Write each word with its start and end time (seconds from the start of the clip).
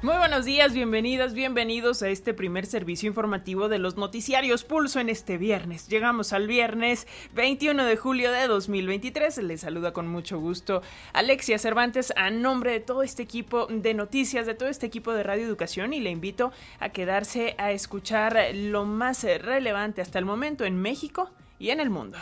Muy 0.00 0.16
buenos 0.16 0.44
días, 0.44 0.74
bienvenidas, 0.74 1.34
bienvenidos 1.34 2.04
a 2.04 2.08
este 2.08 2.32
primer 2.32 2.66
servicio 2.66 3.08
informativo 3.08 3.68
de 3.68 3.80
los 3.80 3.96
noticiarios 3.96 4.62
Pulso 4.62 5.00
en 5.00 5.08
este 5.08 5.38
viernes. 5.38 5.88
Llegamos 5.88 6.32
al 6.32 6.46
viernes 6.46 7.08
21 7.34 7.84
de 7.84 7.96
julio 7.96 8.30
de 8.30 8.46
2023. 8.46 9.38
Les 9.38 9.62
saluda 9.62 9.92
con 9.92 10.06
mucho 10.06 10.38
gusto 10.38 10.82
Alexia 11.12 11.58
Cervantes 11.58 12.12
a 12.14 12.30
nombre 12.30 12.70
de 12.70 12.78
todo 12.78 13.02
este 13.02 13.24
equipo 13.24 13.66
de 13.66 13.92
noticias, 13.92 14.46
de 14.46 14.54
todo 14.54 14.68
este 14.68 14.86
equipo 14.86 15.12
de 15.12 15.24
Radio 15.24 15.44
Educación 15.44 15.92
y 15.92 15.98
le 15.98 16.10
invito 16.10 16.52
a 16.78 16.90
quedarse 16.90 17.56
a 17.58 17.72
escuchar 17.72 18.38
lo 18.54 18.84
más 18.84 19.24
relevante 19.24 20.00
hasta 20.00 20.20
el 20.20 20.24
momento 20.24 20.64
en 20.64 20.80
México 20.80 21.32
y 21.58 21.70
en 21.70 21.80
el 21.80 21.90
mundo. 21.90 22.18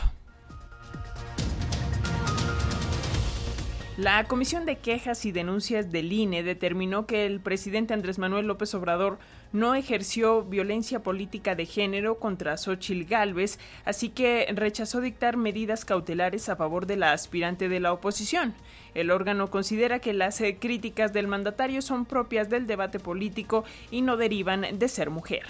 La 3.97 4.25
Comisión 4.25 4.67
de 4.67 4.77
Quejas 4.77 5.25
y 5.25 5.33
Denuncias 5.33 5.91
del 5.91 6.13
INE 6.13 6.43
determinó 6.43 7.07
que 7.07 7.25
el 7.25 7.41
presidente 7.41 7.95
Andrés 7.95 8.19
Manuel 8.19 8.47
López 8.47 8.75
Obrador 8.75 9.19
no 9.53 9.75
ejerció 9.75 10.43
violencia 10.43 11.03
política 11.03 11.55
de 11.55 11.65
género 11.65 12.19
contra 12.19 12.59
Xochil 12.59 13.07
Gálvez, 13.07 13.59
así 13.87 14.11
que 14.11 14.47
rechazó 14.55 15.01
dictar 15.01 15.39
medidas 15.39 15.87
cautelares 15.87 16.51
a 16.51 16.57
favor 16.57 16.85
de 16.85 16.97
la 16.97 17.13
aspirante 17.13 17.71
de 17.71 17.81
la 17.81 17.95
oposición. 17.95 18.53
El 18.93 19.11
órgano 19.11 19.51
considera 19.51 19.99
que 19.99 20.13
las 20.13 20.43
eh, 20.43 20.59
críticas 20.61 21.15
del 21.15 21.27
mandatario 21.27 21.81
son 21.81 22.05
propias 22.05 22.51
del 22.51 22.67
debate 22.67 23.01
político 23.01 23.65
y 23.91 24.03
no 24.03 24.19
derivan 24.19 24.79
de 24.79 24.89
ser 24.89 25.09
mujer. 25.09 25.47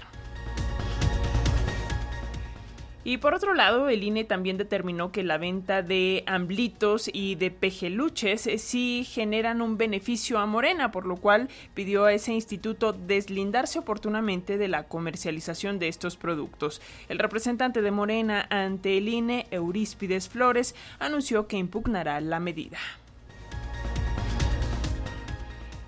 Y 3.07 3.19
por 3.19 3.33
otro 3.33 3.53
lado, 3.53 3.87
el 3.87 4.03
INE 4.03 4.25
también 4.25 4.57
determinó 4.57 5.13
que 5.13 5.23
la 5.23 5.37
venta 5.37 5.81
de 5.81 6.25
amblitos 6.25 7.09
y 7.13 7.35
de 7.35 7.51
pejeluches 7.51 8.47
eh, 8.47 8.57
sí 8.57 9.07
generan 9.09 9.61
un 9.61 9.77
beneficio 9.77 10.39
a 10.39 10.45
Morena, 10.45 10.91
por 10.91 11.05
lo 11.05 11.15
cual 11.15 11.47
pidió 11.73 12.03
a 12.03 12.11
ese 12.11 12.33
instituto 12.33 12.91
deslindarse 12.91 13.79
oportunamente 13.79 14.57
de 14.57 14.67
la 14.67 14.89
comercialización 14.89 15.79
de 15.79 15.87
estos 15.87 16.17
productos. 16.17 16.81
El 17.07 17.19
representante 17.19 17.81
de 17.81 17.91
Morena 17.91 18.45
ante 18.49 18.97
el 18.97 19.07
INE, 19.07 19.47
Euríspides 19.51 20.27
Flores, 20.27 20.75
anunció 20.99 21.47
que 21.47 21.55
impugnará 21.55 22.19
la 22.19 22.41
medida. 22.41 22.77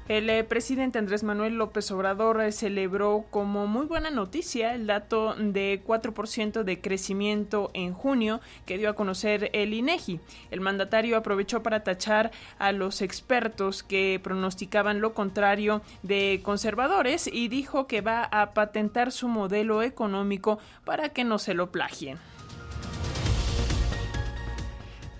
El 0.10 0.28
eh, 0.32 0.44
presidente 0.44 0.98
Andrés 0.98 1.22
Manuel 1.22 1.54
López 1.54 1.92
Obrador 1.92 2.42
eh, 2.42 2.52
celebró 2.52 3.26
como 3.30 3.68
muy 3.68 3.86
buena 3.86 4.10
noticia 4.10 4.74
el 4.74 4.88
dato 4.88 5.36
de 5.36 5.84
4% 5.86 6.64
de 6.64 6.82
crecimiento 6.82 7.70
en 7.76 7.94
junio 7.94 8.42
que 8.66 8.80
dio 8.80 8.90
a 8.90 8.96
conocer 8.96 9.52
el 9.54 9.72
INEGI. 9.72 10.20
El 10.50 10.62
mandatario 10.62 11.16
aprovechó 11.16 11.62
para 11.62 11.84
tachar 11.84 12.32
a 12.58 12.72
los 12.72 13.04
expertos 13.04 13.84
que 13.84 14.20
pronosticaban 14.24 15.00
lo 15.00 15.14
contrario 15.14 15.84
de 16.02 16.42
conservadores 16.42 17.30
y 17.32 17.48
dijo 17.48 17.86
que 17.86 18.02
va 18.02 18.24
a 18.24 18.56
patentar 18.56 19.12
su 19.12 19.28
modelo 19.28 19.84
económico 19.84 20.58
para 20.86 21.10
que 21.10 21.24
no 21.24 21.38
se 21.38 21.54
lo 21.54 21.72
plagien. 21.72 22.18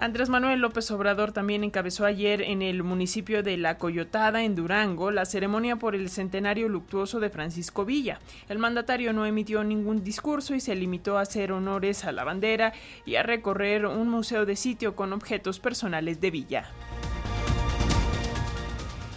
Andrés 0.02 0.30
Manuel 0.30 0.62
López 0.62 0.90
Obrador 0.92 1.34
también 1.34 1.66
encabezó 1.66 2.06
ayer 2.06 2.42
en 2.42 2.62
el 2.62 2.84
municipio 2.84 3.44
de 3.44 3.58
La 3.58 3.78
Coyotada, 3.78 4.44
en 4.44 4.56
Durango, 4.56 5.12
la 5.12 5.26
ceremonia 5.26 5.76
por 5.76 5.94
el 5.94 6.10
centenario 6.10 6.70
luctuoso 6.70 7.20
de 7.20 7.30
Francisco 7.30 7.84
Villa. 7.84 8.22
El 8.48 8.60
mandatario 8.60 9.12
no 9.12 9.26
emitió 9.26 9.62
ningún 9.66 10.02
discurso 10.02 10.56
y 10.56 10.62
se 10.62 10.74
limitó 10.74 11.18
a 11.18 11.24
hacer 11.24 11.52
honores 11.52 12.06
a 12.06 12.14
la 12.14 12.24
bandera 12.24 12.72
y 13.06 13.16
a 13.16 13.24
recorrer 13.24 13.86
un 13.86 14.08
museo 14.08 14.46
de 14.46 14.56
sitio 14.56 14.96
con 14.96 15.12
objetos 15.12 15.60
personales 15.60 16.22
de 16.22 16.32
Villa. 16.32 16.70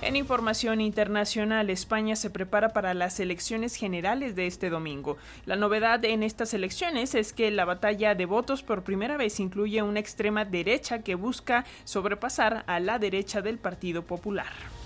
En 0.02 0.16
información 0.16 0.80
internacional, 0.80 1.70
España 1.70 2.16
se 2.16 2.28
prepara 2.28 2.70
para 2.70 2.92
las 2.92 3.20
elecciones 3.20 3.76
generales 3.76 4.34
de 4.34 4.48
este 4.48 4.68
domingo. 4.68 5.16
La 5.46 5.54
novedad 5.54 6.04
en 6.04 6.24
estas 6.24 6.54
elecciones 6.54 7.14
es 7.14 7.32
que 7.32 7.52
la 7.52 7.64
batalla 7.64 8.16
de 8.16 8.26
votos 8.26 8.64
por 8.64 8.82
primera 8.82 9.16
vez 9.16 9.38
incluye 9.38 9.80
una 9.80 10.00
extrema 10.00 10.44
derecha 10.44 11.02
que 11.02 11.14
busca 11.14 11.64
sobrepasar 11.84 12.64
a 12.66 12.80
la 12.80 12.98
derecha 12.98 13.42
del 13.42 13.58
Partido 13.58 14.02
Popular. 14.02 14.81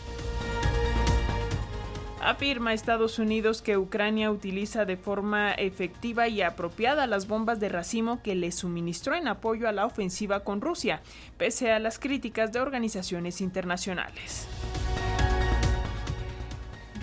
Afirma 2.27 2.73
Estados 2.73 3.21
Unidos 3.21 3.63
que 3.63 3.77
Ucrania 3.77 4.33
utiliza 4.33 4.85
de 4.85 4.97
forma 4.97 5.53
efectiva 5.53 6.27
y 6.27 6.43
apropiada 6.43 7.07
las 7.07 7.29
bombas 7.29 7.61
de 7.61 7.69
racimo 7.69 8.21
que 8.21 8.35
le 8.35 8.51
suministró 8.51 9.15
en 9.15 9.29
apoyo 9.29 9.69
a 9.69 9.73
la 9.73 9.87
ofensiva 9.87 10.41
con 10.41 10.61
Rusia, 10.61 11.03
pese 11.39 11.71
a 11.71 11.79
las 11.79 12.01
críticas 12.01 12.53
de 12.53 12.59
organizaciones 12.59 13.41
internacionales. 13.41 14.49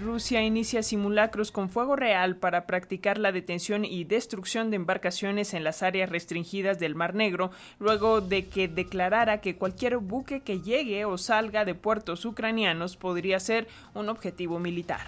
Rusia 0.04 0.44
inicia 0.44 0.84
simulacros 0.84 1.52
con 1.52 1.70
fuego 1.70 1.96
real 1.96 2.36
para 2.36 2.68
practicar 2.68 3.18
la 3.18 3.32
detención 3.32 3.86
y 3.86 4.04
destrucción 4.04 4.70
de 4.70 4.76
embarcaciones 4.76 5.54
en 5.54 5.64
las 5.64 5.82
áreas 5.82 6.10
restringidas 6.10 6.78
del 6.78 6.94
Mar 6.94 7.16
Negro, 7.16 7.52
luego 7.80 8.20
de 8.22 8.48
que 8.48 8.68
declarara 8.68 9.40
que 9.40 9.56
cualquier 9.56 9.98
buque 9.98 10.42
que 10.42 10.62
llegue 10.62 11.06
o 11.06 11.18
salga 11.18 11.66
de 11.66 11.74
puertos 11.74 12.26
ucranianos 12.26 12.98
podría 12.98 13.40
ser 13.40 13.68
un 13.94 14.10
objetivo 14.10 14.60
militar. 14.60 15.08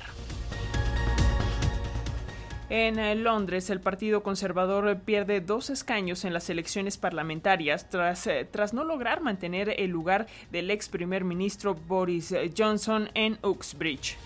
En 2.69 2.97
eh, 2.97 3.15
Londres, 3.15 3.69
el 3.69 3.79
Partido 3.79 4.23
Conservador 4.23 4.99
pierde 5.01 5.39
dos 5.39 5.69
escaños 5.69 6.25
en 6.25 6.33
las 6.33 6.49
elecciones 6.49 6.97
parlamentarias 6.97 7.89
tras, 7.89 8.25
eh, 8.25 8.47
tras 8.49 8.73
no 8.73 8.83
lograr 8.83 9.21
mantener 9.21 9.75
el 9.77 9.91
lugar 9.91 10.25
del 10.51 10.71
ex 10.71 10.89
primer 10.89 11.23
ministro 11.23 11.75
Boris 11.75 12.33
Johnson 12.57 13.09
en 13.13 13.37
Uxbridge 13.43 14.17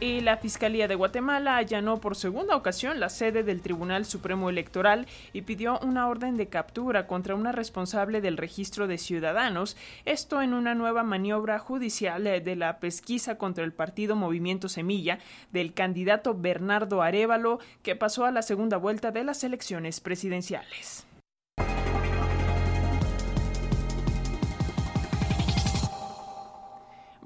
y 0.00 0.20
la 0.20 0.36
Fiscalía 0.36 0.86
de 0.86 0.94
Guatemala 0.94 1.56
allanó 1.56 2.00
por 2.00 2.14
segunda 2.14 2.54
ocasión 2.54 3.00
la 3.00 3.08
sede 3.08 3.42
del 3.42 3.62
Tribunal 3.62 4.04
Supremo 4.04 4.48
Electoral 4.48 5.06
y 5.32 5.42
pidió 5.42 5.80
una 5.80 6.08
orden 6.08 6.36
de 6.36 6.46
captura 6.46 7.06
contra 7.06 7.34
una 7.34 7.50
responsable 7.50 8.20
del 8.20 8.36
registro 8.36 8.86
de 8.86 8.98
ciudadanos, 8.98 9.76
esto 10.04 10.40
en 10.40 10.54
una 10.54 10.76
nueva 10.76 11.02
maniobra 11.02 11.58
judicial 11.58 12.24
de 12.24 12.56
la 12.56 12.78
pesquisa 12.78 13.38
contra 13.38 13.64
el 13.64 13.72
partido 13.72 14.14
Movimiento 14.14 14.68
Semilla 14.68 15.18
del 15.50 15.74
candidato 15.74 16.34
Bernardo 16.34 17.02
Arevalo, 17.02 17.58
que 17.82 17.96
pasó 17.96 18.24
a 18.24 18.30
la 18.30 18.42
segunda 18.42 18.76
vuelta 18.76 19.10
de 19.10 19.24
las 19.24 19.42
elecciones 19.42 20.00
presidenciales. 20.00 21.07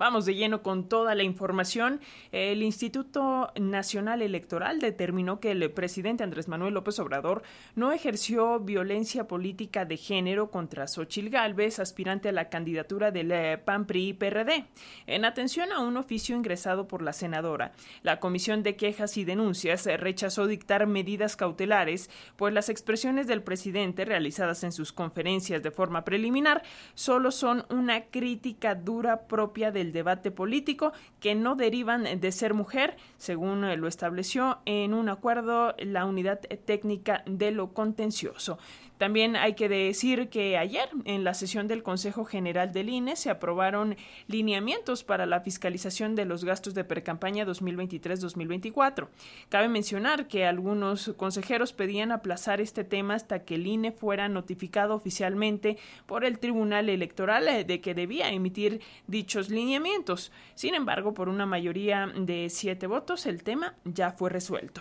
Vamos 0.03 0.25
de 0.25 0.35
lleno 0.35 0.65
con 0.65 0.89
toda 0.89 1.15
la 1.15 1.23
información. 1.23 2.01
El 2.33 2.65
Instituto 2.65 3.53
Nacional 3.55 4.21
Electoral 4.21 4.81
determinó 4.81 5.39
que 5.39 5.53
el 5.53 5.71
presidente 5.71 6.25
Andrés 6.25 6.49
Manuel 6.49 6.75
López 6.75 6.99
Obrador 6.99 7.45
no 7.77 7.93
ejerció 7.93 8.59
violencia 8.59 9.29
política 9.29 9.85
de 9.85 9.97
género 9.97 10.51
contra 10.51 10.89
Xochil 10.89 11.31
Gálvez, 11.31 11.79
aspirante 11.79 12.31
a 12.31 12.33
la 12.33 12.49
candidatura 12.49 13.13
del 13.13 13.31
eh, 13.31 13.59
PAN 13.59 13.87
PRI 13.87 14.15
PRD. 14.15 14.65
En 15.07 15.25
atención 15.25 15.71
a 15.71 15.79
un 15.79 15.97
oficio 15.97 16.35
ingresado 16.35 16.89
por 16.89 17.01
la 17.01 17.13
senadora, 17.13 17.71
la 18.03 18.19
Comisión 18.19 18.65
de 18.65 18.75
Quejas 18.75 19.17
y 19.19 19.25
Denuncias 19.25 19.87
rechazó 19.87 20.49
dictar 20.49 20.89
medidas 20.89 21.37
cautelares, 21.37 22.11
pues 22.35 22.53
las 22.53 22.71
expresiones 22.71 23.29
del 23.29 23.45
presidente 23.45 24.05
realizadas 24.05 24.65
en 24.65 24.73
sus 24.73 24.93
conferencias 24.93 25.63
de 25.63 25.71
forma 25.71 26.05
preliminar 26.05 26.65
solo 26.95 27.31
son 27.31 27.67
una 27.71 28.07
crítica 28.07 28.75
dura 28.75 29.29
propia 29.29 29.71
del 29.71 29.92
debate 29.93 30.31
político 30.31 30.93
que 31.21 31.35
no 31.35 31.55
derivan 31.55 32.21
de 32.21 32.33
ser 32.33 32.55
mujer, 32.55 32.97
según 33.17 33.63
lo 33.81 33.89
estableció 33.89 34.59
en 34.65 34.95
un 34.95 35.09
acuerdo 35.09 35.75
la 35.79 36.05
unidad 36.05 36.41
técnica 36.65 37.23
de 37.27 37.51
lo 37.51 37.73
contencioso. 37.73 38.59
También 38.99 39.37
hay 39.37 39.55
que 39.55 39.69
decir 39.69 40.29
que 40.29 40.57
ayer 40.57 40.89
en 41.05 41.25
la 41.25 41.35
sesión 41.35 41.67
del 41.69 41.83
Consejo 41.83 42.25
General 42.25 42.73
del 42.73 42.89
INE 42.89 43.17
se 43.17 43.31
aprobaron 43.31 43.97
lineamientos 44.29 45.03
para 45.03 45.27
la 45.27 45.41
fiscalización 45.41 46.15
de 46.15 46.25
los 46.25 46.45
gastos 46.45 46.75
de 46.75 46.85
precampaña 46.85 47.45
2023-2024. 47.45 49.09
Cabe 49.49 49.69
mencionar 49.69 50.29
que 50.29 50.47
algunos 50.47 51.13
consejeros 51.17 51.73
pedían 51.73 52.13
aplazar 52.13 52.61
este 52.61 52.85
tema 52.85 53.15
hasta 53.15 53.41
que 53.41 53.57
el 53.57 53.67
INE 53.67 53.93
fuera 53.93 54.29
notificado 54.29 54.95
oficialmente 54.95 55.79
por 56.07 56.25
el 56.25 56.39
Tribunal 56.39 56.89
Electoral 56.89 57.49
eh, 57.49 57.65
de 57.65 57.81
que 57.81 57.95
debía 57.95 58.31
emitir 58.31 58.81
dichos 59.07 59.51
lineamientos. 59.51 60.33
Sin 60.55 60.75
embargo, 60.75 61.15
por 61.15 61.29
una 61.29 61.47
mayoría 61.47 62.07
de 62.17 62.49
siete 62.51 62.87
votos, 62.87 63.27
el 63.27 63.43
tema 63.43 63.75
ya 63.85 64.13
fue 64.13 64.31
resuelto. 64.31 64.81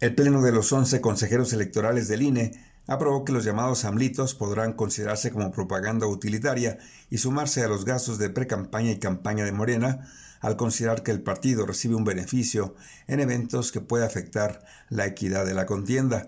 El 0.00 0.14
Pleno 0.14 0.42
de 0.42 0.52
los 0.52 0.72
11 0.72 1.00
consejeros 1.00 1.52
electorales 1.52 2.08
del 2.08 2.22
INE 2.22 2.52
aprobó 2.86 3.24
que 3.24 3.32
los 3.32 3.44
llamados 3.44 3.84
AMLITOS 3.84 4.34
podrán 4.34 4.72
considerarse 4.72 5.30
como 5.30 5.52
propaganda 5.52 6.06
utilitaria 6.06 6.78
y 7.10 7.18
sumarse 7.18 7.62
a 7.62 7.68
los 7.68 7.84
gastos 7.84 8.18
de 8.18 8.30
precampaña 8.30 8.90
y 8.90 8.98
campaña 8.98 9.44
de 9.44 9.52
Morena 9.52 10.08
al 10.40 10.56
considerar 10.56 11.02
que 11.02 11.12
el 11.12 11.22
partido 11.22 11.64
recibe 11.66 11.94
un 11.94 12.04
beneficio 12.04 12.74
en 13.06 13.20
eventos 13.20 13.70
que 13.70 13.80
puede 13.80 14.04
afectar 14.04 14.64
la 14.88 15.06
equidad 15.06 15.46
de 15.46 15.54
la 15.54 15.66
contienda. 15.66 16.26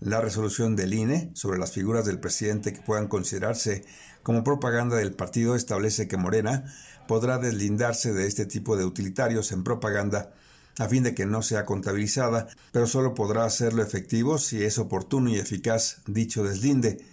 La 0.00 0.20
resolución 0.20 0.76
del 0.76 0.94
INE 0.94 1.32
sobre 1.34 1.58
las 1.58 1.72
figuras 1.72 2.04
del 2.04 2.20
presidente 2.20 2.72
que 2.72 2.80
puedan 2.80 3.08
considerarse 3.08 3.84
como 4.22 4.44
propaganda 4.44 4.96
del 4.96 5.12
partido 5.12 5.56
establece 5.56 6.06
que 6.06 6.16
Morena 6.16 6.72
podrá 7.08 7.38
deslindarse 7.38 8.12
de 8.12 8.28
este 8.28 8.46
tipo 8.46 8.76
de 8.76 8.84
utilitarios 8.84 9.50
en 9.50 9.64
propaganda 9.64 10.32
a 10.78 10.88
fin 10.88 11.02
de 11.02 11.14
que 11.14 11.26
no 11.26 11.42
sea 11.42 11.64
contabilizada, 11.64 12.48
pero 12.72 12.86
solo 12.86 13.14
podrá 13.14 13.44
hacerlo 13.44 13.82
efectivo 13.82 14.38
si 14.38 14.64
es 14.64 14.78
oportuno 14.78 15.30
y 15.30 15.36
eficaz 15.36 16.02
dicho 16.06 16.44
deslinde. 16.44 17.04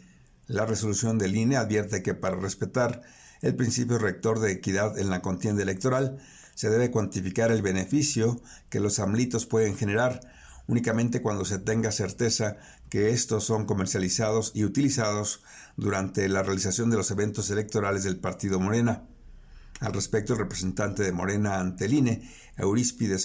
La 0.47 0.65
resolución 0.65 1.17
del 1.17 1.35
INE 1.35 1.57
advierte 1.57 2.03
que 2.03 2.13
para 2.13 2.35
respetar 2.35 3.01
el 3.41 3.55
principio 3.55 3.97
rector 3.97 4.39
de 4.39 4.51
equidad 4.51 4.97
en 4.97 5.09
la 5.09 5.21
contienda 5.21 5.63
electoral, 5.63 6.17
se 6.53 6.69
debe 6.69 6.91
cuantificar 6.91 7.51
el 7.51 7.61
beneficio 7.61 8.41
que 8.69 8.79
los 8.79 8.99
amlitos 8.99 9.45
pueden 9.45 9.75
generar 9.75 10.21
únicamente 10.67 11.21
cuando 11.21 11.45
se 11.45 11.59
tenga 11.59 11.91
certeza 11.91 12.57
que 12.89 13.09
estos 13.09 13.43
son 13.43 13.65
comercializados 13.65 14.51
y 14.55 14.63
utilizados 14.63 15.43
durante 15.77 16.27
la 16.29 16.43
realización 16.43 16.89
de 16.89 16.97
los 16.97 17.11
eventos 17.11 17.49
electorales 17.49 18.03
del 18.03 18.17
partido 18.17 18.59
Morena. 18.59 19.03
Al 19.81 19.93
respecto, 19.93 20.33
el 20.33 20.39
representante 20.39 21.03
de 21.03 21.11
Morena 21.11 21.59
ante 21.59 21.85
el 21.85 21.93
INE, 21.93 22.21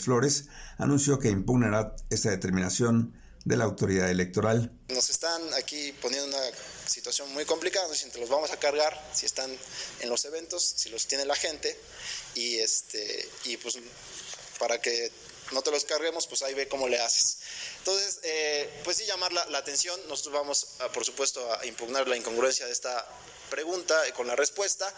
Flores, 0.02 0.46
anunció 0.78 1.18
que 1.18 1.28
impugnará 1.28 1.94
esta 2.10 2.30
determinación 2.30 3.14
de 3.44 3.56
la 3.56 3.64
autoridad 3.64 4.10
electoral. 4.10 4.72
Nos 4.88 5.08
están 5.10 5.40
aquí 5.54 5.92
poniendo 6.02 6.26
una 6.26 6.46
situación 6.86 7.32
muy 7.32 7.44
complicada, 7.44 7.94
si 7.94 8.10
los 8.18 8.28
vamos 8.28 8.50
a 8.50 8.58
cargar, 8.58 8.92
si 9.14 9.26
están 9.26 9.50
en 10.00 10.08
los 10.08 10.24
eventos, 10.24 10.62
si 10.62 10.90
los 10.90 11.06
tiene 11.06 11.24
la 11.24 11.36
gente, 11.36 11.78
y, 12.34 12.56
este, 12.58 13.28
y 13.44 13.56
pues 13.56 13.78
para 14.58 14.80
que 14.80 15.10
no 15.52 15.62
te 15.62 15.70
los 15.70 15.84
carguemos, 15.84 16.26
pues 16.26 16.42
ahí 16.42 16.54
ve 16.54 16.68
cómo 16.68 16.88
le 16.88 17.00
haces. 17.00 17.38
Entonces, 17.78 18.20
eh, 18.22 18.80
pues 18.84 18.98
sí 18.98 19.06
llamar 19.06 19.32
la, 19.32 19.58
atención, 19.58 19.98
nosotros 20.08 20.34
vamos, 20.34 20.66
por 20.92 21.04
supuesto, 21.04 21.40
a 21.54 21.64
impugnar 21.66 22.06
la 22.08 22.16
incongruencia 22.16 22.66
de 22.66 22.72
esta 22.72 23.06
pregunta 23.50 23.96
con 24.14 24.26
la 24.26 24.36
respuesta, 24.36 24.92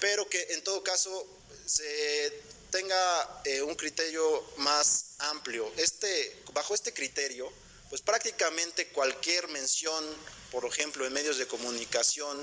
pero 0.00 0.28
que 0.28 0.40
en 0.50 0.62
todo 0.62 0.82
caso 0.82 1.26
se 1.66 2.42
tenga 2.70 3.40
eh, 3.44 3.62
un 3.62 3.74
criterio 3.74 4.44
más 4.58 5.14
amplio. 5.18 5.70
Este, 5.76 6.36
bajo 6.52 6.74
este 6.74 6.92
criterio, 6.92 7.50
pues 7.88 8.02
prácticamente 8.02 8.88
cualquier 8.88 9.48
mención, 9.48 10.04
por 10.50 10.64
ejemplo, 10.64 11.06
en 11.06 11.12
medios 11.12 11.38
de 11.38 11.46
comunicación 11.46 12.38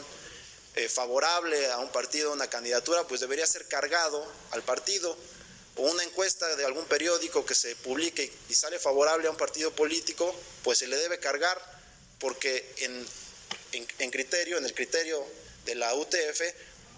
eh, 0.75 0.89
favorable 0.89 1.71
a 1.71 1.77
un 1.77 1.91
partido, 1.91 2.33
una 2.33 2.49
candidatura, 2.49 3.07
pues 3.07 3.21
debería 3.21 3.47
ser 3.47 3.67
cargado 3.67 4.25
al 4.51 4.63
partido 4.63 5.15
o 5.77 5.83
una 5.83 6.03
encuesta 6.03 6.55
de 6.55 6.65
algún 6.65 6.85
periódico 6.85 7.45
que 7.45 7.55
se 7.55 7.75
publique 7.77 8.31
y 8.49 8.53
sale 8.53 8.79
favorable 8.79 9.27
a 9.27 9.31
un 9.31 9.37
partido 9.37 9.71
político, 9.71 10.33
pues 10.63 10.79
se 10.79 10.87
le 10.87 10.97
debe 10.97 11.19
cargar 11.19 11.61
porque 12.19 12.65
en, 12.77 13.05
en, 13.71 14.11
criterio, 14.11 14.57
en 14.57 14.65
el 14.65 14.73
criterio 14.73 15.25
de 15.65 15.75
la 15.75 15.93
UTF, 15.95 16.41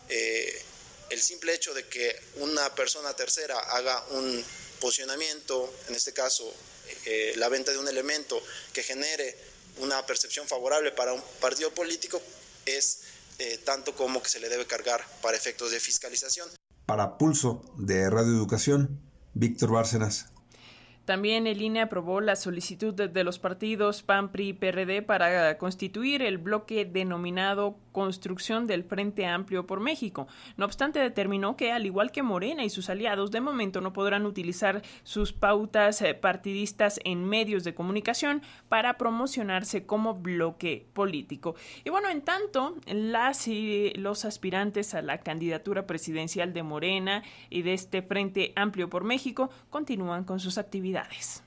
eh, 0.10 0.62
el 1.10 1.22
simple 1.22 1.54
hecho 1.54 1.74
de 1.74 1.88
que 1.88 2.16
una 2.36 2.74
persona 2.76 3.14
tercera 3.14 3.58
haga 3.60 4.04
un 4.12 4.44
posicionamiento, 4.80 5.74
en 5.88 5.96
este 5.96 6.14
caso 6.14 6.52
eh, 7.06 7.34
la 7.38 7.50
venta 7.50 7.72
de 7.72 7.78
un 7.78 7.88
elemento 7.88 8.42
que 8.74 8.84
genere 8.84 9.36
una 9.80 10.06
percepción 10.06 10.48
favorable 10.48 10.92
para 10.92 11.14
un 11.14 11.22
partido 11.40 11.72
político, 11.72 12.22
es 12.66 13.04
eh, 13.40 13.60
tanto 13.64 13.96
como 13.96 14.22
que 14.22 14.30
se 14.30 14.40
le 14.40 14.50
debe 14.50 14.66
cargar 14.66 15.04
para 15.22 15.38
efectos 15.38 15.72
de 15.72 15.80
fiscalización. 15.80 16.50
Para 16.86 17.18
Pulso 17.18 17.62
de 17.78 18.10
Radio 18.10 18.32
Educación, 18.32 19.00
Víctor 19.34 19.72
Bárcenas. 19.72 20.28
También 21.06 21.48
el 21.48 21.62
INE 21.62 21.82
aprobó 21.82 22.20
la 22.20 22.36
solicitud 22.36 22.94
de 22.94 23.24
los 23.24 23.40
partidos 23.40 24.04
PAN, 24.04 24.30
PRI 24.30 24.50
y 24.50 24.54
PRD 24.54 25.02
para 25.02 25.58
constituir 25.58 26.22
el 26.22 26.38
bloque 26.38 26.84
denominado 26.84 27.78
Construcción 27.98 28.68
del 28.68 28.84
Frente 28.84 29.26
Amplio 29.26 29.66
por 29.66 29.80
México. 29.80 30.28
No 30.56 30.66
obstante, 30.66 31.00
determinó 31.00 31.58
que, 31.58 31.72
al 31.72 31.88
igual 31.88 32.12
que 32.12 32.22
Morena 32.22 32.64
y 32.64 32.70
sus 32.70 32.92
aliados, 32.92 33.32
de 33.32 33.42
momento 33.42 33.82
no 33.82 33.92
podrán 33.92 34.28
utilizar 34.28 34.84
sus 35.02 35.34
pautas 35.34 36.04
eh, 36.04 36.14
partidistas 36.14 37.00
en 37.06 37.26
medios 37.26 37.64
de 37.64 37.74
comunicación 37.74 38.44
para 38.70 39.00
promocionarse 39.00 39.88
como 39.88 40.14
bloque 40.14 40.86
político. 40.94 41.56
Y 41.86 41.90
bueno, 41.90 42.10
en 42.10 42.22
tanto, 42.22 42.76
las 42.86 43.48
y 43.48 43.92
los 43.96 44.26
aspirantes 44.26 44.94
a 44.94 45.02
la 45.02 45.22
candidatura 45.22 45.88
presidencial 45.88 46.54
de 46.54 46.62
Morena 46.62 47.24
y 47.50 47.64
de 47.64 47.74
este 47.74 48.04
Frente 48.04 48.54
Amplio 48.56 48.92
por 48.92 49.06
México 49.06 49.50
continúan 49.72 50.24
con 50.24 50.40
sus 50.40 50.60
actividades 50.60 51.47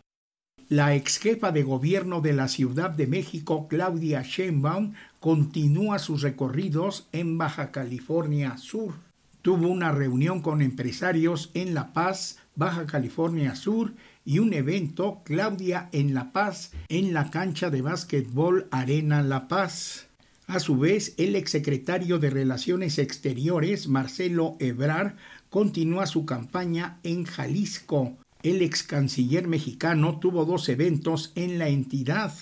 la 0.71 0.95
ex 0.95 1.19
jefa 1.19 1.51
de 1.51 1.65
gobierno 1.65 2.21
de 2.21 2.33
la 2.33 2.47
Ciudad 2.47 2.91
de 2.91 3.09
México, 3.09 3.67
Claudia 3.69 4.23
Sheinbaum, 4.23 4.93
continúa 5.19 5.99
sus 5.99 6.23
recorridos 6.23 7.09
en 7.11 7.39
Baja 7.39 7.73
California 7.73 8.57
Sur. 8.57 8.95
Tuvo 9.43 9.67
una 9.67 9.91
reunión 9.91 10.43
con 10.43 10.63
empresarios 10.63 11.51
en 11.55 11.75
La 11.75 11.93
Paz, 11.93 12.39
Baja 12.55 12.87
California 12.87 13.57
Sur, 13.57 13.95
y 14.25 14.39
un 14.39 14.53
evento, 14.53 15.23
Claudia 15.25 15.89
en 15.91 16.15
La 16.15 16.31
Paz, 16.31 16.71
en 16.89 17.15
la 17.15 17.33
cancha 17.33 17.69
de 17.71 17.83
básquetbol 17.83 18.69
Arena 18.71 19.23
La 19.23 19.49
Paz. 19.49 20.07
A 20.47 20.61
su 20.61 20.79
vez, 20.79 21.15
el 21.17 21.35
exsecretario 21.35 22.21
de 22.21 22.31
Relaciones 22.31 23.01
Exteriores, 23.01 23.89
Marcelo 23.89 24.57
Ebrar, 24.61 25.17
continúa 25.49 26.07
su 26.07 26.25
campaña 26.25 27.01
en 27.03 27.25
Jalisco, 27.25 28.20
el 28.43 28.63
ex 28.63 28.83
canciller 28.83 29.47
mexicano 29.47 30.19
tuvo 30.19 30.45
dos 30.45 30.69
eventos 30.69 31.33
en 31.35 31.59
la 31.59 31.69
entidad. 31.69 32.33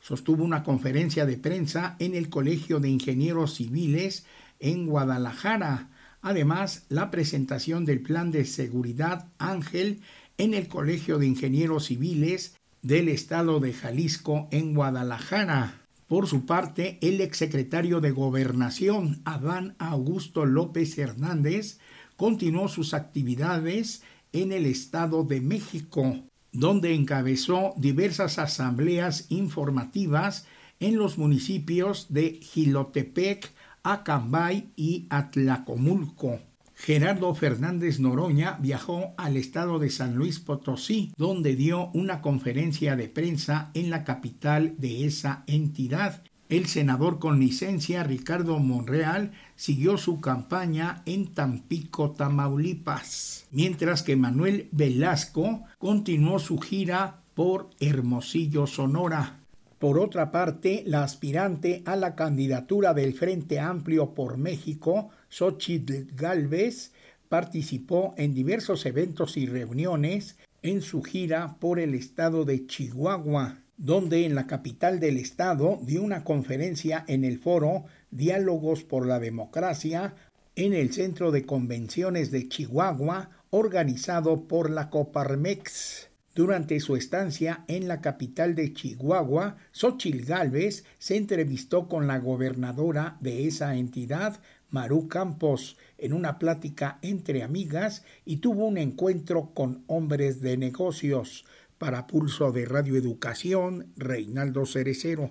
Sostuvo 0.00 0.44
una 0.44 0.62
conferencia 0.62 1.26
de 1.26 1.38
prensa 1.38 1.96
en 1.98 2.14
el 2.14 2.28
Colegio 2.28 2.80
de 2.80 2.90
Ingenieros 2.90 3.54
Civiles 3.54 4.26
en 4.60 4.86
Guadalajara. 4.86 5.90
Además, 6.20 6.84
la 6.88 7.10
presentación 7.10 7.84
del 7.84 8.00
Plan 8.00 8.30
de 8.30 8.44
Seguridad 8.44 9.28
Ángel 9.38 10.00
en 10.36 10.54
el 10.54 10.68
Colegio 10.68 11.18
de 11.18 11.26
Ingenieros 11.26 11.86
Civiles 11.86 12.56
del 12.82 13.08
Estado 13.08 13.58
de 13.60 13.72
Jalisco 13.72 14.48
en 14.50 14.74
Guadalajara. 14.74 15.80
Por 16.06 16.26
su 16.26 16.46
parte, 16.46 16.98
el 17.02 17.20
exsecretario 17.20 18.00
de 18.00 18.12
Gobernación, 18.12 19.20
Adán 19.24 19.74
Augusto 19.78 20.46
López 20.46 20.96
Hernández, 20.96 21.78
continuó 22.16 22.68
sus 22.68 22.94
actividades 22.94 24.02
en 24.32 24.52
el 24.52 24.66
Estado 24.66 25.24
de 25.24 25.40
México, 25.40 26.16
donde 26.52 26.94
encabezó 26.94 27.74
diversas 27.76 28.38
asambleas 28.38 29.26
informativas 29.28 30.46
en 30.80 30.96
los 30.96 31.18
municipios 31.18 32.06
de 32.10 32.40
Gilotepec, 32.42 33.52
Acambay 33.82 34.72
y 34.76 35.06
Atlacomulco. 35.10 36.40
Gerardo 36.74 37.34
Fernández 37.34 37.98
Noroña 37.98 38.56
viajó 38.60 39.12
al 39.16 39.36
estado 39.36 39.80
de 39.80 39.90
San 39.90 40.14
Luis 40.14 40.38
Potosí, 40.38 41.12
donde 41.16 41.56
dio 41.56 41.90
una 41.92 42.20
conferencia 42.20 42.94
de 42.94 43.08
prensa 43.08 43.72
en 43.74 43.90
la 43.90 44.04
capital 44.04 44.76
de 44.78 45.04
esa 45.04 45.42
entidad 45.48 46.22
el 46.48 46.66
senador 46.66 47.18
con 47.18 47.38
licencia 47.40 48.02
Ricardo 48.04 48.58
Monreal 48.58 49.32
siguió 49.54 49.98
su 49.98 50.20
campaña 50.20 51.02
en 51.04 51.34
Tampico, 51.34 52.12
Tamaulipas, 52.12 53.46
mientras 53.50 54.02
que 54.02 54.16
Manuel 54.16 54.68
Velasco 54.72 55.64
continuó 55.78 56.38
su 56.38 56.58
gira 56.58 57.20
por 57.34 57.68
Hermosillo, 57.80 58.66
Sonora. 58.66 59.40
Por 59.78 59.98
otra 59.98 60.32
parte, 60.32 60.82
la 60.86 61.04
aspirante 61.04 61.82
a 61.84 61.96
la 61.96 62.14
candidatura 62.16 62.94
del 62.94 63.12
Frente 63.12 63.60
Amplio 63.60 64.14
por 64.14 64.38
México, 64.38 65.10
Xochitl 65.28 66.14
Galvez, 66.16 66.92
participó 67.28 68.14
en 68.16 68.32
diversos 68.32 68.86
eventos 68.86 69.36
y 69.36 69.46
reuniones 69.46 70.38
en 70.62 70.80
su 70.80 71.02
gira 71.02 71.56
por 71.60 71.78
el 71.78 71.94
estado 71.94 72.44
de 72.44 72.66
Chihuahua 72.66 73.58
donde 73.78 74.26
en 74.26 74.34
la 74.34 74.46
capital 74.46 74.98
del 75.00 75.16
estado 75.16 75.78
dio 75.82 76.02
una 76.02 76.24
conferencia 76.24 77.04
en 77.06 77.24
el 77.24 77.38
foro 77.38 77.84
Diálogos 78.10 78.82
por 78.82 79.06
la 79.06 79.20
Democracia 79.20 80.14
en 80.56 80.74
el 80.74 80.92
Centro 80.92 81.30
de 81.30 81.46
Convenciones 81.46 82.32
de 82.32 82.48
Chihuahua, 82.48 83.30
organizado 83.50 84.48
por 84.48 84.70
la 84.70 84.90
Coparmex. 84.90 86.08
Durante 86.34 86.80
su 86.80 86.96
estancia 86.96 87.64
en 87.68 87.86
la 87.86 88.00
capital 88.00 88.56
de 88.56 88.72
Chihuahua, 88.72 89.56
Xochil 89.70 90.24
Gálvez 90.24 90.84
se 90.98 91.16
entrevistó 91.16 91.88
con 91.88 92.08
la 92.08 92.18
gobernadora 92.18 93.16
de 93.20 93.46
esa 93.46 93.76
entidad, 93.76 94.40
Maru 94.70 95.08
Campos, 95.08 95.76
en 95.96 96.12
una 96.12 96.38
plática 96.38 96.98
entre 97.02 97.42
amigas 97.44 98.04
y 98.24 98.38
tuvo 98.38 98.66
un 98.66 98.78
encuentro 98.78 99.52
con 99.54 99.84
hombres 99.86 100.40
de 100.40 100.56
negocios. 100.56 101.44
Para 101.78 102.08
Pulso 102.08 102.50
de 102.50 102.64
Radio 102.64 102.96
Educación, 102.96 103.92
Reinaldo 103.96 104.66
Cerecero. 104.66 105.30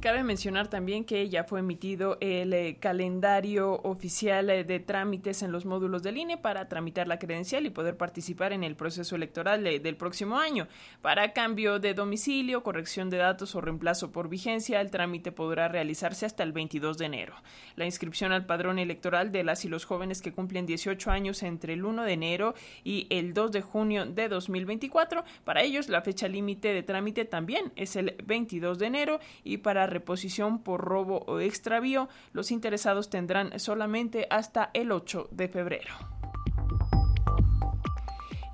Cabe 0.00 0.22
mencionar 0.22 0.68
también 0.68 1.04
que 1.04 1.28
ya 1.28 1.44
fue 1.44 1.60
emitido 1.60 2.18
el 2.20 2.52
eh, 2.52 2.76
calendario 2.80 3.72
oficial 3.82 4.48
eh, 4.50 4.62
de 4.62 4.78
trámites 4.78 5.42
en 5.42 5.50
los 5.50 5.66
módulos 5.66 6.02
del 6.02 6.18
INE 6.18 6.36
para 6.36 6.68
tramitar 6.68 7.08
la 7.08 7.18
credencial 7.18 7.66
y 7.66 7.70
poder 7.70 7.96
participar 7.96 8.52
en 8.52 8.62
el 8.62 8.76
proceso 8.76 9.16
electoral 9.16 9.64
del 9.64 9.96
próximo 9.96 10.38
año. 10.38 10.68
Para 11.02 11.32
cambio 11.32 11.80
de 11.80 11.94
domicilio, 11.94 12.62
corrección 12.62 13.10
de 13.10 13.16
datos 13.16 13.54
o 13.54 13.60
reemplazo 13.60 14.12
por 14.12 14.28
vigencia, 14.28 14.80
el 14.80 14.90
trámite 14.90 15.32
podrá 15.32 15.68
realizarse 15.68 16.26
hasta 16.26 16.44
el 16.44 16.52
22 16.52 16.96
de 16.98 17.06
enero. 17.06 17.34
La 17.74 17.84
inscripción 17.84 18.30
al 18.32 18.46
padrón 18.46 18.78
electoral 18.78 19.32
de 19.32 19.42
las 19.42 19.64
y 19.64 19.68
los 19.68 19.84
jóvenes 19.84 20.22
que 20.22 20.32
cumplen 20.32 20.66
18 20.66 21.10
años 21.10 21.42
entre 21.42 21.72
el 21.72 21.84
1 21.84 22.04
de 22.04 22.12
enero 22.12 22.54
y 22.84 23.06
el 23.10 23.34
2 23.34 23.52
de 23.52 23.62
junio 23.62 24.06
de 24.06 24.28
2024, 24.28 25.24
para 25.44 25.62
ellos 25.62 25.88
la 25.88 26.02
fecha 26.02 26.28
límite 26.28 26.72
de 26.72 26.82
trámite 26.82 27.24
también 27.24 27.72
es 27.74 27.96
el 27.96 28.14
22 28.24 28.78
de 28.78 28.86
enero 28.86 29.20
y 29.42 29.58
para 29.58 29.87
reposición 29.88 30.62
por 30.62 30.80
robo 30.80 31.24
o 31.26 31.40
extravío, 31.40 32.08
los 32.32 32.50
interesados 32.50 33.10
tendrán 33.10 33.58
solamente 33.58 34.26
hasta 34.30 34.70
el 34.74 34.92
8 34.92 35.28
de 35.32 35.48
febrero 35.48 36.17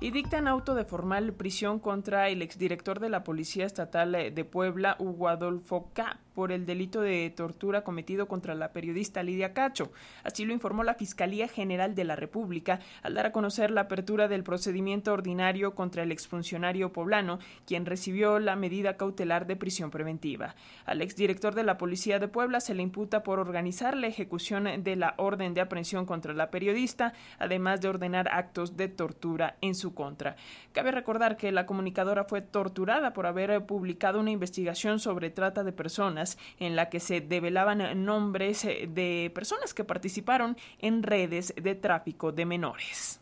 y 0.05 0.11
dictan 0.11 0.47
auto 0.47 0.75
de 0.75 0.85
formal 0.85 1.33
prisión 1.33 1.79
contra 1.79 2.29
el 2.29 2.43
exdirector 2.43 2.99
de 2.99 3.09
la 3.09 3.23
Policía 3.23 3.65
Estatal 3.65 4.11
de 4.11 4.45
Puebla, 4.45 4.97
Hugo 4.99 5.29
Adolfo 5.29 5.89
K 5.93 6.19
por 6.35 6.51
el 6.51 6.65
delito 6.65 7.01
de 7.01 7.27
tortura 7.31 7.83
cometido 7.83 8.27
contra 8.27 8.53
la 8.53 8.73
periodista 8.73 9.23
Lidia 9.23 9.53
Cacho. 9.53 9.91
Así 10.23 10.45
lo 10.45 10.53
informó 10.53 10.83
la 10.83 10.93
Fiscalía 10.93 11.47
General 11.47 11.95
de 11.95 12.03
la 12.03 12.15
República 12.15 12.81
al 13.01 13.15
dar 13.15 13.27
a 13.27 13.31
conocer 13.31 13.71
la 13.71 13.81
apertura 13.81 14.27
del 14.27 14.43
procedimiento 14.43 15.13
ordinario 15.13 15.73
contra 15.73 16.03
el 16.03 16.11
exfuncionario 16.11 16.91
poblano, 16.91 17.39
quien 17.65 17.85
recibió 17.85 18.37
la 18.39 18.55
medida 18.55 18.97
cautelar 18.97 19.47
de 19.47 19.55
prisión 19.55 19.89
preventiva. 19.89 20.55
Al 20.85 21.01
exdirector 21.01 21.55
de 21.55 21.63
la 21.63 21.77
Policía 21.77 22.19
de 22.19 22.27
Puebla 22.27 22.59
se 22.59 22.75
le 22.75 22.83
imputa 22.83 23.23
por 23.23 23.39
organizar 23.39 23.95
la 23.95 24.07
ejecución 24.07 24.83
de 24.83 24.95
la 24.97 25.15
orden 25.17 25.53
de 25.53 25.61
aprehensión 25.61 26.05
contra 26.05 26.33
la 26.33 26.51
periodista, 26.51 27.13
además 27.39 27.79
de 27.79 27.87
ordenar 27.87 28.27
actos 28.29 28.75
de 28.75 28.89
tortura 28.89 29.55
en 29.61 29.73
su 29.73 29.94
contra. 29.95 30.35
Cabe 30.73 30.91
recordar 30.91 31.37
que 31.37 31.51
la 31.51 31.65
comunicadora 31.65 32.25
fue 32.25 32.41
torturada 32.41 33.13
por 33.13 33.25
haber 33.25 33.65
publicado 33.65 34.19
una 34.19 34.29
investigación 34.29 34.99
sobre 34.99 35.31
trata 35.31 35.63
de 35.63 35.71
personas 35.71 36.37
en 36.59 36.75
la 36.75 36.89
que 36.89 36.99
se 36.99 37.21
develaban 37.21 38.05
nombres 38.05 38.65
eh, 38.65 38.87
de 38.87 39.31
personas 39.33 39.73
que 39.73 39.83
participaron 39.83 40.57
en 40.79 41.01
redes 41.01 41.53
de 41.55 41.73
tráfico 41.73 42.31
de 42.31 42.45
menores. 42.45 43.19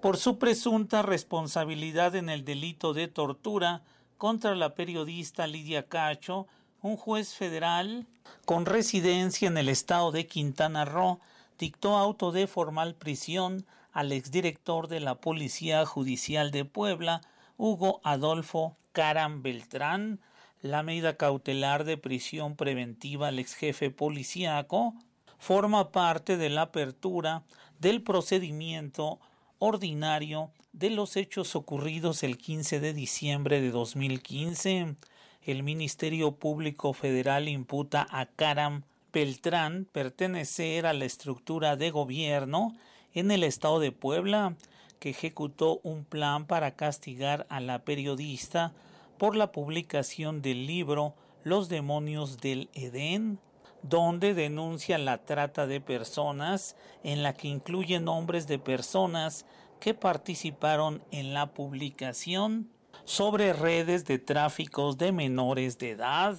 Por 0.00 0.16
su 0.16 0.38
presunta 0.38 1.02
responsabilidad 1.02 2.14
en 2.16 2.28
el 2.28 2.44
delito 2.44 2.92
de 2.92 3.08
tortura 3.08 3.82
contra 4.18 4.54
la 4.54 4.74
periodista 4.74 5.46
Lidia 5.46 5.88
Cacho, 5.88 6.46
un 6.82 6.96
juez 6.96 7.34
federal 7.34 8.06
con 8.44 8.66
residencia 8.66 9.48
en 9.48 9.56
el 9.56 9.68
estado 9.68 10.10
de 10.10 10.26
Quintana 10.26 10.84
Roo 10.84 11.20
dictó 11.58 11.96
auto 11.96 12.32
de 12.32 12.48
formal 12.48 12.94
prisión 12.94 13.64
al 13.92 14.12
exdirector 14.12 14.88
de 14.88 15.00
la 15.00 15.16
Policía 15.16 15.84
Judicial 15.86 16.50
de 16.50 16.64
Puebla, 16.64 17.20
Hugo 17.56 18.00
Adolfo 18.04 18.76
Caram 18.92 19.42
Beltrán, 19.42 20.20
la 20.62 20.82
medida 20.82 21.16
cautelar 21.16 21.84
de 21.84 21.98
prisión 21.98 22.56
preventiva 22.56 23.28
al 23.28 23.38
ex 23.38 23.54
jefe 23.54 23.90
policíaco 23.90 24.94
forma 25.38 25.90
parte 25.90 26.36
de 26.36 26.50
la 26.50 26.62
apertura 26.62 27.42
del 27.80 28.02
procedimiento 28.02 29.18
ordinario 29.58 30.50
de 30.72 30.90
los 30.90 31.16
hechos 31.16 31.56
ocurridos 31.56 32.22
el 32.22 32.38
15 32.38 32.80
de 32.80 32.92
diciembre 32.92 33.60
de 33.60 33.70
2015. 33.70 34.94
El 35.42 35.62
Ministerio 35.64 36.36
Público 36.36 36.92
Federal 36.92 37.48
imputa 37.48 38.06
a 38.08 38.26
Karam 38.26 38.84
Beltrán 39.12 39.86
pertenecer 39.90 40.86
a 40.86 40.92
la 40.92 41.04
estructura 41.04 41.76
de 41.76 41.90
gobierno 41.90 42.74
en 43.14 43.30
el 43.30 43.44
estado 43.44 43.80
de 43.80 43.92
Puebla 43.92 44.56
que 44.98 45.10
ejecutó 45.10 45.80
un 45.82 46.04
plan 46.04 46.46
para 46.46 46.76
castigar 46.76 47.46
a 47.50 47.60
la 47.60 47.84
periodista 47.84 48.72
por 49.18 49.34
la 49.36 49.50
publicación 49.52 50.42
del 50.42 50.66
libro 50.66 51.14
Los 51.42 51.68
demonios 51.68 52.38
del 52.38 52.70
Edén, 52.72 53.40
donde 53.82 54.32
denuncia 54.32 54.98
la 54.98 55.18
trata 55.18 55.66
de 55.66 55.80
personas, 55.80 56.76
en 57.02 57.22
la 57.22 57.34
que 57.34 57.48
incluye 57.48 57.98
nombres 57.98 58.46
de 58.46 58.58
personas 58.58 59.44
que 59.80 59.94
participaron 59.94 61.02
en 61.10 61.34
la 61.34 61.52
publicación 61.52 62.70
sobre 63.04 63.52
redes 63.52 64.04
de 64.04 64.20
tráficos 64.20 64.98
de 64.98 65.10
menores 65.10 65.78
de 65.78 65.90
edad. 65.90 66.38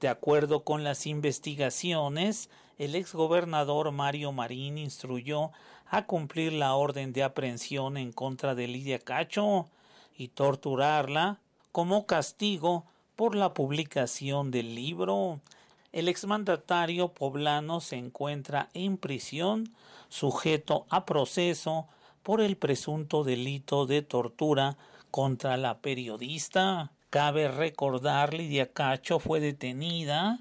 De 0.00 0.08
acuerdo 0.08 0.64
con 0.64 0.84
las 0.84 1.06
investigaciones, 1.06 2.48
el 2.78 2.94
exgobernador 2.94 3.90
Mario 3.92 4.32
Marín 4.32 4.78
instruyó 4.78 5.50
a 5.90 6.06
cumplir 6.06 6.52
la 6.52 6.74
orden 6.74 7.12
de 7.12 7.22
aprehensión 7.22 7.96
en 7.96 8.12
contra 8.12 8.54
de 8.54 8.68
Lidia 8.68 8.98
Cacho 8.98 9.68
y 10.16 10.28
torturarla 10.28 11.38
como 11.72 12.06
castigo 12.06 12.84
por 13.16 13.34
la 13.34 13.54
publicación 13.54 14.50
del 14.50 14.74
libro. 14.74 15.40
El 15.92 16.08
exmandatario 16.08 17.08
poblano 17.08 17.80
se 17.80 17.96
encuentra 17.96 18.68
en 18.74 18.98
prisión, 18.98 19.72
sujeto 20.08 20.86
a 20.90 21.06
proceso 21.06 21.86
por 22.22 22.40
el 22.40 22.56
presunto 22.56 23.24
delito 23.24 23.86
de 23.86 24.02
tortura 24.02 24.76
contra 25.10 25.56
la 25.56 25.78
periodista. 25.78 26.92
Cabe 27.10 27.48
recordar, 27.48 28.34
Lidia 28.34 28.70
Cacho 28.72 29.18
fue 29.18 29.40
detenida 29.40 30.40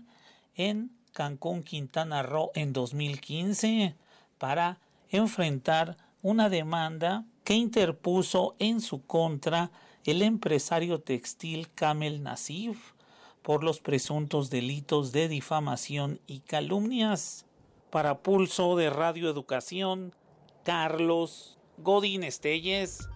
en 0.55 0.91
Cancún, 1.13 1.63
Quintana 1.63 2.23
Roo 2.23 2.51
en 2.55 2.73
2015 2.73 3.95
para 4.37 4.79
enfrentar 5.09 5.97
una 6.21 6.49
demanda 6.49 7.25
que 7.43 7.53
interpuso 7.53 8.55
en 8.59 8.81
su 8.81 9.05
contra 9.05 9.71
el 10.03 10.21
empresario 10.21 10.99
textil 11.01 11.69
Kamel 11.73 12.23
Nasif 12.23 12.93
por 13.41 13.63
los 13.63 13.79
presuntos 13.79 14.49
delitos 14.49 15.11
de 15.11 15.29
difamación 15.29 16.19
y 16.27 16.39
calumnias. 16.41 17.45
Para 17.89 18.19
Pulso 18.19 18.75
de 18.75 18.89
Radio 18.89 19.29
Educación, 19.29 20.13
Carlos 20.63 21.57
Godín 21.77 22.23
Estelles. 22.23 23.07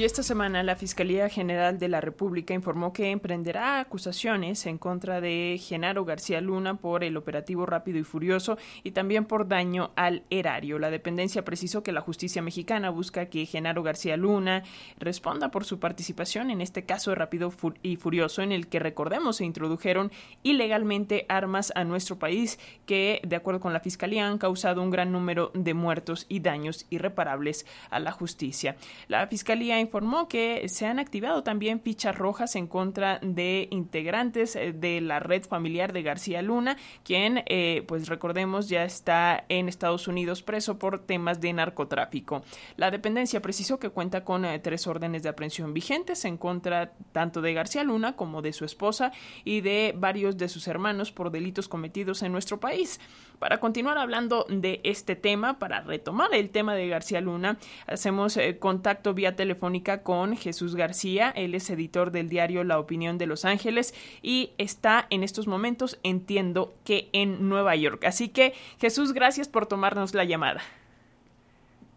Y 0.00 0.04
esta 0.04 0.22
semana 0.22 0.62
la 0.62 0.76
Fiscalía 0.76 1.28
General 1.28 1.78
de 1.78 1.88
la 1.88 2.00
República 2.00 2.54
informó 2.54 2.90
que 2.90 3.10
emprenderá 3.10 3.80
acusaciones 3.80 4.64
en 4.64 4.78
contra 4.78 5.20
de 5.20 5.60
Genaro 5.62 6.06
García 6.06 6.40
Luna 6.40 6.76
por 6.76 7.04
el 7.04 7.18
operativo 7.18 7.66
rápido 7.66 7.98
y 7.98 8.02
furioso 8.02 8.56
y 8.82 8.92
también 8.92 9.26
por 9.26 9.46
daño 9.46 9.90
al 9.96 10.22
erario. 10.30 10.78
La 10.78 10.88
dependencia 10.88 11.44
precisó 11.44 11.82
que 11.82 11.92
la 11.92 12.00
justicia 12.00 12.40
mexicana 12.40 12.88
busca 12.88 13.26
que 13.26 13.44
Genaro 13.44 13.82
García 13.82 14.16
Luna 14.16 14.62
responda 14.98 15.50
por 15.50 15.66
su 15.66 15.78
participación 15.78 16.48
en 16.48 16.62
este 16.62 16.86
caso 16.86 17.14
rápido 17.14 17.52
y 17.82 17.96
furioso 17.96 18.40
en 18.40 18.52
el 18.52 18.68
que 18.68 18.78
recordemos 18.78 19.36
se 19.36 19.44
introdujeron 19.44 20.10
ilegalmente 20.42 21.26
armas 21.28 21.74
a 21.74 21.84
nuestro 21.84 22.18
país 22.18 22.58
que 22.86 23.20
de 23.22 23.36
acuerdo 23.36 23.60
con 23.60 23.74
la 23.74 23.80
Fiscalía 23.80 24.26
han 24.26 24.38
causado 24.38 24.80
un 24.80 24.90
gran 24.90 25.12
número 25.12 25.50
de 25.52 25.74
muertos 25.74 26.24
y 26.30 26.40
daños 26.40 26.86
irreparables 26.88 27.66
a 27.90 28.00
la 28.00 28.12
justicia. 28.12 28.76
La 29.06 29.26
Fiscalía 29.26 29.78
informó 29.90 30.28
que 30.28 30.68
se 30.68 30.86
han 30.86 31.00
activado 31.00 31.42
también 31.42 31.80
fichas 31.80 32.16
rojas 32.16 32.54
en 32.54 32.68
contra 32.68 33.18
de 33.22 33.66
integrantes 33.72 34.54
eh, 34.54 34.72
de 34.72 35.00
la 35.00 35.18
red 35.18 35.42
familiar 35.42 35.92
de 35.92 36.02
García 36.02 36.42
Luna, 36.42 36.76
quien, 37.02 37.42
eh, 37.46 37.82
pues 37.88 38.06
recordemos, 38.06 38.68
ya 38.68 38.84
está 38.84 39.44
en 39.48 39.68
Estados 39.68 40.06
Unidos 40.06 40.44
preso 40.44 40.78
por 40.78 41.00
temas 41.00 41.40
de 41.40 41.52
narcotráfico. 41.52 42.44
La 42.76 42.92
dependencia 42.92 43.42
precisó 43.42 43.80
que 43.80 43.90
cuenta 43.90 44.22
con 44.22 44.44
eh, 44.44 44.60
tres 44.60 44.86
órdenes 44.86 45.24
de 45.24 45.30
aprehensión 45.30 45.74
vigentes 45.74 46.24
en 46.24 46.36
contra 46.36 46.92
tanto 47.10 47.40
de 47.42 47.52
García 47.52 47.82
Luna 47.82 48.14
como 48.14 48.42
de 48.42 48.52
su 48.52 48.64
esposa 48.64 49.10
y 49.44 49.60
de 49.60 49.92
varios 49.96 50.36
de 50.36 50.48
sus 50.48 50.68
hermanos 50.68 51.10
por 51.10 51.32
delitos 51.32 51.66
cometidos 51.66 52.22
en 52.22 52.30
nuestro 52.30 52.60
país. 52.60 53.00
Para 53.40 53.58
continuar 53.58 53.96
hablando 53.96 54.44
de 54.50 54.80
este 54.84 55.16
tema, 55.16 55.58
para 55.58 55.80
retomar 55.80 56.28
el 56.34 56.50
tema 56.50 56.74
de 56.74 56.88
García 56.88 57.22
Luna, 57.22 57.56
hacemos 57.86 58.38
contacto 58.58 59.14
vía 59.14 59.34
telefónica 59.34 60.02
con 60.02 60.36
Jesús 60.36 60.76
García. 60.76 61.30
Él 61.34 61.54
es 61.54 61.70
editor 61.70 62.10
del 62.10 62.28
diario 62.28 62.64
La 62.64 62.78
Opinión 62.78 63.16
de 63.16 63.26
Los 63.26 63.46
Ángeles 63.46 63.94
y 64.20 64.50
está 64.58 65.06
en 65.08 65.22
estos 65.22 65.46
momentos, 65.46 65.98
entiendo 66.02 66.74
que 66.84 67.08
en 67.14 67.48
Nueva 67.48 67.74
York. 67.76 68.04
Así 68.04 68.28
que 68.28 68.52
Jesús, 68.78 69.14
gracias 69.14 69.48
por 69.48 69.64
tomarnos 69.64 70.12
la 70.12 70.24
llamada. 70.24 70.60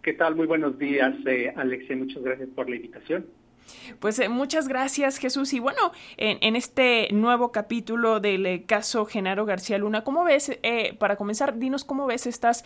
¿Qué 0.02 0.14
tal? 0.14 0.36
Muy 0.38 0.48
buenos 0.48 0.80
días, 0.80 1.14
eh. 1.26 1.54
Muchas 1.98 2.24
gracias 2.24 2.48
por 2.56 2.70
la 2.70 2.78
invitación. 2.78 3.26
Pues 4.00 4.20
eh, 4.20 4.30
muchas 4.30 4.68
gracias 4.68 5.18
Jesús 5.18 5.54
y 5.54 5.60
bueno, 5.60 5.92
en, 6.18 6.56
este 6.56 7.08
nuevo 7.12 7.52
capítulo 7.52 8.20
del 8.20 8.46
eh, 8.46 8.64
caso 8.64 9.06
Genaro 9.06 9.46
García 9.46 9.78
Luna, 9.78 10.04
¿cómo 10.04 10.24
ves, 10.24 10.58
eh, 10.64 10.94
para 11.00 11.16
comenzar, 11.16 11.58
dinos 11.58 11.84
cómo 11.84 12.06
ves 12.06 12.28
estas 12.28 12.64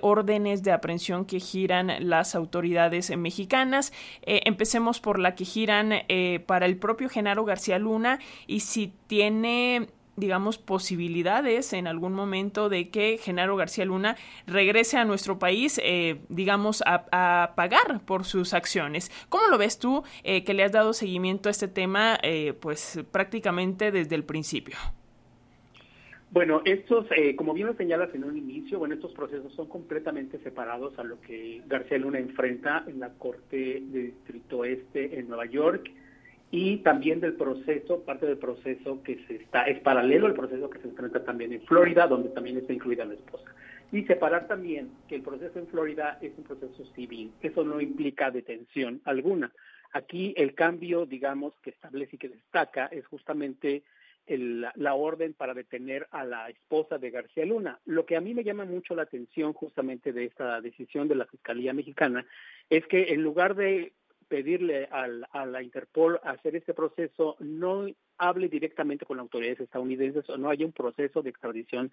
órdenes 0.00 0.62
de 0.62 0.72
aprehensión 0.72 1.24
que 1.24 1.40
giran 1.40 1.92
las 2.00 2.34
autoridades 2.34 3.16
mexicanas? 3.16 3.92
empecemos 4.22 5.00
por 5.00 5.18
la 5.18 5.34
que 5.34 5.44
giran 5.44 5.92
para 6.46 6.66
el 6.66 6.76
propio 6.76 7.08
Genaro 7.08 7.44
García 7.44 7.78
Luna 7.78 8.18
y 8.46 8.60
si 8.60 8.92
tiene 9.06 9.88
digamos, 10.18 10.58
posibilidades 10.58 11.72
en 11.72 11.86
algún 11.86 12.12
momento 12.12 12.68
de 12.68 12.90
que 12.90 13.18
Genaro 13.18 13.56
García 13.56 13.84
Luna 13.84 14.16
regrese 14.46 14.96
a 14.96 15.04
nuestro 15.04 15.38
país, 15.38 15.80
eh, 15.82 16.20
digamos, 16.28 16.82
a, 16.86 17.52
pagar 17.54 18.00
por 18.04 18.24
sus 18.24 18.54
acciones. 18.54 19.10
¿Cómo 19.28 19.48
lo 19.48 19.58
ves 19.58 19.78
tú 19.78 20.02
eh, 20.24 20.44
que 20.44 20.54
le 20.54 20.64
has 20.64 20.72
dado 20.72 20.92
seguimiento 20.92 21.48
a 21.48 21.52
este 21.52 21.68
tema, 21.68 22.18
eh, 22.22 22.54
pues 22.58 23.02
prácticamente 23.10 23.90
desde 23.90 24.14
el 24.14 24.24
principio? 24.24 24.76
Bueno, 26.30 26.60
estos, 26.66 27.06
como 27.36 27.54
bien 27.54 27.68
lo 27.68 27.74
señalas 27.74 28.14
en 28.14 28.24
un 28.24 28.36
inicio, 28.36 28.78
bueno, 28.78 28.94
estos 28.94 29.12
procesos 29.12 29.50
son 29.54 29.66
completamente 29.66 30.38
separados 30.40 30.98
a 30.98 31.04
lo 31.04 31.18
que 31.22 31.62
García 31.66 31.96
Luna 31.96 32.18
enfrenta 32.18 32.84
en 32.86 33.00
la 33.00 33.08
Corte 33.14 33.80
de 33.80 34.02
Distrito 34.02 34.64
Este 34.64 35.18
en 35.18 35.28
Nueva 35.28 35.46
York 35.46 35.90
y 36.50 36.78
también 36.78 37.20
del 37.20 37.34
proceso, 37.34 38.02
parte 38.04 38.26
del 38.26 38.38
proceso 38.38 39.02
que 39.02 39.22
se 39.26 39.36
está, 39.36 39.64
es 39.64 39.80
paralelo 39.80 40.26
al 40.26 40.34
proceso 40.34 40.70
que 40.70 40.78
se 40.80 40.88
enfrenta 40.88 41.22
también 41.22 41.52
en 41.52 41.62
Florida, 41.62 42.06
donde 42.06 42.30
también 42.30 42.56
está 42.56 42.72
incluida 42.72 43.04
la 43.04 43.14
esposa. 43.14 43.44
Y 43.92 44.04
separar 44.04 44.46
también 44.46 44.90
que 45.08 45.16
el 45.16 45.22
proceso 45.22 45.58
en 45.58 45.66
Florida 45.66 46.18
es 46.20 46.32
un 46.38 46.44
proceso 46.44 46.84
civil, 46.94 47.32
eso 47.42 47.64
no 47.64 47.80
implica 47.80 48.30
detención 48.30 49.00
alguna. 49.04 49.52
Aquí 49.92 50.34
el 50.36 50.54
cambio, 50.54 51.06
digamos, 51.06 51.54
que 51.62 51.70
establece 51.70 52.16
y 52.16 52.18
que 52.18 52.28
destaca 52.28 52.86
es 52.86 53.06
justamente 53.06 53.82
la 54.36 54.94
orden 54.94 55.32
para 55.32 55.54
detener 55.54 56.06
a 56.10 56.22
la 56.24 56.50
esposa 56.50 56.98
de 56.98 57.10
García 57.10 57.46
Luna. 57.46 57.78
Lo 57.86 58.04
que 58.04 58.16
a 58.16 58.20
mí 58.20 58.34
me 58.34 58.44
llama 58.44 58.66
mucho 58.66 58.94
la 58.94 59.02
atención 59.02 59.54
justamente 59.54 60.12
de 60.12 60.26
esta 60.26 60.60
decisión 60.60 61.08
de 61.08 61.14
la 61.14 61.24
Fiscalía 61.24 61.72
Mexicana 61.72 62.26
es 62.68 62.86
que 62.86 63.14
en 63.14 63.22
lugar 63.22 63.54
de 63.54 63.94
pedirle 64.28 64.88
al, 64.90 65.26
a 65.32 65.46
la 65.46 65.62
Interpol 65.62 66.20
hacer 66.22 66.56
este 66.56 66.74
proceso 66.74 67.36
no 67.40 67.86
hable 68.18 68.48
directamente 68.48 69.06
con 69.06 69.16
las 69.16 69.24
autoridades 69.24 69.60
estadounidenses 69.60 70.28
o 70.28 70.36
no 70.36 70.50
haya 70.50 70.66
un 70.66 70.72
proceso 70.72 71.22
de 71.22 71.30
extradición, 71.30 71.90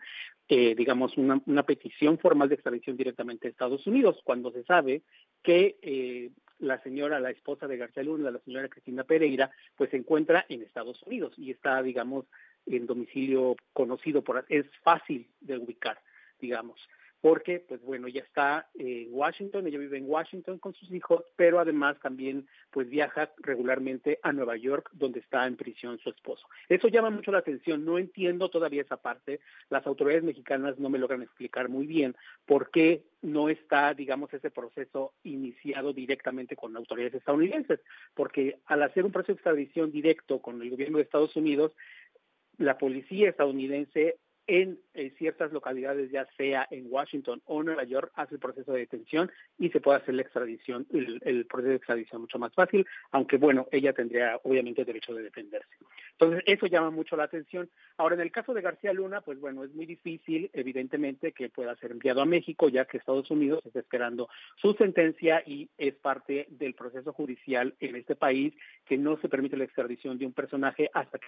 eh, 0.47 0.75
digamos, 0.75 1.17
una, 1.17 1.41
una, 1.45 1.63
petición 1.63 2.17
formal 2.17 2.49
de 2.49 2.55
extradición 2.55 2.97
directamente 2.97 3.47
a 3.47 3.51
Estados 3.51 3.87
Unidos, 3.87 4.19
cuando 4.23 4.51
se 4.51 4.63
sabe 4.63 5.03
que 5.41 5.77
eh, 5.81 6.31
la 6.59 6.81
señora, 6.81 7.19
la 7.19 7.31
esposa 7.31 7.67
de 7.67 7.77
García 7.77 8.03
Luna, 8.03 8.31
la 8.31 8.39
señora 8.39 8.69
Cristina 8.69 9.03
Pereira, 9.03 9.51
pues 9.75 9.89
se 9.91 9.97
encuentra 9.97 10.45
en 10.49 10.61
Estados 10.61 11.01
Unidos 11.03 11.33
y 11.37 11.51
está, 11.51 11.81
digamos, 11.81 12.25
en 12.65 12.85
domicilio 12.85 13.55
conocido 13.73 14.23
por, 14.23 14.45
es 14.49 14.65
fácil 14.83 15.27
de 15.41 15.57
ubicar, 15.57 15.99
digamos 16.39 16.79
porque, 17.25 17.59
pues 17.59 17.81
bueno, 17.81 18.07
ya 18.07 18.21
está 18.21 18.69
en 18.75 19.07
Washington, 19.09 19.65
ella 19.65 19.79
vive 19.79 19.97
en 19.97 20.07
Washington 20.07 20.59
con 20.59 20.75
sus 20.75 20.91
hijos, 20.91 21.25
pero 21.35 21.59
además 21.59 21.99
también, 21.99 22.47
pues 22.69 22.87
viaja 22.87 23.31
regularmente 23.37 24.19
a 24.21 24.31
Nueva 24.31 24.57
York, 24.57 24.91
donde 24.93 25.21
está 25.21 25.47
en 25.47 25.55
prisión 25.55 25.97
su 25.97 26.11
esposo. 26.11 26.47
Eso 26.69 26.87
llama 26.87 27.09
mucho 27.09 27.31
la 27.31 27.39
atención, 27.39 27.83
no 27.83 27.97
entiendo 27.97 28.49
todavía 28.49 28.83
esa 28.83 28.97
parte, 28.97 29.39
las 29.71 29.87
autoridades 29.87 30.23
mexicanas 30.23 30.77
no 30.77 30.91
me 30.91 30.99
logran 30.99 31.23
explicar 31.23 31.67
muy 31.67 31.87
bien 31.87 32.15
por 32.45 32.69
qué 32.69 33.01
no 33.23 33.49
está, 33.49 33.95
digamos, 33.95 34.31
ese 34.31 34.51
proceso 34.51 35.13
iniciado 35.23 35.93
directamente 35.93 36.55
con 36.55 36.77
autoridades 36.77 37.15
estadounidenses, 37.15 37.79
porque 38.13 38.59
al 38.67 38.83
hacer 38.83 39.03
un 39.03 39.11
proceso 39.11 39.33
de 39.33 39.37
extradición 39.37 39.91
directo 39.91 40.43
con 40.43 40.61
el 40.61 40.69
gobierno 40.69 40.99
de 40.99 41.05
Estados 41.05 41.35
Unidos, 41.35 41.71
la 42.59 42.77
policía 42.77 43.29
estadounidense 43.29 44.17
en, 44.47 44.79
ciertas 45.17 45.51
localidades, 45.51 46.09
ya 46.11 46.25
sea 46.37 46.67
en 46.71 46.87
Washington 46.89 47.41
o 47.45 47.63
Nueva 47.63 47.83
York, 47.83 48.11
hace 48.15 48.35
el 48.35 48.39
proceso 48.39 48.71
de 48.71 48.79
detención 48.79 49.31
y 49.59 49.69
se 49.69 49.81
puede 49.81 49.97
hacer 49.97 50.15
la 50.15 50.21
extradición, 50.21 50.87
el, 50.91 51.45
proceso 51.45 51.69
de 51.69 51.75
extradición 51.75 52.21
mucho 52.21 52.39
más 52.39 52.53
fácil, 52.53 52.85
aunque 53.11 53.37
bueno, 53.37 53.67
ella 53.71 53.93
tendría 53.93 54.39
obviamente 54.43 54.81
el 54.81 54.87
derecho 54.87 55.13
de 55.13 55.23
defenderse. 55.23 55.75
Entonces, 56.11 56.43
eso 56.45 56.67
llama 56.67 56.91
mucho 56.91 57.17
la 57.17 57.23
atención. 57.23 57.69
Ahora, 57.97 58.15
en 58.15 58.21
el 58.21 58.31
caso 58.31 58.53
de 58.53 58.61
García 58.61 58.93
Luna, 58.93 59.21
pues 59.21 59.39
bueno, 59.39 59.63
es 59.65 59.73
muy 59.73 59.85
difícil, 59.85 60.49
evidentemente, 60.53 61.33
que 61.33 61.49
pueda 61.49 61.75
ser 61.75 61.91
enviado 61.91 62.21
a 62.21 62.25
México, 62.25 62.69
ya 62.69 62.85
que 62.85 62.97
Estados 62.97 63.29
Unidos 63.29 63.65
está 63.65 63.79
esperando 63.79 64.29
su 64.55 64.73
sentencia 64.73 65.43
y 65.45 65.69
es 65.77 65.95
parte 65.95 66.47
del 66.49 66.73
proceso 66.73 67.11
judicial 67.11 67.75
en 67.79 67.97
este 67.97 68.15
país 68.15 68.53
que 68.85 68.97
no 68.97 69.17
se 69.17 69.27
permite 69.27 69.57
la 69.57 69.65
extradición 69.65 70.17
de 70.17 70.25
un 70.25 70.33
personaje 70.33 70.89
hasta 70.93 71.19
que 71.19 71.27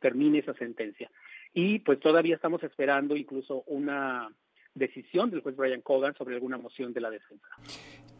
termine 0.00 0.40
esa 0.40 0.54
sentencia. 0.54 1.10
Y 1.54 1.78
pues 1.78 2.00
todavía 2.00 2.34
estamos 2.34 2.62
esperando 2.62 3.16
incluso 3.16 3.62
una 3.66 4.28
decisión 4.74 5.30
del 5.30 5.40
juez 5.40 5.56
Brian 5.56 5.80
Cogan 5.80 6.14
sobre 6.16 6.34
alguna 6.34 6.58
moción 6.58 6.92
de 6.92 7.00
la 7.00 7.10
defensa. 7.10 7.46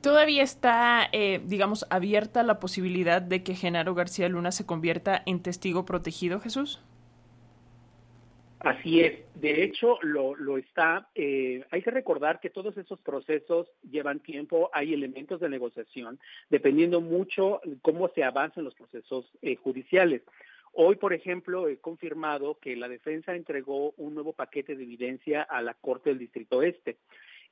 Todavía 0.01 0.43
está, 0.43 1.09
eh, 1.13 1.41
digamos, 1.45 1.87
abierta 1.91 2.43
la 2.43 2.61
posibilidad 2.61 3.21
de 3.21 3.43
que 3.43 3.55
Genaro 3.55 3.95
García 3.95 4.29
Luna 4.29 4.53
se 4.53 4.67
convierta 4.67 5.23
en 5.27 5.43
testigo 5.43 5.85
protegido, 5.85 6.41
Jesús. 6.41 6.81
Así 8.61 9.01
es. 9.01 9.21
De 9.35 9.63
hecho, 9.63 9.99
lo, 10.01 10.35
lo 10.37 10.57
está. 10.57 11.09
Eh, 11.15 11.65
hay 11.71 11.83
que 11.83 11.91
recordar 11.91 12.41
que 12.41 12.49
todos 12.49 12.77
esos 12.79 12.99
procesos 13.01 13.67
llevan 13.91 14.21
tiempo. 14.21 14.71
Hay 14.73 14.95
elementos 14.95 15.41
de 15.41 15.51
negociación, 15.51 16.19
dependiendo 16.49 17.03
mucho 17.03 17.61
cómo 17.83 18.09
se 18.15 18.25
avanzan 18.25 18.65
los 18.65 18.75
procesos 18.75 19.27
eh, 19.43 19.57
judiciales. 19.57 20.23
Hoy, 20.77 20.97
por 20.97 21.13
ejemplo, 21.13 21.69
he 21.69 21.79
confirmado 21.79 22.59
que 22.59 22.77
la 22.77 22.89
defensa 22.89 23.35
entregó 23.35 23.93
un 23.97 24.15
nuevo 24.15 24.33
paquete 24.33 24.75
de 24.75 24.83
evidencia 24.83 25.43
a 25.43 25.63
la 25.63 25.75
Corte 25.75 26.11
del 26.11 26.19
Distrito 26.19 26.63
Este. 26.63 26.99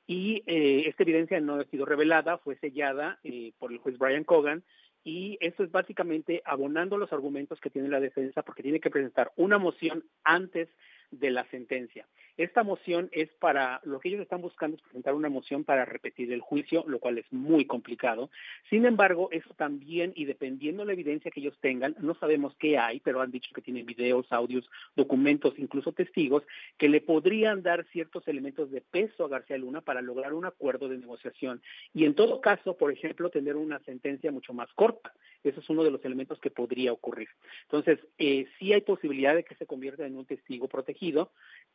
Y 0.05 0.43
eh, 0.45 0.83
esta 0.87 1.03
evidencia 1.03 1.39
no 1.39 1.55
ha 1.55 1.65
sido 1.65 1.85
revelada, 1.85 2.37
fue 2.37 2.57
sellada 2.57 3.19
eh, 3.23 3.53
por 3.57 3.71
el 3.71 3.77
juez 3.77 3.97
Brian 3.97 4.25
Cogan, 4.25 4.63
y 5.05 5.37
eso 5.41 5.63
es 5.63 5.71
básicamente 5.71 6.41
abonando 6.45 6.97
los 6.97 7.11
argumentos 7.13 7.59
que 7.59 7.69
tiene 7.69 7.89
la 7.89 7.99
defensa 7.99 8.41
porque 8.41 8.63
tiene 8.63 8.79
que 8.79 8.89
presentar 8.89 9.31
una 9.35 9.57
moción 9.57 10.03
antes 10.23 10.69
de 11.19 11.31
la 11.31 11.45
sentencia. 11.45 12.07
Esta 12.35 12.63
moción 12.63 13.09
es 13.11 13.29
para, 13.33 13.79
lo 13.83 13.99
que 13.99 14.09
ellos 14.09 14.21
están 14.21 14.41
buscando 14.41 14.75
es 14.75 14.81
presentar 14.81 15.13
una 15.13 15.29
moción 15.29 15.63
para 15.63 15.85
repetir 15.85 16.33
el 16.33 16.41
juicio, 16.41 16.83
lo 16.87 16.97
cual 16.99 17.19
es 17.19 17.31
muy 17.31 17.65
complicado. 17.65 18.31
Sin 18.71 18.85
embargo, 18.85 19.29
eso 19.31 19.53
también, 19.53 20.13
y 20.15 20.25
dependiendo 20.25 20.81
de 20.81 20.87
la 20.87 20.93
evidencia 20.93 21.29
que 21.29 21.41
ellos 21.41 21.57
tengan, 21.61 21.95
no 21.99 22.15
sabemos 22.15 22.55
qué 22.57 22.79
hay, 22.79 22.99
pero 23.01 23.21
han 23.21 23.29
dicho 23.29 23.51
que 23.53 23.61
tienen 23.61 23.85
videos, 23.85 24.31
audios, 24.31 24.67
documentos, 24.95 25.53
incluso 25.57 25.91
testigos, 25.91 26.43
que 26.79 26.89
le 26.89 27.01
podrían 27.01 27.61
dar 27.61 27.85
ciertos 27.91 28.27
elementos 28.27 28.71
de 28.71 28.81
peso 28.81 29.25
a 29.25 29.29
García 29.29 29.59
Luna 29.59 29.81
para 29.81 30.01
lograr 30.01 30.33
un 30.33 30.45
acuerdo 30.45 30.89
de 30.89 30.97
negociación. 30.97 31.61
Y 31.93 32.05
en 32.05 32.15
todo 32.15 32.41
caso, 32.41 32.75
por 32.77 32.91
ejemplo, 32.91 33.29
tener 33.29 33.55
una 33.57 33.79
sentencia 33.81 34.31
mucho 34.31 34.53
más 34.53 34.73
corta. 34.73 35.13
Eso 35.43 35.59
es 35.59 35.69
uno 35.69 35.83
de 35.83 35.91
los 35.91 36.03
elementos 36.03 36.39
que 36.39 36.49
podría 36.49 36.93
ocurrir. 36.93 37.27
Entonces, 37.63 37.99
eh, 38.17 38.47
sí 38.57 38.73
hay 38.73 38.81
posibilidad 38.81 39.35
de 39.35 39.43
que 39.43 39.55
se 39.55 39.65
convierta 39.67 40.05
en 40.05 40.15
un 40.15 40.25
testigo 40.25 40.67
protegido 40.67 41.02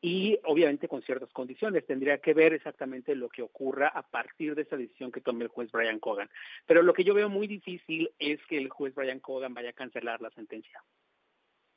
y 0.01 0.39
obviamente 0.45 0.89
con 0.89 1.03
ciertas 1.03 1.31
condiciones. 1.33 1.87
Tendría 1.87 2.19
que 2.19 2.35
ver 2.35 2.53
exactamente 2.53 3.15
lo 3.15 3.29
que 3.29 3.43
ocurra 3.43 3.89
a 3.89 4.03
partir 4.03 4.55
de 4.55 4.63
esa 4.63 4.77
decisión 4.77 5.11
que 5.11 5.21
tome 5.21 5.45
el 5.45 5.51
juez 5.51 5.71
Brian 5.73 5.99
Cogan. 5.99 6.31
Pero 6.67 6.83
lo 6.83 6.93
que 6.95 7.05
yo 7.05 7.15
veo 7.15 7.29
muy 7.29 7.47
difícil 7.47 8.11
es 8.19 8.41
que 8.47 8.59
el 8.59 8.69
juez 8.69 8.95
Brian 8.95 9.21
Cogan 9.21 9.55
vaya 9.55 9.71
a 9.71 9.75
cancelar 9.75 10.21
la 10.21 10.31
sentencia. 10.31 10.83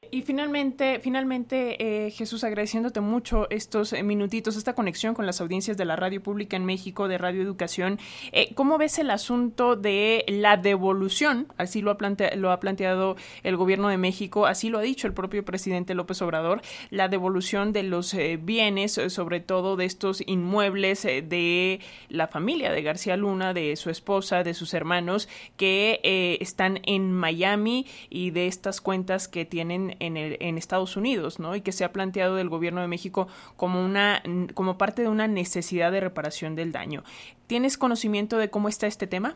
Y 0.10 0.24
finalmente, 0.24 1.00
finalmente 1.00 2.08
eh, 2.08 2.10
Jesús, 2.10 2.44
agradeciéndote 2.44 3.02
mucho 3.02 3.48
estos 3.52 3.94
eh, 3.94 4.02
minutitos, 4.02 4.56
esta 4.56 4.74
conexión 4.74 5.14
con 5.14 5.28
las 5.28 5.42
audiencias 5.42 5.78
de 5.78 5.86
la 5.86 5.96
radio 5.96 6.24
pública 6.24 6.58
en 6.58 6.66
México, 6.66 7.08
de 7.08 7.20
Radio 7.20 7.44
Educación, 7.44 8.00
eh, 8.32 8.52
¿cómo 8.56 8.80
ves 8.80 8.98
el 8.98 9.12
asunto 9.12 9.76
de 9.76 10.26
la 10.28 10.58
devolución? 10.58 11.48
Así 11.58 11.84
lo 11.84 11.92
ha, 11.92 11.98
lo 12.36 12.52
ha 12.52 12.60
planteado 12.60 13.16
el 13.44 13.58
gobierno 13.58 13.90
de 13.90 13.98
México, 13.98 14.48
así 14.48 14.70
lo 14.70 14.80
ha 14.80 14.82
dicho 14.82 15.06
el 15.06 15.14
propio 15.14 15.46
presidente 15.46 15.94
López 15.94 16.20
Obrador, 16.24 16.64
la 16.90 17.08
devolución 17.08 17.72
de 17.72 17.84
los 17.84 18.16
bienes, 18.40 19.00
sobre 19.10 19.40
todo 19.40 19.76
de 19.76 19.86
estos 19.86 20.24
inmuebles 20.26 21.04
de 21.04 21.80
la 22.10 22.28
familia 22.28 22.72
de 22.72 22.82
García 22.82 23.18
Luna, 23.18 23.54
de 23.54 23.76
su 23.76 23.92
esposa, 23.92 24.44
de 24.44 24.56
sus 24.56 24.74
hermanos, 24.74 25.30
que 25.58 26.38
están 26.42 26.80
en 26.84 27.14
Miami 27.14 27.86
y 28.10 28.32
de 28.32 28.48
estas 28.48 28.82
cuentas 28.82 29.28
que 29.28 29.46
tienen 29.46 29.91
en, 30.00 30.58
Estados 30.58 30.98
Unidos, 30.98 31.40
¿no? 31.40 31.56
Y 31.56 31.62
que 31.62 31.72
se 31.72 31.84
ha 31.84 31.92
planteado 31.92 32.36
del 32.36 32.50
gobierno 32.50 32.82
de 32.82 32.88
México 32.88 33.28
como 33.56 33.84
una 33.84 34.22
como 34.54 34.78
parte 34.78 35.02
de 35.02 35.08
una 35.08 35.28
necesidad 35.28 35.92
de 35.92 36.00
reparación 36.00 36.56
del 36.56 36.72
daño. 36.72 37.04
¿Tienes 37.48 37.78
conocimiento 37.78 38.38
de 38.38 38.50
cómo 38.50 38.70
está 38.70 38.88
este 38.88 39.08
tema? 39.08 39.36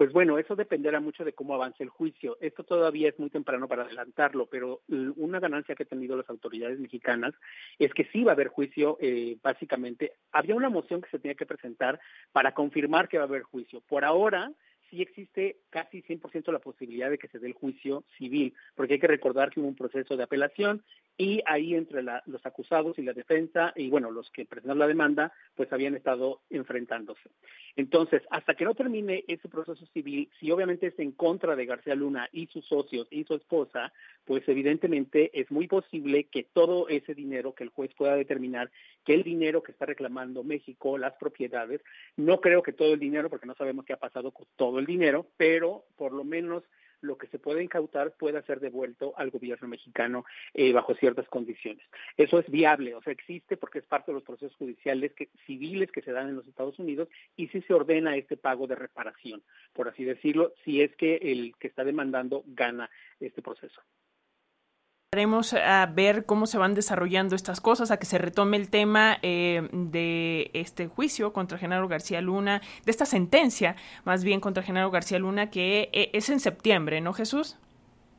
Pues 0.00 0.14
bueno, 0.14 0.38
eso 0.38 0.56
dependerá 0.56 0.98
mucho 0.98 1.26
de 1.26 1.34
cómo 1.34 1.52
avance 1.52 1.82
el 1.82 1.90
juicio. 1.90 2.38
Esto 2.40 2.64
todavía 2.64 3.10
es 3.10 3.18
muy 3.18 3.28
temprano 3.28 3.68
para 3.68 3.82
adelantarlo, 3.82 4.46
pero 4.46 4.80
una 4.88 5.40
ganancia 5.40 5.74
que 5.74 5.82
han 5.82 5.90
tenido 5.90 6.16
las 6.16 6.30
autoridades 6.30 6.80
mexicanas 6.80 7.34
es 7.78 7.92
que 7.92 8.06
sí 8.06 8.24
va 8.24 8.32
a 8.32 8.34
haber 8.34 8.48
juicio, 8.48 8.96
eh, 8.98 9.36
básicamente. 9.42 10.12
Había 10.32 10.54
una 10.54 10.70
moción 10.70 11.02
que 11.02 11.10
se 11.10 11.18
tenía 11.18 11.34
que 11.34 11.44
presentar 11.44 12.00
para 12.32 12.54
confirmar 12.54 13.10
que 13.10 13.18
va 13.18 13.24
a 13.24 13.26
haber 13.26 13.42
juicio. 13.42 13.82
Por 13.82 14.06
ahora, 14.06 14.50
sí 14.90 15.00
existe 15.00 15.58
casi 15.70 16.02
100% 16.02 16.52
la 16.52 16.58
posibilidad 16.58 17.08
de 17.08 17.18
que 17.18 17.28
se 17.28 17.38
dé 17.38 17.46
el 17.46 17.54
juicio 17.54 18.04
civil, 18.18 18.54
porque 18.74 18.94
hay 18.94 19.00
que 19.00 19.06
recordar 19.06 19.50
que 19.50 19.60
hubo 19.60 19.68
un 19.68 19.76
proceso 19.76 20.16
de 20.16 20.24
apelación 20.24 20.82
y 21.20 21.42
ahí 21.44 21.74
entre 21.74 22.02
los 22.02 22.46
acusados 22.46 22.98
y 22.98 23.02
la 23.02 23.12
defensa 23.12 23.74
y 23.76 23.90
bueno, 23.90 24.10
los 24.10 24.30
que 24.30 24.46
presentaron 24.46 24.78
la 24.78 24.86
demanda, 24.86 25.30
pues 25.54 25.70
habían 25.70 25.94
estado 25.94 26.40
enfrentándose. 26.48 27.28
Entonces, 27.76 28.22
hasta 28.30 28.54
que 28.54 28.64
no 28.64 28.74
termine 28.74 29.24
ese 29.28 29.46
proceso 29.50 29.84
civil, 29.92 30.30
si 30.40 30.50
obviamente 30.50 30.86
es 30.86 30.98
en 30.98 31.12
contra 31.12 31.56
de 31.56 31.66
García 31.66 31.94
Luna 31.94 32.26
y 32.32 32.46
sus 32.46 32.64
socios 32.64 33.06
y 33.10 33.24
su 33.24 33.34
esposa, 33.34 33.92
pues 34.24 34.48
evidentemente 34.48 35.30
es 35.38 35.50
muy 35.50 35.68
posible 35.68 36.24
que 36.24 36.44
todo 36.44 36.88
ese 36.88 37.14
dinero 37.14 37.54
que 37.54 37.64
el 37.64 37.70
juez 37.70 37.92
pueda 37.92 38.16
determinar 38.16 38.70
que 39.04 39.12
el 39.12 39.22
dinero 39.22 39.62
que 39.62 39.72
está 39.72 39.84
reclamando 39.84 40.42
México, 40.42 40.96
las 40.96 41.12
propiedades, 41.16 41.82
no 42.16 42.40
creo 42.40 42.62
que 42.62 42.72
todo 42.72 42.94
el 42.94 42.98
dinero, 42.98 43.28
porque 43.28 43.46
no 43.46 43.54
sabemos 43.56 43.84
qué 43.84 43.92
ha 43.92 43.98
pasado 43.98 44.30
con 44.30 44.46
todo 44.56 44.78
el 44.78 44.86
dinero, 44.86 45.26
pero 45.36 45.84
por 45.98 46.12
lo 46.12 46.24
menos 46.24 46.64
lo 47.00 47.18
que 47.18 47.26
se 47.28 47.38
puede 47.38 47.62
incautar 47.62 48.12
pueda 48.12 48.42
ser 48.42 48.60
devuelto 48.60 49.14
al 49.16 49.30
gobierno 49.30 49.68
mexicano 49.68 50.24
eh, 50.54 50.72
bajo 50.72 50.94
ciertas 50.94 51.28
condiciones. 51.28 51.84
Eso 52.16 52.38
es 52.38 52.50
viable, 52.50 52.94
o 52.94 53.02
sea, 53.02 53.12
existe 53.12 53.56
porque 53.56 53.78
es 53.80 53.84
parte 53.84 54.10
de 54.10 54.16
los 54.16 54.24
procesos 54.24 54.56
judiciales 54.56 55.12
que, 55.14 55.28
civiles 55.46 55.90
que 55.90 56.02
se 56.02 56.12
dan 56.12 56.28
en 56.28 56.36
los 56.36 56.46
Estados 56.46 56.78
Unidos 56.78 57.08
y 57.36 57.48
si 57.48 57.62
se 57.62 57.74
ordena 57.74 58.16
este 58.16 58.36
pago 58.36 58.66
de 58.66 58.74
reparación, 58.74 59.42
por 59.72 59.88
así 59.88 60.04
decirlo, 60.04 60.52
si 60.64 60.82
es 60.82 60.94
que 60.96 61.16
el 61.16 61.54
que 61.58 61.68
está 61.68 61.84
demandando 61.84 62.42
gana 62.46 62.90
este 63.20 63.42
proceso. 63.42 63.80
Estaremos 65.12 65.54
a 65.54 65.86
ver 65.86 66.24
cómo 66.24 66.46
se 66.46 66.56
van 66.56 66.74
desarrollando 66.74 67.34
estas 67.34 67.60
cosas, 67.60 67.90
a 67.90 67.96
que 67.96 68.06
se 68.06 68.16
retome 68.16 68.56
el 68.56 68.70
tema 68.70 69.18
eh, 69.22 69.68
de 69.72 70.52
este 70.54 70.86
juicio 70.86 71.32
contra 71.32 71.58
Genaro 71.58 71.88
García 71.88 72.20
Luna, 72.20 72.60
de 72.84 72.90
esta 72.92 73.04
sentencia 73.06 73.74
más 74.04 74.22
bien 74.22 74.38
contra 74.38 74.62
Genaro 74.62 74.92
García 74.92 75.18
Luna, 75.18 75.50
que 75.50 75.88
eh, 75.92 76.10
es 76.12 76.30
en 76.30 76.38
septiembre, 76.38 77.00
¿no, 77.00 77.12
Jesús? 77.12 77.58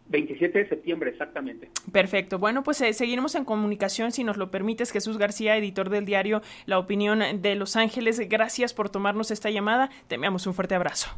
27 0.09 0.59
de 0.59 0.67
septiembre, 0.67 1.11
exactamente. 1.11 1.69
Perfecto. 1.93 2.39
Bueno, 2.39 2.61
pues 2.61 2.81
eh, 2.81 2.91
seguiremos 2.91 3.35
en 3.35 3.45
comunicación, 3.45 4.11
si 4.11 4.25
nos 4.25 4.35
lo 4.35 4.51
permites, 4.51 4.91
Jesús 4.91 5.17
García, 5.17 5.55
editor 5.55 5.89
del 5.89 6.03
diario 6.03 6.41
La 6.65 6.77
Opinión 6.77 7.21
de 7.41 7.55
Los 7.55 7.77
Ángeles. 7.77 8.19
Gracias 8.27 8.73
por 8.73 8.89
tomarnos 8.89 9.31
esta 9.31 9.49
llamada. 9.49 9.89
Te 10.09 10.15
enviamos 10.15 10.45
un 10.45 10.53
fuerte 10.53 10.75
abrazo. 10.75 11.17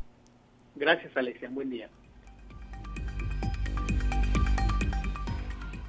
Gracias, 0.76 1.18
Alexia. 1.18 1.50
Buen 1.52 1.72
día. 1.72 1.90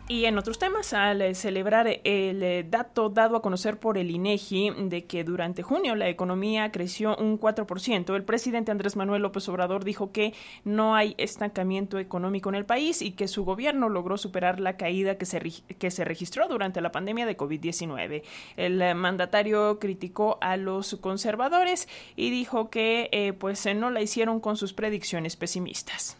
Y 0.06 0.26
en 0.26 0.36
otros 0.36 0.58
temas, 0.58 0.92
al 0.92 1.22
eh, 1.22 1.34
celebrar 1.34 1.86
el 1.86 2.42
eh, 2.42 2.66
dato 2.68 3.08
dado 3.08 3.36
a 3.36 3.42
conocer 3.42 3.80
por 3.80 3.96
el 3.96 4.10
INEGI 4.10 4.72
de 4.90 5.06
que 5.06 5.24
durante 5.24 5.62
junio 5.62 5.94
la 5.94 6.10
economía 6.10 6.70
creció 6.70 7.16
un 7.16 7.40
4%, 7.40 8.14
el 8.14 8.22
presidente 8.22 8.70
Andrés 8.70 8.96
Manuel 8.96 9.22
López 9.22 9.48
Obrador 9.48 9.82
dijo 9.82 10.12
que 10.12 10.34
no 10.62 10.94
hay 10.94 11.14
estancamiento 11.16 11.98
económico 11.98 12.50
en 12.50 12.54
el 12.56 12.66
país 12.66 13.00
y 13.00 13.12
que 13.12 13.28
su 13.28 13.46
gobierno 13.46 13.88
logró 13.88 14.18
superar 14.18 14.60
la 14.60 14.76
caída 14.76 15.16
que 15.16 15.24
se, 15.24 15.40
que 15.40 15.90
se 15.90 16.04
registró 16.04 16.48
durante 16.48 16.82
la 16.82 16.92
pandemia 16.92 17.24
de 17.24 17.38
COVID-19. 17.38 18.24
El 18.58 18.82
eh, 18.82 18.92
mandatario 18.92 19.78
criticó 19.78 20.36
a 20.42 20.58
los 20.58 20.96
conservadores 20.96 21.88
y 22.14 22.28
dijo 22.28 22.68
que 22.68 23.34
pues 23.40 23.64
no 23.74 23.88
la 23.90 24.02
hicieron 24.02 24.38
con 24.38 24.58
sus 24.58 24.74
predicciones 24.74 25.36
pesimistas. 25.36 26.18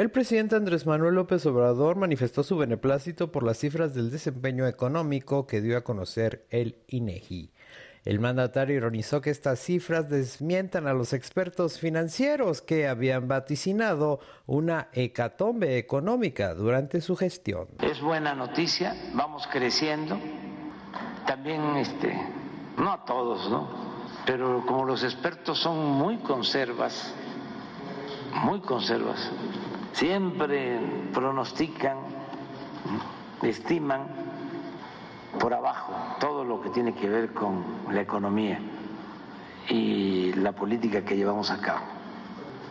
El 0.00 0.10
presidente 0.10 0.56
Andrés 0.56 0.86
Manuel 0.86 1.16
López 1.16 1.44
Obrador 1.44 1.94
manifestó 1.96 2.42
su 2.42 2.56
beneplácito 2.56 3.30
por 3.30 3.42
las 3.42 3.58
cifras 3.58 3.92
del 3.92 4.10
desempeño 4.10 4.66
económico 4.66 5.46
que 5.46 5.60
dio 5.60 5.76
a 5.76 5.82
conocer 5.82 6.46
el 6.48 6.78
INEGI. 6.86 7.52
El 8.06 8.18
mandatario 8.18 8.76
ironizó 8.76 9.20
que 9.20 9.28
estas 9.28 9.60
cifras 9.60 10.08
desmientan 10.08 10.86
a 10.86 10.94
los 10.94 11.12
expertos 11.12 11.78
financieros 11.78 12.62
que 12.62 12.88
habían 12.88 13.28
vaticinado 13.28 14.20
una 14.46 14.88
hecatombe 14.94 15.76
económica 15.76 16.54
durante 16.54 17.02
su 17.02 17.14
gestión. 17.14 17.68
Es 17.82 18.00
buena 18.00 18.34
noticia, 18.34 18.96
vamos 19.12 19.46
creciendo. 19.52 20.18
También, 21.26 21.76
este, 21.76 22.10
no 22.78 22.90
a 22.90 23.04
todos, 23.04 23.50
¿no? 23.50 23.68
Pero 24.24 24.64
como 24.64 24.86
los 24.86 25.04
expertos 25.04 25.58
son 25.58 25.76
muy 25.76 26.16
conservas, 26.20 27.14
muy 28.44 28.60
conservas, 28.60 29.30
siempre 29.92 30.80
pronostican, 31.12 31.98
estiman 33.42 34.06
por 35.38 35.54
abajo 35.54 35.92
todo 36.18 36.44
lo 36.44 36.60
que 36.60 36.70
tiene 36.70 36.94
que 36.94 37.08
ver 37.08 37.32
con 37.32 37.64
la 37.90 38.00
economía 38.00 38.58
y 39.68 40.32
la 40.34 40.52
política 40.52 41.04
que 41.04 41.16
llevamos 41.16 41.50
a 41.50 41.60
cabo. 41.60 41.80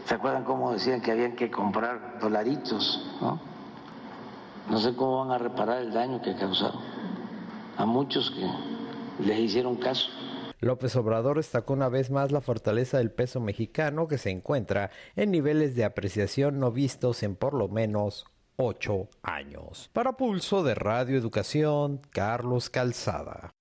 ¿Se 0.06 0.16
acuerdan 0.16 0.44
cómo 0.44 0.72
decían 0.74 1.02
que 1.02 1.12
habían 1.12 1.36
que 1.36 1.50
comprar 1.52 2.20
dolaritos? 2.20 3.16
No, 3.22 3.40
no 4.70 4.80
sé 4.80 4.96
cómo 4.96 5.26
van 5.26 5.32
a 5.32 5.38
reparar 5.38 5.82
el 5.82 5.94
daño 5.94 6.22
que 6.22 6.36
causaron 6.36 6.82
a 7.80 7.86
muchos 7.86 8.30
que 8.32 9.26
les 9.26 9.40
hicieron 9.40 9.78
caso. 9.78 10.10
López 10.62 10.96
Obrador 10.96 11.38
destacó 11.38 11.74
una 11.74 11.90
vez 11.90 12.12
más 12.12 12.32
la 12.32 12.42
fortaleza 12.42 12.98
del 12.98 13.12
peso 13.12 13.40
mexicano 13.40 14.08
que 14.08 14.18
se 14.18 14.30
encuentra 14.30 14.92
en 15.16 15.32
niveles 15.32 15.76
de 15.76 15.86
apreciación 15.86 16.60
no 16.60 16.72
vistos 16.72 17.24
en 17.24 17.36
por 17.36 17.54
lo 17.54 17.70
menos 17.70 18.26
ocho 18.58 19.10
años. 19.22 19.90
Para 19.94 20.14
Pulso 20.14 20.64
de 20.64 20.76
Radio 20.76 21.18
Educación, 21.18 22.02
Carlos 22.12 22.70
Calzada. 22.70 23.52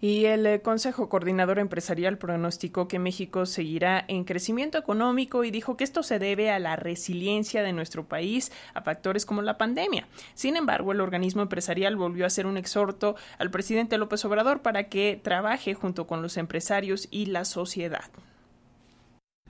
Y 0.00 0.24
el 0.24 0.46
eh, 0.46 0.62
Consejo 0.62 1.08
Coordinador 1.10 1.58
Empresarial 1.58 2.16
pronosticó 2.16 2.88
que 2.88 2.98
México 2.98 3.44
seguirá 3.44 4.04
en 4.08 4.24
crecimiento 4.24 4.78
económico 4.78 5.44
y 5.44 5.50
dijo 5.50 5.76
que 5.76 5.84
esto 5.84 6.02
se 6.02 6.18
debe 6.18 6.50
a 6.50 6.58
la 6.58 6.76
resiliencia 6.76 7.62
de 7.62 7.74
nuestro 7.74 8.06
país 8.06 8.50
a 8.72 8.80
factores 8.80 9.26
como 9.26 9.42
la 9.42 9.58
pandemia. 9.58 10.08
Sin 10.34 10.56
embargo, 10.56 10.92
el 10.92 11.02
organismo 11.02 11.42
empresarial 11.42 11.96
volvió 11.96 12.24
a 12.24 12.28
hacer 12.28 12.46
un 12.46 12.56
exhorto 12.56 13.16
al 13.38 13.50
presidente 13.50 13.98
López 13.98 14.24
Obrador 14.24 14.62
para 14.62 14.88
que 14.88 15.20
trabaje 15.22 15.74
junto 15.74 16.06
con 16.06 16.22
los 16.22 16.38
empresarios 16.38 17.06
y 17.10 17.26
la 17.26 17.44
sociedad. 17.44 18.10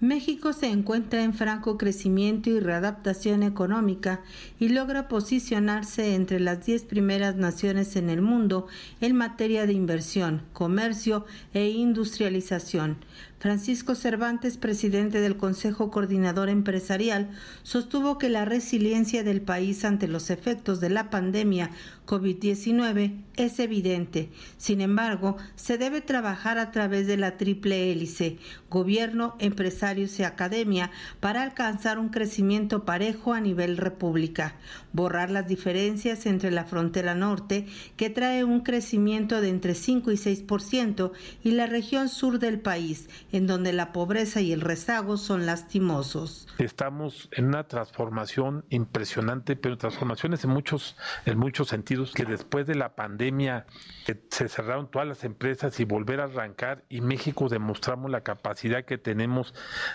México 0.00 0.54
se 0.54 0.68
encuentra 0.68 1.22
en 1.22 1.34
franco 1.34 1.76
crecimiento 1.76 2.48
y 2.48 2.58
readaptación 2.58 3.42
económica 3.42 4.22
y 4.58 4.70
logra 4.70 5.08
posicionarse 5.08 6.14
entre 6.14 6.40
las 6.40 6.64
diez 6.64 6.84
primeras 6.84 7.36
naciones 7.36 7.96
en 7.96 8.08
el 8.08 8.22
mundo 8.22 8.66
en 9.02 9.14
materia 9.14 9.66
de 9.66 9.74
inversión, 9.74 10.40
comercio 10.54 11.26
e 11.52 11.68
industrialización. 11.68 12.96
Francisco 13.40 13.94
Cervantes, 13.94 14.58
presidente 14.58 15.22
del 15.22 15.38
Consejo 15.38 15.90
Coordinador 15.90 16.50
Empresarial, 16.50 17.30
sostuvo 17.62 18.18
que 18.18 18.28
la 18.28 18.44
resiliencia 18.44 19.24
del 19.24 19.40
país 19.40 19.82
ante 19.86 20.08
los 20.08 20.28
efectos 20.28 20.78
de 20.78 20.90
la 20.90 21.08
pandemia 21.08 21.70
COVID-19 22.06 23.22
es 23.36 23.58
evidente. 23.58 24.28
Sin 24.58 24.82
embargo, 24.82 25.38
se 25.56 25.78
debe 25.78 26.02
trabajar 26.02 26.58
a 26.58 26.70
través 26.70 27.06
de 27.06 27.16
la 27.16 27.38
triple 27.38 27.90
hélice, 27.90 28.36
gobierno, 28.68 29.36
empresarios 29.38 30.18
y 30.20 30.24
academia, 30.24 30.90
para 31.20 31.42
alcanzar 31.42 31.98
un 31.98 32.10
crecimiento 32.10 32.84
parejo 32.84 33.32
a 33.32 33.40
nivel 33.40 33.78
república, 33.78 34.56
borrar 34.92 35.30
las 35.30 35.46
diferencias 35.46 36.26
entre 36.26 36.50
la 36.50 36.64
frontera 36.64 37.14
norte, 37.14 37.66
que 37.96 38.10
trae 38.10 38.44
un 38.44 38.60
crecimiento 38.60 39.40
de 39.40 39.48
entre 39.48 39.74
5 39.74 40.10
y 40.12 40.16
6%, 40.16 41.12
y 41.42 41.52
la 41.52 41.66
región 41.66 42.08
sur 42.08 42.38
del 42.38 42.60
país, 42.60 43.08
en 43.32 43.46
donde 43.46 43.72
la 43.72 43.92
pobreza 43.92 44.40
y 44.40 44.52
el 44.52 44.60
rezago 44.60 45.16
son 45.16 45.46
lastimosos. 45.46 46.48
Estamos 46.58 47.28
en 47.32 47.46
una 47.46 47.64
transformación 47.64 48.64
impresionante, 48.70 49.56
pero 49.56 49.78
transformaciones 49.78 50.44
en 50.44 50.50
muchos, 50.50 50.96
en 51.26 51.38
muchos 51.38 51.68
sentidos, 51.68 52.12
que 52.12 52.24
después 52.24 52.66
de 52.66 52.74
la 52.74 52.94
pandemia 52.94 53.66
que 54.06 54.20
se 54.30 54.48
cerraron 54.48 54.90
todas 54.90 55.08
las 55.08 55.24
empresas 55.24 55.78
y 55.80 55.84
volver 55.84 56.20
a 56.20 56.24
arrancar, 56.24 56.84
y 56.88 57.00
México 57.00 57.48
demostramos 57.48 58.10
la 58.10 58.22
capacidad 58.22 58.84
que 58.84 58.98
tenemos 58.98 59.54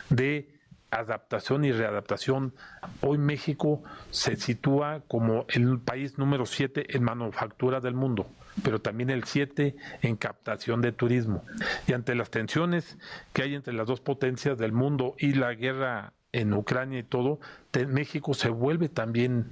de 0.10 0.55
adaptación 1.00 1.66
y 1.66 1.72
readaptación. 1.72 2.54
Hoy 3.02 3.18
México 3.18 3.84
se 4.12 4.36
sitúa 4.36 5.02
como 5.08 5.46
el 5.50 5.80
país 5.80 6.18
número 6.18 6.46
7 6.46 6.96
en 6.96 7.04
manufactura 7.04 7.80
del 7.80 7.94
mundo 7.94 8.28
pero 8.64 8.80
también 8.80 9.10
el 9.10 9.26
7 9.26 9.76
en 10.02 10.16
captación 10.16 10.82
de 10.82 10.92
turismo. 10.92 11.44
Y 11.88 11.94
ante 11.94 12.16
las 12.16 12.30
tensiones 12.30 12.98
que 13.34 13.44
hay 13.44 13.56
entre 13.56 13.74
las 13.74 13.88
dos 13.88 14.00
potencias 14.00 14.58
del 14.58 14.72
mundo 14.72 15.16
y 15.20 15.34
la 15.34 15.54
guerra 15.54 16.14
en 16.32 16.54
Ucrania 16.54 17.00
y 17.00 17.04
todo, 17.04 17.40
México 17.88 18.34
se 18.34 18.50
vuelve 18.50 18.90
también 18.90 19.50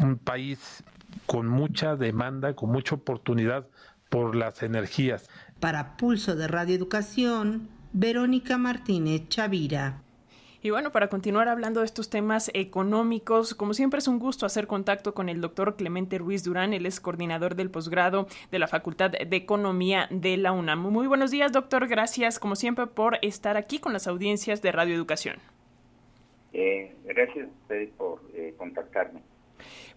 un 0.00 0.18
país 0.18 0.84
con 1.26 1.46
mucha 1.46 1.96
demanda, 1.96 2.54
con 2.54 2.70
mucha 2.70 2.94
oportunidad 2.94 3.66
por 4.08 4.34
las 4.34 4.62
energías. 4.62 5.28
Para 5.60 5.96
Pulso 5.96 6.34
de 6.34 6.48
Radio 6.48 6.74
Educación, 6.74 7.68
Verónica 7.92 8.58
Martínez 8.58 9.28
Chavira. 9.28 10.02
Y 10.64 10.70
bueno, 10.70 10.92
para 10.92 11.08
continuar 11.08 11.48
hablando 11.48 11.80
de 11.80 11.86
estos 11.86 12.08
temas 12.08 12.48
económicos, 12.54 13.52
como 13.52 13.74
siempre 13.74 13.98
es 13.98 14.06
un 14.06 14.20
gusto 14.20 14.46
hacer 14.46 14.68
contacto 14.68 15.12
con 15.12 15.28
el 15.28 15.40
doctor 15.40 15.74
Clemente 15.74 16.18
Ruiz 16.18 16.44
Durán, 16.44 16.72
él 16.72 16.86
es 16.86 17.00
coordinador 17.00 17.56
del 17.56 17.68
posgrado 17.68 18.28
de 18.52 18.60
la 18.60 18.68
Facultad 18.68 19.10
de 19.10 19.36
Economía 19.36 20.06
de 20.10 20.36
la 20.36 20.52
UNAM. 20.52 20.78
Muy 20.78 21.08
buenos 21.08 21.32
días, 21.32 21.50
doctor. 21.50 21.88
Gracias, 21.88 22.38
como 22.38 22.54
siempre, 22.54 22.86
por 22.86 23.18
estar 23.22 23.56
aquí 23.56 23.80
con 23.80 23.92
las 23.92 24.06
audiencias 24.06 24.62
de 24.62 24.70
Radio 24.70 24.94
Educación. 24.94 25.38
Eh, 26.52 26.94
gracias 27.06 27.48
a 27.48 27.62
ustedes 27.62 27.90
por 27.96 28.20
eh, 28.32 28.54
contactarme. 28.56 29.20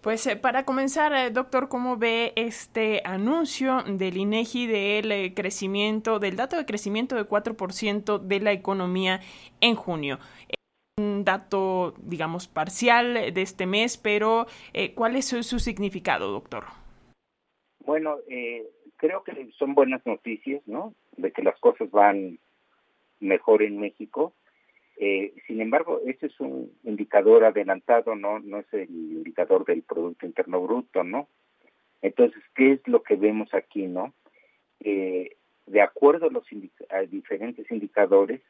Pues 0.00 0.26
eh, 0.26 0.36
para 0.36 0.64
comenzar, 0.64 1.32
doctor, 1.32 1.68
¿cómo 1.68 1.96
ve 1.96 2.32
este 2.36 3.02
anuncio 3.04 3.82
del 3.82 4.16
INEGI 4.16 4.66
del 4.66 5.34
crecimiento, 5.34 6.18
del 6.18 6.36
dato 6.36 6.56
de 6.56 6.64
crecimiento 6.64 7.16
de 7.16 7.28
4% 7.28 8.20
de 8.20 8.40
la 8.40 8.52
economía 8.52 9.20
en 9.60 9.74
junio? 9.74 10.18
Dato, 11.26 11.92
digamos, 11.98 12.48
parcial 12.48 13.34
de 13.34 13.42
este 13.42 13.66
mes, 13.66 13.98
pero 13.98 14.46
eh, 14.72 14.94
¿cuál 14.94 15.16
es 15.16 15.26
su, 15.26 15.58
significado, 15.58 16.32
doctor? 16.32 16.64
Bueno, 17.84 18.16
eh, 18.30 18.64
creo 18.96 19.22
que 19.22 19.50
son 19.58 19.74
buenas 19.74 20.06
noticias, 20.06 20.62
¿no? 20.66 20.94
De 21.18 21.32
que 21.32 21.42
las 21.42 21.58
cosas 21.60 21.90
van 21.90 22.38
mejor 23.20 23.62
en 23.62 23.78
México. 23.78 24.32
Eh, 24.98 25.34
sin 25.46 25.60
embargo, 25.60 26.00
ese 26.06 26.26
es 26.26 26.40
un 26.40 26.72
indicador 26.84 27.44
adelantado, 27.44 28.14
¿no? 28.14 28.38
No 28.38 28.60
es 28.60 28.72
el 28.72 28.88
indicador 28.88 29.66
del 29.66 29.82
Producto 29.82 30.24
Interno 30.24 30.62
Bruto, 30.62 31.04
¿no? 31.04 31.28
Entonces, 32.00 32.42
¿qué 32.54 32.72
es 32.72 32.80
lo 32.86 33.02
que 33.02 33.16
vemos 33.16 33.52
aquí, 33.52 33.86
no? 33.86 34.14
de 34.78 35.80
acuerdo 35.80 36.26
a 36.26 36.30
los 36.30 36.44
a 36.90 37.00
diferentes 37.00 37.68
indicadores, 37.72 38.40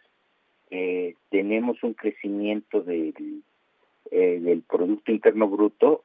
eh, 0.71 1.15
tenemos 1.31 1.83
un 1.83 1.95
crecimiento 1.95 2.81
del, 2.83 3.43
eh, 4.11 4.41
del 4.41 4.63
Producto 4.63 5.13
Interno 5.13 5.49
Bruto 5.49 6.05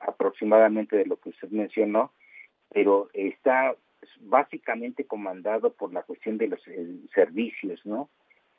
aproximadamente 0.00 0.96
de 0.96 1.06
lo 1.06 1.16
que 1.16 1.30
usted 1.30 1.48
mencionó, 1.50 2.12
pero 2.70 3.08
está 3.12 3.74
básicamente 4.20 5.04
comandado 5.04 5.72
por 5.72 5.92
la 5.92 6.02
cuestión 6.02 6.38
de 6.38 6.48
los 6.48 6.66
eh, 6.68 6.86
servicios, 7.14 7.84
¿no? 7.84 8.08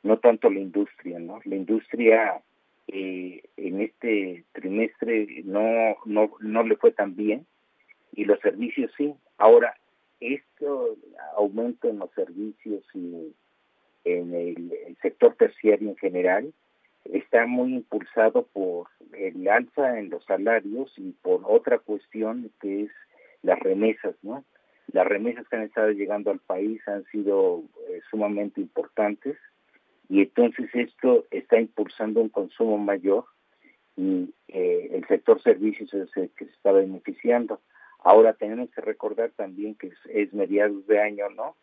No 0.02 0.18
tanto 0.18 0.50
la 0.50 0.60
industria, 0.60 1.18
¿no? 1.18 1.40
La 1.44 1.56
industria 1.56 2.42
eh, 2.88 3.42
en 3.56 3.80
este 3.80 4.44
trimestre 4.52 5.42
no, 5.44 5.96
no, 6.04 6.32
no 6.40 6.62
le 6.62 6.76
fue 6.76 6.92
tan 6.92 7.16
bien 7.16 7.46
y 8.12 8.24
los 8.24 8.40
servicios 8.40 8.90
sí. 8.96 9.14
Ahora, 9.38 9.74
esto 10.20 10.96
aumento 11.36 11.88
en 11.88 11.98
los 11.98 12.10
servicios 12.12 12.84
y 12.94 13.32
en 14.04 14.34
el, 14.34 14.96
sector 15.00 15.34
terciario 15.34 15.88
en 15.88 15.96
general 15.96 16.52
está 17.04 17.46
muy 17.46 17.74
impulsado 17.74 18.46
por 18.52 18.86
el 19.12 19.48
alza 19.48 19.98
en 19.98 20.10
los 20.10 20.24
salarios 20.24 20.92
y 20.96 21.10
por 21.22 21.40
otra 21.44 21.78
cuestión 21.78 22.50
que 22.60 22.84
es 22.84 22.90
las 23.42 23.58
remesas, 23.58 24.14
¿no? 24.22 24.44
Las 24.92 25.06
remesas 25.06 25.48
que 25.48 25.56
han 25.56 25.62
estado 25.62 25.90
llegando 25.90 26.30
al 26.30 26.38
país 26.38 26.80
han 26.86 27.04
sido 27.06 27.64
eh, 27.88 28.00
sumamente 28.10 28.60
importantes 28.60 29.36
y 30.08 30.20
entonces 30.20 30.70
esto 30.74 31.24
está 31.30 31.58
impulsando 31.58 32.20
un 32.20 32.28
consumo 32.28 32.78
mayor 32.78 33.24
y 33.96 34.32
eh, 34.48 34.90
el 34.92 35.06
sector 35.08 35.42
servicios 35.42 35.92
es 35.94 36.16
el 36.16 36.30
que 36.30 36.44
se 36.44 36.52
está 36.52 36.72
beneficiando. 36.72 37.60
Ahora 37.98 38.34
tenemos 38.34 38.70
que 38.70 38.80
recordar 38.80 39.30
también 39.30 39.74
que 39.74 39.88
es, 39.88 39.98
es 40.10 40.32
mediados 40.32 40.86
de 40.86 41.00
año, 41.00 41.30
¿no? 41.30 41.56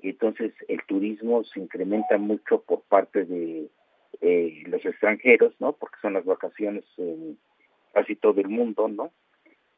Y 0.00 0.10
entonces 0.10 0.52
el 0.68 0.82
turismo 0.86 1.44
se 1.44 1.60
incrementa 1.60 2.18
mucho 2.18 2.60
por 2.62 2.82
parte 2.82 3.24
de 3.24 3.68
eh, 4.20 4.62
los 4.66 4.84
extranjeros, 4.84 5.54
¿no? 5.58 5.72
Porque 5.72 5.96
son 6.00 6.14
las 6.14 6.24
vacaciones 6.24 6.84
en 6.96 7.38
casi 7.92 8.14
todo 8.16 8.40
el 8.40 8.48
mundo, 8.48 8.88
¿no? 8.88 9.10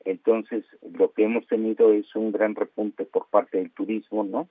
Entonces, 0.05 0.65
lo 0.83 1.13
que 1.13 1.25
hemos 1.25 1.47
tenido 1.47 1.93
es 1.93 2.15
un 2.17 2.33
gran 2.33 2.55
repunte 2.55 3.05
por 3.05 3.27
parte 3.29 3.59
del 3.59 3.71
turismo, 3.71 4.25
¿no? 4.25 4.49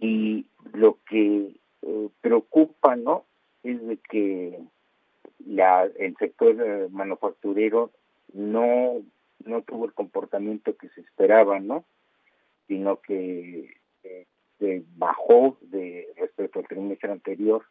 Y 0.00 0.46
lo 0.72 0.98
que 1.08 1.54
eh, 1.82 2.08
preocupa, 2.20 2.96
¿no? 2.96 3.24
Es 3.62 3.84
de 3.86 3.96
que 3.98 4.58
la, 5.46 5.84
el 5.84 6.16
sector 6.16 6.56
eh, 6.60 6.88
manufacturero 6.90 7.90
no, 8.32 9.02
no 9.44 9.62
tuvo 9.62 9.84
el 9.84 9.92
comportamiento 9.92 10.76
que 10.76 10.88
se 10.90 11.00
esperaba, 11.00 11.60
¿no? 11.60 11.84
Sino 12.66 13.00
que 13.00 13.80
bajó 14.96 15.58
de 15.62 16.08
respecto 16.16 16.58
al 16.58 16.68
trimestre 16.68 17.10
anterior. 17.10 17.64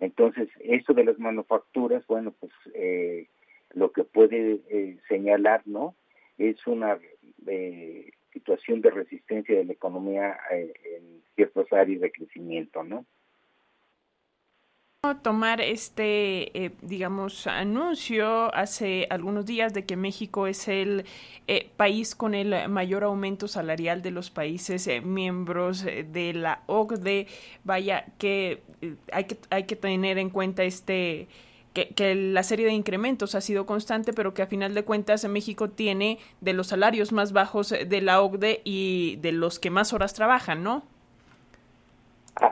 Entonces, 0.00 0.48
eso 0.60 0.94
de 0.94 1.04
las 1.04 1.18
manufacturas, 1.18 2.06
bueno, 2.06 2.34
pues 2.38 2.52
eh, 2.74 3.28
lo 3.74 3.92
que 3.92 4.04
puede 4.04 4.60
eh, 4.68 4.98
señalar, 5.08 5.62
¿no? 5.64 5.94
Es 6.38 6.66
una 6.66 6.98
eh, 7.46 8.10
situación 8.32 8.80
de 8.80 8.90
resistencia 8.90 9.56
de 9.56 9.64
la 9.64 9.72
economía 9.72 10.36
en 10.50 11.22
ciertas 11.34 11.72
áreas 11.72 12.00
de 12.00 12.10
crecimiento, 12.10 12.82
¿no? 12.82 13.06
Tomar 15.20 15.60
este, 15.60 16.56
eh, 16.56 16.70
digamos, 16.80 17.48
anuncio 17.48 18.54
hace 18.54 19.08
algunos 19.10 19.44
días 19.46 19.74
de 19.74 19.84
que 19.84 19.96
México 19.96 20.46
es 20.46 20.68
el 20.68 21.04
eh, 21.48 21.70
país 21.76 22.14
con 22.14 22.34
el 22.36 22.68
mayor 22.68 23.02
aumento 23.02 23.48
salarial 23.48 24.00
de 24.00 24.12
los 24.12 24.30
países 24.30 24.86
eh, 24.86 25.00
miembros 25.00 25.84
de 25.84 26.34
la 26.34 26.62
OCDE. 26.66 27.26
Vaya, 27.64 28.06
que 28.16 28.62
hay 29.10 29.24
que 29.24 29.38
hay 29.50 29.64
que 29.64 29.74
tener 29.74 30.18
en 30.18 30.30
cuenta 30.30 30.62
este 30.62 31.26
que, 31.74 32.14
la 32.14 32.44
serie 32.44 32.66
de 32.66 32.72
incrementos 32.72 33.34
ha 33.34 33.40
sido 33.40 33.66
constante, 33.66 34.12
pero 34.12 34.34
que 34.34 34.42
a 34.42 34.46
final 34.46 34.72
de 34.72 34.84
cuentas 34.84 35.28
México 35.28 35.68
tiene 35.68 36.18
de 36.40 36.52
los 36.52 36.68
salarios 36.68 37.10
más 37.10 37.32
bajos 37.32 37.70
de 37.70 38.00
la 38.02 38.22
OCDE 38.22 38.60
y 38.62 39.16
de 39.16 39.32
los 39.32 39.58
que 39.58 39.70
más 39.70 39.92
horas 39.92 40.14
trabajan, 40.14 40.62
¿no? 40.62 40.84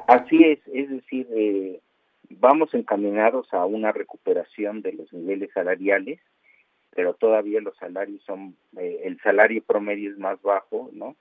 Así 0.09 0.43
es, 0.43 0.59
es 0.75 0.91
decir, 0.91 1.29
vamos 2.31 2.73
encaminados 2.75 3.53
a 3.53 3.67
una 3.67 3.93
recuperación 3.93 4.83
de 4.83 4.93
los 4.93 5.13
niveles 5.13 5.51
salariales, 5.53 6.21
pero 6.95 7.15
todavía 7.15 7.61
los 7.61 7.77
salarios 7.77 8.23
son, 8.25 8.57
eh, 8.79 9.03
el 9.05 9.21
salario 9.21 9.63
promedio 9.63 10.11
es 10.11 10.19
más 10.19 10.41
bajo, 10.43 10.91
¿no? 10.93 11.17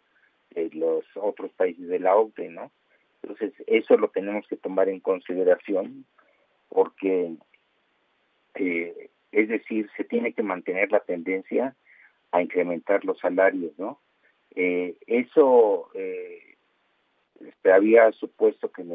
De 0.51 0.69
los 0.71 1.05
otros 1.15 1.51
países 1.53 1.87
de 1.87 1.99
la 1.99 2.15
OCDE, 2.15 2.49
¿no? 2.49 2.71
Entonces, 3.21 3.53
eso 3.67 3.97
lo 3.97 4.09
tenemos 4.09 4.47
que 4.47 4.55
tomar 4.55 4.89
en 4.89 4.99
consideración 4.99 6.05
porque, 6.69 7.35
eh, 8.55 9.09
es 9.31 9.49
decir, 9.49 9.89
se 9.97 10.03
tiene 10.03 10.33
que 10.33 10.43
mantener 10.43 10.91
la 10.91 11.01
tendencia 11.01 11.75
a 12.31 12.41
incrementar 12.41 13.03
los 13.03 13.19
salarios, 13.19 13.77
¿no? 13.77 13.99
Eh, 14.55 14.95
eso 15.07 15.89
eh, 15.93 16.55
había 17.71 18.11
supuesto 18.13 18.71
que 18.71 18.81
en 18.81 18.91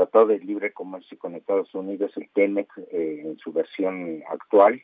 Tratado 0.00 0.28
de 0.28 0.38
Libre 0.38 0.72
Comercio 0.72 1.18
con 1.18 1.34
Estados 1.34 1.74
Unidos, 1.74 2.10
el 2.16 2.30
TEMEC, 2.30 2.70
eh, 2.90 3.20
en 3.22 3.36
su 3.36 3.52
versión 3.52 4.22
actual, 4.30 4.80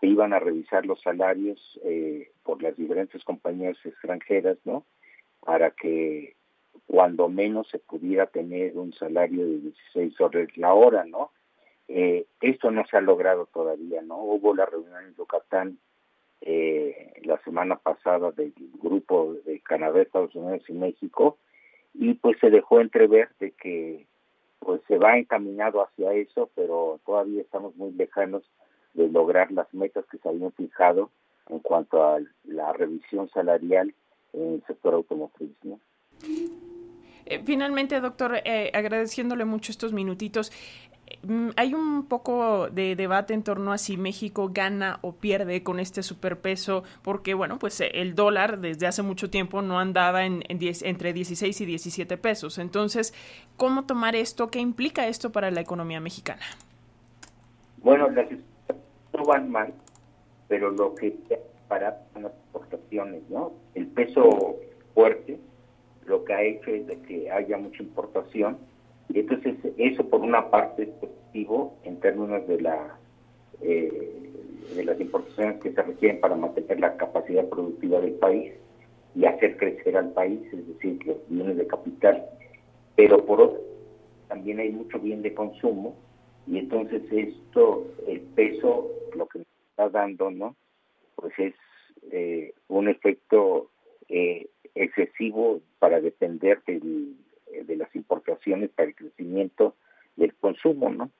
se 0.00 0.08
iban 0.08 0.32
a 0.32 0.40
revisar 0.40 0.84
los 0.86 1.00
salarios 1.02 1.78
eh, 1.84 2.32
por 2.42 2.60
las 2.60 2.76
diferentes 2.76 3.22
compañías 3.22 3.76
extranjeras, 3.84 4.58
¿no? 4.64 4.84
Para 5.38 5.70
que 5.70 6.34
cuando 6.88 7.28
menos 7.28 7.68
se 7.68 7.78
pudiera 7.78 8.26
tener 8.26 8.76
un 8.76 8.92
salario 8.92 9.46
de 9.46 9.60
16 9.60 10.20
horas 10.20 10.48
la 10.56 10.74
hora, 10.74 11.04
¿no? 11.04 11.30
Eh, 11.86 12.26
esto 12.40 12.72
no 12.72 12.84
se 12.86 12.96
ha 12.96 13.00
logrado 13.00 13.46
todavía, 13.46 14.02
¿no? 14.02 14.16
Hubo 14.16 14.52
la 14.52 14.66
reunión 14.66 15.04
en 15.04 15.14
Yucatán 15.14 15.78
la 17.22 17.38
semana 17.44 17.76
pasada 17.76 18.32
del 18.32 18.52
grupo 18.82 19.34
de 19.44 19.60
Canadá, 19.60 20.02
Estados 20.02 20.34
Unidos 20.34 20.68
y 20.68 20.72
México, 20.72 21.38
y 21.94 22.14
pues 22.14 22.36
se 22.40 22.50
dejó 22.50 22.80
entrever 22.80 23.28
de 23.38 23.52
que 23.52 24.09
pues 24.60 24.80
se 24.86 24.98
va 24.98 25.18
encaminado 25.18 25.82
hacia 25.82 26.12
eso, 26.12 26.50
pero 26.54 27.00
todavía 27.04 27.40
estamos 27.40 27.74
muy 27.76 27.92
lejanos 27.92 28.42
de 28.94 29.08
lograr 29.08 29.50
las 29.50 29.72
metas 29.74 30.04
que 30.10 30.18
se 30.18 30.28
habían 30.28 30.52
fijado 30.52 31.10
en 31.48 31.58
cuanto 31.60 32.04
a 32.04 32.20
la 32.44 32.72
revisión 32.72 33.28
salarial 33.30 33.92
en 34.32 34.54
el 34.54 34.62
sector 34.66 34.94
automotriz. 34.94 35.50
Eh, 37.26 37.42
finalmente, 37.44 38.00
doctor, 38.00 38.40
eh, 38.44 38.70
agradeciéndole 38.74 39.44
mucho 39.44 39.72
estos 39.72 39.92
minutitos, 39.92 40.52
hay 41.56 41.74
un 41.74 42.06
poco 42.06 42.68
de 42.70 42.96
debate 42.96 43.34
en 43.34 43.42
torno 43.42 43.72
a 43.72 43.78
si 43.78 43.96
México 43.96 44.50
gana 44.52 44.98
o 45.02 45.12
pierde 45.12 45.62
con 45.62 45.80
este 45.80 46.02
superpeso, 46.02 46.82
porque 47.02 47.34
bueno, 47.34 47.58
pues 47.58 47.80
eh, 47.80 47.90
el 47.94 48.14
dólar 48.14 48.58
desde 48.60 48.86
hace 48.86 49.02
mucho 49.02 49.30
tiempo 49.30 49.62
no 49.62 49.78
andaba 49.78 50.24
en, 50.24 50.42
entre 50.48 51.12
16 51.12 51.60
y 51.60 51.66
17 51.66 52.16
pesos. 52.16 52.58
Entonces, 52.58 53.14
¿cómo 53.56 53.84
tomar 53.84 54.16
esto? 54.16 54.50
¿Qué 54.50 54.60
implica 54.60 55.06
esto 55.06 55.30
para 55.32 55.50
la 55.50 55.60
economía 55.60 56.00
mexicana? 56.00 56.42
Bueno, 57.78 58.08
las 58.10 58.28
no 59.12 59.24
van 59.24 59.50
mal, 59.50 59.72
pero 60.48 60.70
lo 60.70 60.94
que 60.94 61.16
para 61.68 62.02
las 62.14 62.32
exportaciones, 62.32 63.22
¿no? 63.28 63.52
El 63.74 63.86
peso 63.86 64.56
fuerte 64.94 65.38
lo 66.06 66.24
que 66.24 66.32
ha 66.32 66.42
hecho 66.42 66.70
es 66.70 66.86
de 66.86 67.00
que 67.02 67.30
haya 67.30 67.56
mucha 67.56 67.82
importación 67.82 68.58
entonces 69.18 69.56
eso 69.76 70.08
por 70.08 70.20
una 70.20 70.50
parte 70.50 70.86
pues, 71.00 71.10
competitivo 71.30 71.76
en 71.84 72.00
términos 72.00 72.46
de 72.46 72.60
la 72.60 72.98
eh, 73.62 74.16
de 74.74 74.84
las 74.84 75.00
importaciones 75.00 75.60
que 75.60 75.72
se 75.72 75.82
requieren 75.82 76.20
para 76.20 76.36
mantener 76.36 76.78
la 76.78 76.96
capacidad 76.96 77.44
productiva 77.48 78.00
del 78.00 78.12
país 78.14 78.52
y 79.14 79.24
hacer 79.24 79.56
crecer 79.56 79.96
al 79.96 80.12
país, 80.12 80.40
es 80.52 80.66
decir, 80.68 81.04
los 81.04 81.16
bienes 81.28 81.56
de 81.56 81.66
capital. 81.66 82.24
Pero 82.94 83.24
por 83.26 83.40
otro, 83.40 83.60
también 84.28 84.60
hay 84.60 84.70
mucho 84.70 85.00
bien 85.00 85.22
de 85.22 85.34
consumo 85.34 85.96
y 86.46 86.58
entonces 86.58 87.02
esto, 87.10 87.86
el 88.06 88.20
peso, 88.20 88.90
lo 89.16 89.26
que 89.26 89.40
nos 89.40 89.48
está 89.70 89.88
dando, 89.88 90.30
¿no? 90.30 90.54
Pues 91.16 91.32
es 91.38 91.54
eh, 92.12 92.54
un 92.68 92.88
efecto 92.88 93.70
eh, 94.08 94.46
excesivo 94.76 95.60
para 95.80 96.00
depender 96.00 96.62
de 97.64 97.76
las 97.76 97.94
importaciones 97.94 98.70
para 98.70 98.88
el 98.88 98.94
crecimiento 98.94 99.76
del 100.16 100.34
consumo, 100.34 100.90
¿no? 100.90 101.10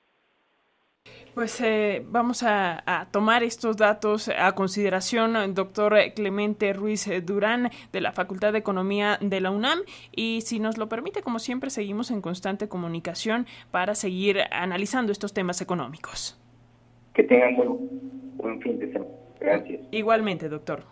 Pues 1.33 1.61
eh, 1.61 2.03
vamos 2.05 2.43
a, 2.43 3.07
tomar 3.11 3.41
estos 3.41 3.77
datos 3.77 4.29
a 4.29 4.53
consideración, 4.53 5.53
doctor 5.53 5.95
Clemente 6.13 6.73
Ruiz 6.73 7.09
Durán, 7.25 7.69
de 7.93 8.01
la 8.01 8.11
Facultad 8.11 8.51
de 8.51 8.59
Economía 8.59 9.17
de 9.21 9.39
la 9.39 9.49
UNAM. 9.49 9.79
Y 10.13 10.41
si 10.41 10.59
nos 10.59 10.77
lo 10.77 10.89
permite, 10.89 11.21
como 11.21 11.39
siempre, 11.39 11.69
seguimos 11.69 12.11
en 12.11 12.21
constante 12.21 12.67
comunicación 12.67 13.45
para 13.71 13.95
seguir 13.95 14.39
analizando 14.51 15.11
estos 15.11 15.33
temas 15.33 15.61
económicos. 15.61 16.37
Que 17.13 17.23
tengan 17.23 17.55
buen, 17.55 18.37
buen 18.37 18.61
fin 18.61 18.77
de 18.77 18.91
semana. 18.91 19.11
Gracias. 19.39 19.81
Igualmente, 19.91 20.49
doctor. 20.49 20.83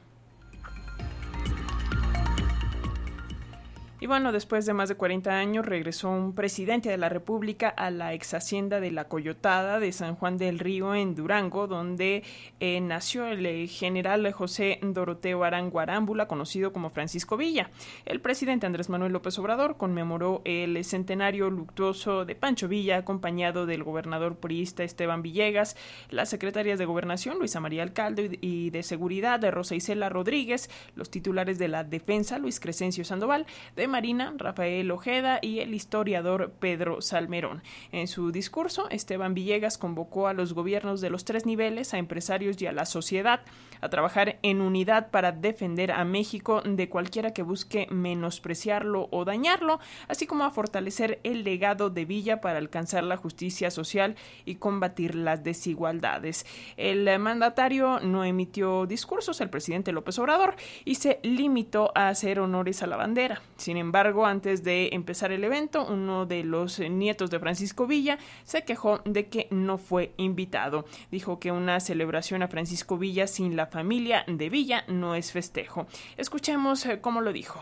Y 4.01 4.07
bueno, 4.07 4.31
después 4.31 4.65
de 4.65 4.73
más 4.73 4.87
de 4.87 4.95
40 4.95 5.29
años 5.29 5.65
regresó 5.65 6.09
un 6.09 6.33
presidente 6.33 6.87
de 6.87 6.95
la 6.95 7.09
República 7.09 7.67
a 7.67 7.91
la 7.91 8.13
ex 8.13 8.33
hacienda 8.33 8.79
de 8.79 8.91
la 8.91 9.09
Coyotada 9.09 9.81
de 9.81 9.91
San 9.91 10.15
Juan 10.15 10.37
del 10.37 10.57
Río 10.57 10.95
en 10.95 11.15
Durango, 11.15 11.67
donde 11.67 12.23
eh, 12.61 12.79
nació 12.79 13.27
el 13.27 13.45
eh, 13.45 13.67
general 13.67 14.31
José 14.31 14.79
Doroteo 14.81 15.43
Aranguarámbula, 15.43 16.29
conocido 16.29 16.71
como 16.71 16.89
Francisco 16.91 17.35
Villa. 17.35 17.71
El 18.05 18.21
presidente 18.21 18.65
Andrés 18.65 18.87
Manuel 18.87 19.11
López 19.11 19.37
Obrador 19.37 19.75
conmemoró 19.75 20.43
el 20.45 20.81
centenario 20.85 21.49
luctuoso 21.49 22.23
de 22.23 22.35
Pancho 22.35 22.69
Villa, 22.69 22.95
acompañado 22.95 23.65
del 23.65 23.83
gobernador 23.83 24.37
priista 24.37 24.85
Esteban 24.85 25.21
Villegas, 25.21 25.75
las 26.09 26.29
secretarias 26.29 26.79
de 26.79 26.85
Gobernación 26.85 27.37
Luisa 27.37 27.59
María 27.59 27.83
Alcalde 27.83 28.39
y 28.39 28.69
de 28.69 28.81
Seguridad 28.81 29.41
de 29.41 29.51
Rosa 29.51 29.75
Isela 29.75 30.07
Rodríguez, 30.07 30.69
los 30.95 31.11
titulares 31.11 31.59
de 31.59 31.67
la 31.67 31.83
Defensa 31.83 32.39
Luis 32.39 32.61
Crescencio 32.61 33.03
Sandoval, 33.03 33.45
de 33.75 33.88
Marina, 33.89 34.33
Rafael 34.37 34.89
Ojeda 34.91 35.39
y 35.41 35.59
el 35.59 35.73
historiador 35.73 36.51
Pedro 36.59 37.01
Salmerón. 37.01 37.61
En 37.91 38.07
su 38.07 38.31
discurso, 38.31 38.89
Esteban 38.89 39.33
Villegas 39.33 39.77
convocó 39.77 40.27
a 40.27 40.33
los 40.33 40.53
gobiernos 40.53 41.01
de 41.01 41.09
los 41.09 41.25
tres 41.25 41.45
niveles, 41.45 41.93
a 41.93 41.97
empresarios 41.97 42.61
y 42.61 42.67
a 42.67 42.71
la 42.71 42.85
sociedad 42.85 43.41
a 43.81 43.89
trabajar 43.89 44.39
en 44.41 44.61
unidad 44.61 45.11
para 45.11 45.31
defender 45.31 45.91
a 45.91 46.03
México 46.05 46.61
de 46.63 46.89
cualquiera 46.89 47.33
que 47.33 47.43
busque 47.43 47.87
menospreciarlo 47.89 49.07
o 49.11 49.25
dañarlo, 49.25 49.79
así 50.07 50.27
como 50.27 50.43
a 50.43 50.51
fortalecer 50.51 51.19
el 51.23 51.43
legado 51.43 51.89
de 51.89 52.05
Villa 52.05 52.41
para 52.41 52.57
alcanzar 52.57 53.03
la 53.03 53.17
justicia 53.17 53.71
social 53.71 54.15
y 54.45 54.55
combatir 54.55 55.15
las 55.15 55.43
desigualdades. 55.43 56.45
El 56.77 57.19
mandatario 57.19 57.99
no 57.99 58.23
emitió 58.23 58.85
discursos, 58.85 59.41
el 59.41 59.49
presidente 59.49 59.91
López 59.91 60.17
Obrador, 60.19 60.55
y 60.85 60.95
se 60.95 61.19
limitó 61.23 61.91
a 61.95 62.09
hacer 62.09 62.39
honores 62.39 62.83
a 62.83 62.87
la 62.87 62.97
bandera. 62.97 63.41
Sin 63.57 63.77
embargo, 63.77 64.25
antes 64.25 64.63
de 64.63 64.89
empezar 64.93 65.31
el 65.31 65.43
evento, 65.43 65.85
uno 65.85 66.25
de 66.25 66.43
los 66.43 66.79
nietos 66.79 67.29
de 67.29 67.39
Francisco 67.39 67.87
Villa 67.87 68.17
se 68.43 68.63
quejó 68.63 68.99
de 69.05 69.27
que 69.27 69.47
no 69.51 69.77
fue 69.77 70.13
invitado. 70.17 70.85
Dijo 71.11 71.39
que 71.39 71.51
una 71.51 71.79
celebración 71.79 72.43
a 72.43 72.47
Francisco 72.47 72.97
Villa 72.97 73.27
sin 73.27 73.55
la 73.55 73.68
familia 73.69 74.23
de 74.27 74.49
Villa 74.49 74.83
no 74.87 75.15
es 75.15 75.31
festejo. 75.31 75.87
Escuchemos 76.17 76.85
eh, 76.85 76.99
cómo 77.01 77.21
lo 77.21 77.31
dijo. 77.31 77.61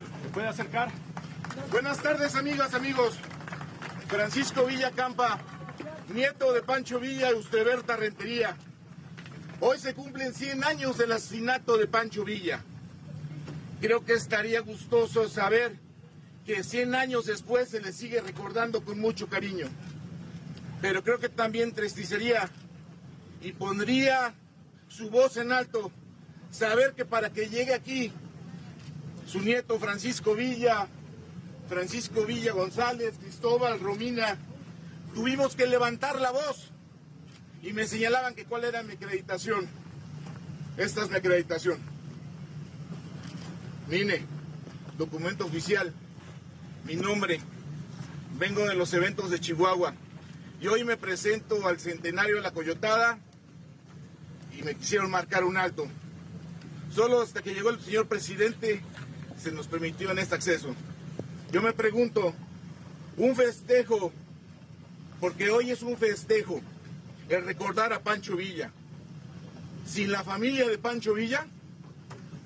¿Me 0.00 0.28
puede 0.30 0.48
acercar? 0.48 0.90
Buenas 1.70 2.02
tardes, 2.02 2.34
amigas, 2.34 2.74
amigos. 2.74 3.18
Francisco 4.08 4.64
Villa 4.66 4.90
Campa, 4.92 5.38
nieto 6.14 6.52
de 6.52 6.62
Pancho 6.62 6.98
Villa 6.98 7.30
y 7.30 7.34
Usteberta 7.34 7.96
Rentería. 7.96 8.56
Hoy 9.60 9.78
se 9.78 9.94
cumplen 9.94 10.32
100 10.32 10.64
años 10.64 10.98
del 10.98 11.12
asesinato 11.12 11.76
de 11.76 11.86
Pancho 11.86 12.24
Villa. 12.24 12.62
Creo 13.80 14.04
que 14.04 14.14
estaría 14.14 14.60
gustoso 14.60 15.28
saber 15.28 15.76
que 16.46 16.64
100 16.64 16.94
años 16.94 17.26
después 17.26 17.68
se 17.68 17.80
le 17.80 17.92
sigue 17.92 18.20
recordando 18.20 18.82
con 18.84 18.98
mucho 18.98 19.28
cariño. 19.28 19.66
Pero 20.80 21.02
creo 21.02 21.18
que 21.18 21.28
también 21.28 21.72
tristicería 21.72 22.48
y 23.42 23.52
pondría 23.52 24.34
su 24.88 25.10
voz 25.10 25.36
en 25.36 25.52
alto 25.52 25.90
saber 26.50 26.94
que 26.94 27.04
para 27.04 27.30
que 27.30 27.48
llegue 27.48 27.74
aquí 27.74 28.12
su 29.26 29.40
nieto 29.40 29.78
Francisco 29.78 30.34
Villa, 30.34 30.88
Francisco 31.68 32.24
Villa 32.24 32.52
González, 32.52 33.14
Cristóbal, 33.20 33.78
Romina, 33.78 34.38
tuvimos 35.14 35.54
que 35.54 35.66
levantar 35.66 36.20
la 36.20 36.30
voz. 36.30 36.70
Y 37.62 37.72
me 37.72 37.86
señalaban 37.86 38.34
que 38.34 38.44
cuál 38.44 38.64
era 38.64 38.82
mi 38.82 38.94
acreditación. 38.94 39.68
Esta 40.78 41.02
es 41.02 41.10
mi 41.10 41.16
acreditación. 41.16 41.78
Mine, 43.88 44.22
documento 44.96 45.44
oficial, 45.44 45.92
mi 46.84 46.96
nombre, 46.96 47.40
vengo 48.38 48.64
de 48.64 48.74
los 48.74 48.94
eventos 48.94 49.30
de 49.30 49.40
Chihuahua. 49.40 49.94
Y 50.60 50.68
hoy 50.68 50.84
me 50.84 50.96
presento 50.96 51.66
al 51.66 51.78
centenario 51.78 52.36
de 52.36 52.42
la 52.42 52.52
Coyotada 52.52 53.18
y 54.58 54.62
me 54.64 54.74
quisieron 54.74 55.10
marcar 55.10 55.44
un 55.44 55.56
alto. 55.56 55.86
Solo 56.92 57.22
hasta 57.22 57.42
que 57.42 57.54
llegó 57.54 57.70
el 57.70 57.80
señor 57.80 58.08
presidente 58.08 58.80
se 59.40 59.52
nos 59.52 59.68
permitió 59.68 60.10
en 60.10 60.18
este 60.18 60.34
acceso. 60.34 60.74
Yo 61.52 61.62
me 61.62 61.72
pregunto, 61.72 62.34
un 63.16 63.36
festejo, 63.36 64.12
porque 65.20 65.50
hoy 65.50 65.70
es 65.70 65.82
un 65.82 65.96
festejo, 65.96 66.60
el 67.28 67.44
recordar 67.44 67.92
a 67.92 68.00
Pancho 68.00 68.36
Villa. 68.36 68.72
Sin 69.86 70.10
la 70.10 70.24
familia 70.24 70.68
de 70.68 70.76
Pancho 70.76 71.14
Villa, 71.14 71.46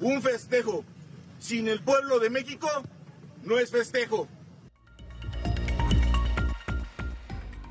un 0.01 0.21
festejo 0.21 0.85
sin 1.41 1.67
el 1.67 1.81
pueblo 1.81 2.21
de 2.21 2.31
México 2.31 2.69
no 3.45 3.59
es 3.59 3.71
festejo. 3.71 4.29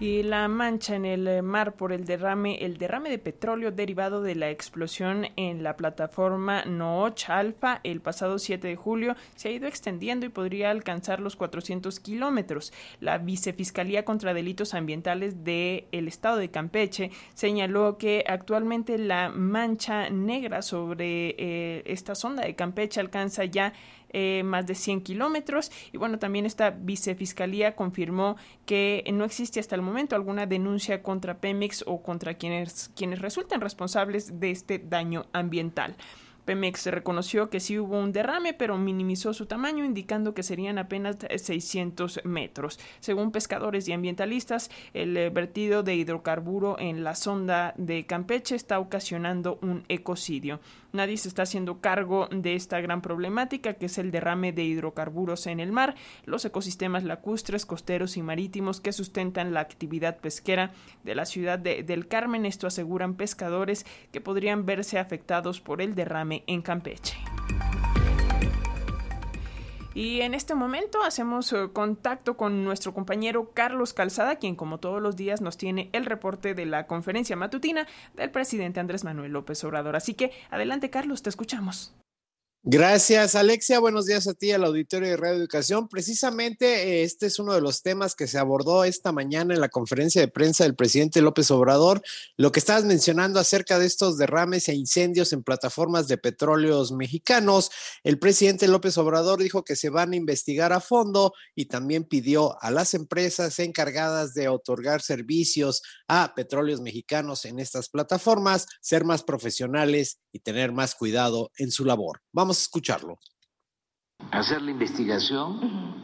Y 0.02 0.24
la 0.24 0.48
mancha 0.48 0.96
en 0.96 1.06
el 1.06 1.44
mar 1.44 1.74
por 1.74 1.94
el 1.94 2.06
derrame, 2.06 2.66
el 2.66 2.78
derrame 2.78 3.12
de 3.12 3.20
petróleo 3.20 3.72
derivado 3.72 4.24
de 4.24 4.34
la 4.34 4.50
explosión 4.50 5.28
en 5.36 5.62
la 5.62 5.78
plataforma 5.78 6.66
Nooch 6.66 7.30
Alfa 7.30 7.82
el 7.84 8.02
pasado 8.02 8.40
7 8.40 8.68
de 8.68 8.76
julio 8.76 9.16
se 9.36 9.50
ha 9.50 9.52
ido 9.52 9.68
extendiendo 9.68 10.26
y 10.26 10.30
podría 10.30 10.72
alcanzar 10.72 11.20
los 11.20 11.36
400 11.36 12.00
kilómetros. 12.00 12.74
La 13.00 13.20
Vicefiscalía 13.20 14.04
contra 14.04 14.34
Delitos 14.34 14.74
Ambientales 14.74 15.44
del 15.44 15.86
el 15.92 16.08
estado 16.08 16.38
de 16.38 16.50
Campeche 16.50 17.12
señaló 17.36 18.00
que 18.00 18.24
actualmente 18.28 18.98
la 18.98 19.30
mancha 19.30 20.10
negra 20.10 20.64
sobre 20.64 21.36
eh, 21.38 21.84
esta 21.86 22.16
sonda 22.16 22.44
de 22.44 22.56
Campeche 22.56 23.00
alcanza 23.00 23.46
ya 23.46 23.74
eh, 24.12 24.44
más 24.44 24.68
de 24.68 24.76
100 24.76 25.02
kilómetros. 25.02 25.72
Y 25.92 25.98
bueno, 25.98 26.20
también 26.20 26.46
esta 26.46 26.72
vicefiscalía 26.72 27.76
confirmó 27.76 28.36
que 28.66 29.04
no 29.14 29.26
existe 29.26 29.60
hasta 29.60 29.76
el 29.76 29.82
momento 29.82 30.16
alguna 30.16 30.46
denuncia 30.46 31.02
contra 31.02 31.40
Pemex 31.40 31.84
o 31.88 32.02
contra 32.04 32.36
quienes, 32.36 32.92
quienes 32.96 33.20
resulten 33.20 33.62
responsables 33.62 34.40
de 34.40 34.52
este 34.52 34.80
daño 34.80 35.26
ambiental. 35.34 35.96
Pemex 36.46 36.88
reconoció 36.88 37.50
que 37.50 37.60
sí 37.60 37.78
hubo 37.78 38.00
un 38.00 38.12
derrame, 38.12 38.54
pero 38.54 38.78
minimizó 38.78 39.34
su 39.34 39.46
tamaño, 39.46 39.86
indicando 39.86 40.34
que 40.34 40.44
serían 40.44 40.78
apenas 40.78 41.18
600 41.36 42.22
metros. 42.24 42.80
Según 43.00 43.32
pescadores 43.32 43.88
y 43.88 43.94
ambientalistas, 43.94 44.72
el 44.94 45.16
eh, 45.18 45.30
vertido 45.30 45.84
de 45.84 45.96
hidrocarburo 45.96 46.78
en 46.80 47.04
la 47.04 47.16
sonda 47.16 47.74
de 47.78 48.06
Campeche 48.06 48.56
está 48.56 48.80
ocasionando 48.80 49.60
un 49.62 49.84
ecocidio. 49.88 50.60
Nadie 50.94 51.16
se 51.16 51.30
está 51.30 51.44
haciendo 51.44 51.80
cargo 51.80 52.28
de 52.32 52.56
esta 52.56 52.82
gran 52.82 53.02
problemática 53.02 53.76
que 53.76 53.86
es 53.86 53.98
el 53.98 54.12
derrame 54.12 54.52
de 54.52 54.64
hidrocarburos 54.64 55.48
en 55.48 55.62
el 55.62 55.72
mar, 55.72 55.96
los 56.26 56.44
ecosistemas 56.44 57.06
lacustres, 57.06 57.66
costeros 57.66 58.18
y 58.18 58.22
marítimos 58.22 58.82
que 58.82 58.92
sustentan 58.92 59.54
la 59.54 59.62
actividad 59.62 60.18
pesquera 60.18 60.74
de 61.04 61.16
la 61.16 61.26
ciudad 61.26 61.60
de, 61.60 61.84
del 61.84 62.08
Carmen. 62.08 62.46
Esto 62.46 62.68
aseguran 62.68 63.16
pescadores 63.16 63.86
que 64.12 64.20
podrían 64.20 64.66
verse 64.66 65.00
afectados 65.00 65.62
por 65.62 65.82
el 65.82 65.96
derrame 65.96 66.31
en 66.32 66.62
Campeche. 66.62 67.18
Y 69.94 70.22
en 70.22 70.34
este 70.34 70.56
momento 70.56 71.04
hacemos 71.04 71.52
eh, 71.52 71.70
contacto 71.74 72.38
con 72.38 72.64
nuestro 72.64 72.94
compañero 72.94 73.52
Carlos 73.54 73.94
Calzada, 73.94 74.38
quien 74.38 74.56
como 74.56 74.80
todos 74.80 75.02
los 75.02 75.18
días 75.18 75.42
nos 75.42 75.58
tiene 75.58 75.90
el 75.92 76.06
reporte 76.06 76.54
de 76.54 76.66
la 76.66 76.88
conferencia 76.88 77.36
matutina 77.36 77.88
del 78.16 78.32
presidente 78.32 78.80
Andrés 78.80 79.04
Manuel 79.04 79.34
López 79.34 79.62
Obrador. 79.66 79.96
Así 79.98 80.14
que 80.14 80.32
adelante 80.50 80.90
Carlos, 80.90 81.24
te 81.24 81.30
escuchamos. 81.30 81.94
Gracias, 82.64 83.34
Alexia. 83.34 83.80
Buenos 83.80 84.06
días 84.06 84.28
a 84.28 84.36
ti, 84.36 84.52
al 84.52 84.64
auditorio 84.64 85.10
de 85.10 85.18
Radio 85.18 85.40
Educación. 85.40 85.88
Precisamente 85.88 87.00
eh, 87.00 87.04
este 87.04 87.26
es 87.26 87.40
uno 87.40 87.56
de 87.56 87.62
los 87.62 87.82
temas 87.82 88.14
que 88.14 88.28
se 88.28 88.38
abordó 88.38 88.84
esta 88.84 89.12
mañana 89.12 89.56
en 89.56 89.62
la 89.62 89.70
conferencia 89.70 90.22
de 90.22 90.28
prensa 90.28 90.64
del 90.64 90.76
presidente 90.76 91.24
López 91.24 91.50
Obrador. 91.50 92.04
Lo 92.38 92.52
que 92.52 92.60
estabas 92.60 92.86
mencionando 92.86 93.40
acerca 93.40 93.80
de 93.80 93.88
estos 93.88 94.20
derrames 94.20 94.70
e 94.70 94.76
incendios 94.76 95.34
en 95.34 95.42
plataformas 95.42 96.08
de 96.08 96.20
petróleos 96.20 96.92
mexicanos. 96.92 97.72
El 98.04 98.20
presidente 98.20 98.68
López 98.68 98.96
Obrador 99.00 99.42
dijo 99.42 99.64
que 99.64 99.76
se 99.76 99.90
van 99.90 100.14
a 100.14 100.18
investigar 100.18 100.72
a 100.72 100.82
fondo 100.82 101.34
y 101.56 101.66
también 101.66 102.04
pidió 102.04 102.62
a 102.62 102.70
las 102.70 102.94
empresas 102.94 103.58
encargadas 103.58 104.36
de 104.36 104.50
otorgar 104.50 105.02
servicios 105.02 105.82
a 106.08 106.36
petróleos 106.36 106.80
mexicanos 106.80 107.44
en 107.46 107.58
estas 107.58 107.90
plataformas 107.90 108.68
ser 108.82 109.04
más 109.04 109.24
profesionales 109.24 110.20
y 110.32 110.40
tener 110.42 110.72
más 110.72 110.94
cuidado 110.94 111.50
en 111.58 111.72
su 111.72 111.86
labor. 111.86 112.22
Vamos 112.32 112.51
a 112.60 112.64
escucharlo. 112.64 113.20
Hacer 114.32 114.62
la 114.62 114.72
investigación, 114.72 115.96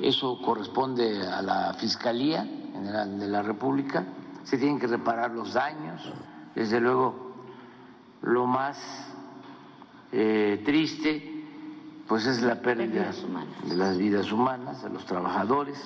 eso 0.00 0.40
corresponde 0.42 1.26
a 1.26 1.42
la 1.42 1.74
Fiscalía 1.74 2.44
General 2.72 3.18
de 3.18 3.28
la 3.28 3.42
República, 3.42 4.06
se 4.44 4.58
tienen 4.58 4.78
que 4.78 4.86
reparar 4.86 5.30
los 5.30 5.54
daños, 5.54 6.00
desde 6.54 6.80
luego 6.80 7.32
lo 8.22 8.46
más 8.46 8.78
eh, 10.12 10.62
triste 10.64 11.34
pues 12.06 12.26
es 12.26 12.42
la 12.42 12.60
pérdida 12.60 13.10
de 13.64 13.76
las 13.76 13.96
vidas 13.96 14.30
humanas, 14.30 14.82
de 14.82 14.90
los 14.90 15.06
trabajadores, 15.06 15.78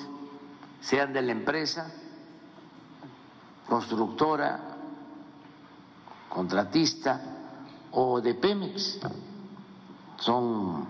sean 0.80 1.12
de 1.12 1.22
la 1.22 1.32
empresa, 1.32 1.92
constructora, 3.68 4.76
contratista 6.28 7.20
o 7.92 8.20
de 8.20 8.34
Pemex 8.34 9.00
son 10.18 10.86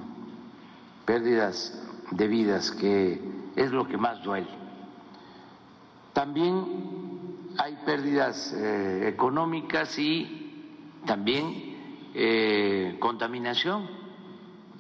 pérdidas 1.05 1.73
de 2.11 2.29
vidas, 2.29 2.71
que 2.71 3.21
es 3.57 3.71
lo 3.71 3.87
que 3.87 3.97
más 3.97 4.23
duele. 4.23 4.49
También 6.13 6.65
hay 7.59 7.77
pérdidas 7.85 8.53
eh, 8.53 9.09
económicas 9.09 9.99
y 9.99 11.01
también 11.07 11.77
eh, 12.15 12.97
contaminación, 12.99 13.89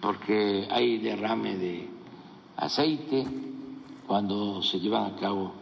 porque 0.00 0.66
hay 0.70 0.98
derrame 0.98 1.56
de 1.56 1.90
aceite 2.56 3.26
cuando 4.06 4.62
se 4.62 4.80
llevan 4.80 5.12
a 5.12 5.16
cabo, 5.16 5.52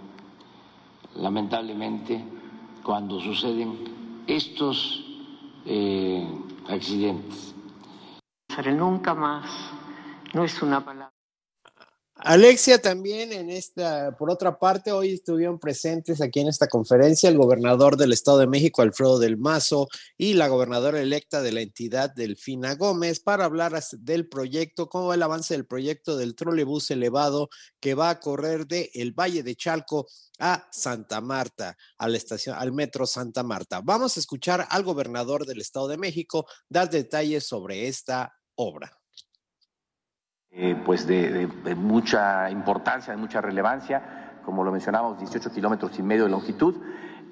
lamentablemente, 1.17 2.23
cuando 2.83 3.21
suceden 3.21 4.25
estos 4.27 5.05
eh, 5.65 6.27
accidentes 6.69 7.56
nunca 8.63 9.15
más 9.15 9.47
no 10.35 10.45
es 10.45 10.63
una 10.63 10.85
palabra. 10.85 11.17
Alexia 12.19 12.81
también 12.81 13.31
en 13.35 13.51
esta, 13.51 14.17
por 14.17 14.31
otra 14.31 14.59
parte, 14.59 14.91
hoy 14.91 15.13
estuvieron 15.13 15.59
presentes 15.59 16.23
aquí 16.23 16.41
en 16.41 16.49
esta 16.49 16.67
conferencia 16.67 17.29
el 17.29 17.37
gobernador 17.37 17.99
del 17.99 18.15
Estado 18.15 18.39
de 18.39 18.47
México, 18.47 18.81
Alfredo 18.81 19.19
del 19.19 19.37
Mazo, 19.37 19.89
y 20.17 20.33
la 20.33 20.49
gobernadora 20.49 20.99
electa 20.99 21.43
de 21.43 21.53
la 21.53 21.61
entidad, 21.61 22.15
Delfina 22.15 22.75
Gómez, 22.75 23.21
para 23.21 23.45
hablar 23.45 23.79
del 23.99 24.29
proyecto, 24.29 24.89
cómo 24.89 25.09
va 25.09 25.15
el 25.15 25.23
avance 25.23 25.53
del 25.53 25.67
proyecto 25.67 26.17
del 26.17 26.35
trolebús 26.35 26.91
elevado 26.91 27.51
que 27.81 27.95
va 27.95 28.09
a 28.09 28.19
correr 28.19 28.67
de 28.67 28.91
el 28.95 29.13
Valle 29.13 29.43
de 29.43 29.55
Chalco 29.55 30.07
a 30.39 30.67
Santa 30.73 31.21
Marta, 31.21 31.77
a 31.99 32.09
la 32.09 32.17
estación, 32.17 32.57
al 32.59 32.73
metro 32.73 33.07
Santa 33.07 33.43
Marta. 33.43 33.83
Vamos 33.85 34.17
a 34.17 34.21
escuchar 34.21 34.67
al 34.71 34.85
gobernador 34.85 35.45
del 35.45 35.61
Estado 35.61 35.89
de 35.89 35.99
México 35.99 36.47
dar 36.71 36.89
detalles 36.89 37.47
sobre 37.47 37.89
esta 37.89 38.33
obra. 38.57 38.91
Eh, 40.51 40.75
pues 40.87 41.07
de, 41.07 41.49
mucha 41.77 42.51
importancia, 42.51 43.13
de 43.13 43.19
mucha 43.19 43.41
relevancia, 43.43 44.41
como 44.45 44.65
lo 44.65 44.73
mencionamos, 44.73 45.19
18 45.19 45.53
kilómetros 45.53 45.99
y 45.99 46.03
medio 46.03 46.25
de 46.25 46.31
longitud, 46.31 46.75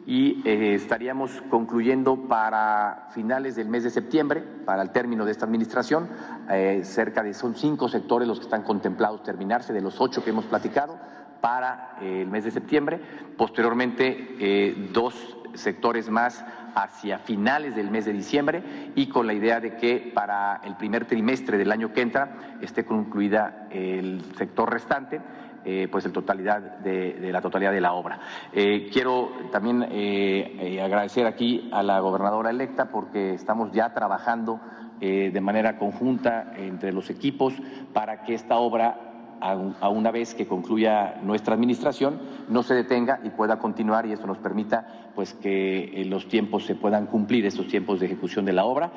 y 0.06 0.46
eh, 0.46 0.74
estaríamos 0.74 1.42
concluyendo 1.48 2.28
para 2.28 3.08
finales 3.12 3.56
del 3.56 3.70
mes 3.70 3.84
de 3.84 3.90
septiembre, 3.90 4.42
para 4.66 4.82
el 4.82 4.90
término 4.90 5.24
de 5.24 5.32
esta 5.32 5.46
administración, 5.46 6.10
eh, 6.50 6.82
cerca 6.84 7.22
de, 7.22 7.32
son 7.32 7.54
cinco 7.54 7.88
sectores 7.88 8.28
los 8.28 8.38
que 8.40 8.44
están 8.44 8.62
contemplados 8.62 9.22
terminarse, 9.22 9.72
de 9.72 9.80
los 9.80 9.98
ocho 10.02 10.22
que 10.22 10.28
hemos 10.28 10.44
platicado, 10.44 10.98
para 11.40 11.96
el 12.02 12.26
mes 12.26 12.44
de 12.44 12.50
septiembre, 12.50 13.00
posteriormente 13.36 14.88
dos 14.92 15.36
sectores 15.54 16.08
más 16.10 16.44
hacia 16.74 17.18
finales 17.18 17.74
del 17.76 17.90
mes 17.90 18.04
de 18.04 18.12
diciembre 18.12 18.92
y 18.94 19.08
con 19.08 19.26
la 19.26 19.34
idea 19.34 19.60
de 19.60 19.76
que 19.76 20.12
para 20.14 20.60
el 20.64 20.76
primer 20.76 21.04
trimestre 21.06 21.58
del 21.58 21.72
año 21.72 21.92
que 21.92 22.02
entra 22.02 22.56
esté 22.60 22.84
concluida 22.84 23.68
el 23.70 24.22
sector 24.36 24.72
restante. 24.72 25.20
Eh, 25.66 25.88
pues 25.90 26.04
totalidad 26.12 26.60
de, 26.80 27.32
la 27.32 27.40
totalidad 27.40 27.72
de 27.72 27.80
la 27.80 27.94
obra. 27.94 28.20
Eh, 28.52 28.90
quiero 28.92 29.30
también 29.50 29.86
eh, 29.90 30.78
agradecer 30.84 31.26
aquí 31.26 31.70
a 31.72 31.82
la 31.82 32.00
gobernadora 32.00 32.50
electa 32.50 32.90
porque 32.90 33.32
estamos 33.32 33.72
ya 33.72 33.94
trabajando 33.94 34.60
de 35.00 35.40
manera 35.42 35.76
conjunta 35.76 36.54
entre 36.56 36.90
los 36.90 37.10
equipos 37.10 37.52
para 37.92 38.22
que 38.22 38.32
esta 38.32 38.56
obra 38.56 39.13
a, 39.40 39.88
una 39.88 40.10
vez 40.10 40.34
que 40.34 40.46
concluya 40.46 41.20
nuestra 41.22 41.54
administración, 41.54 42.20
no 42.48 42.62
se 42.62 42.74
detenga 42.74 43.20
y 43.24 43.30
pueda 43.30 43.58
continuar 43.58 44.06
y 44.06 44.12
esto 44.12 44.26
nos 44.26 44.38
permita 44.38 45.12
pues 45.14 45.34
que 45.34 46.00
eh, 46.00 46.04
los 46.04 46.28
tiempos 46.28 46.64
se 46.66 46.74
puedan 46.74 47.06
cumplir, 47.06 47.46
estos 47.46 47.68
tiempos 47.68 48.00
de 48.00 48.06
ejecución 48.06 48.44
de 48.44 48.52
la 48.52 48.64
obra. 48.64 48.92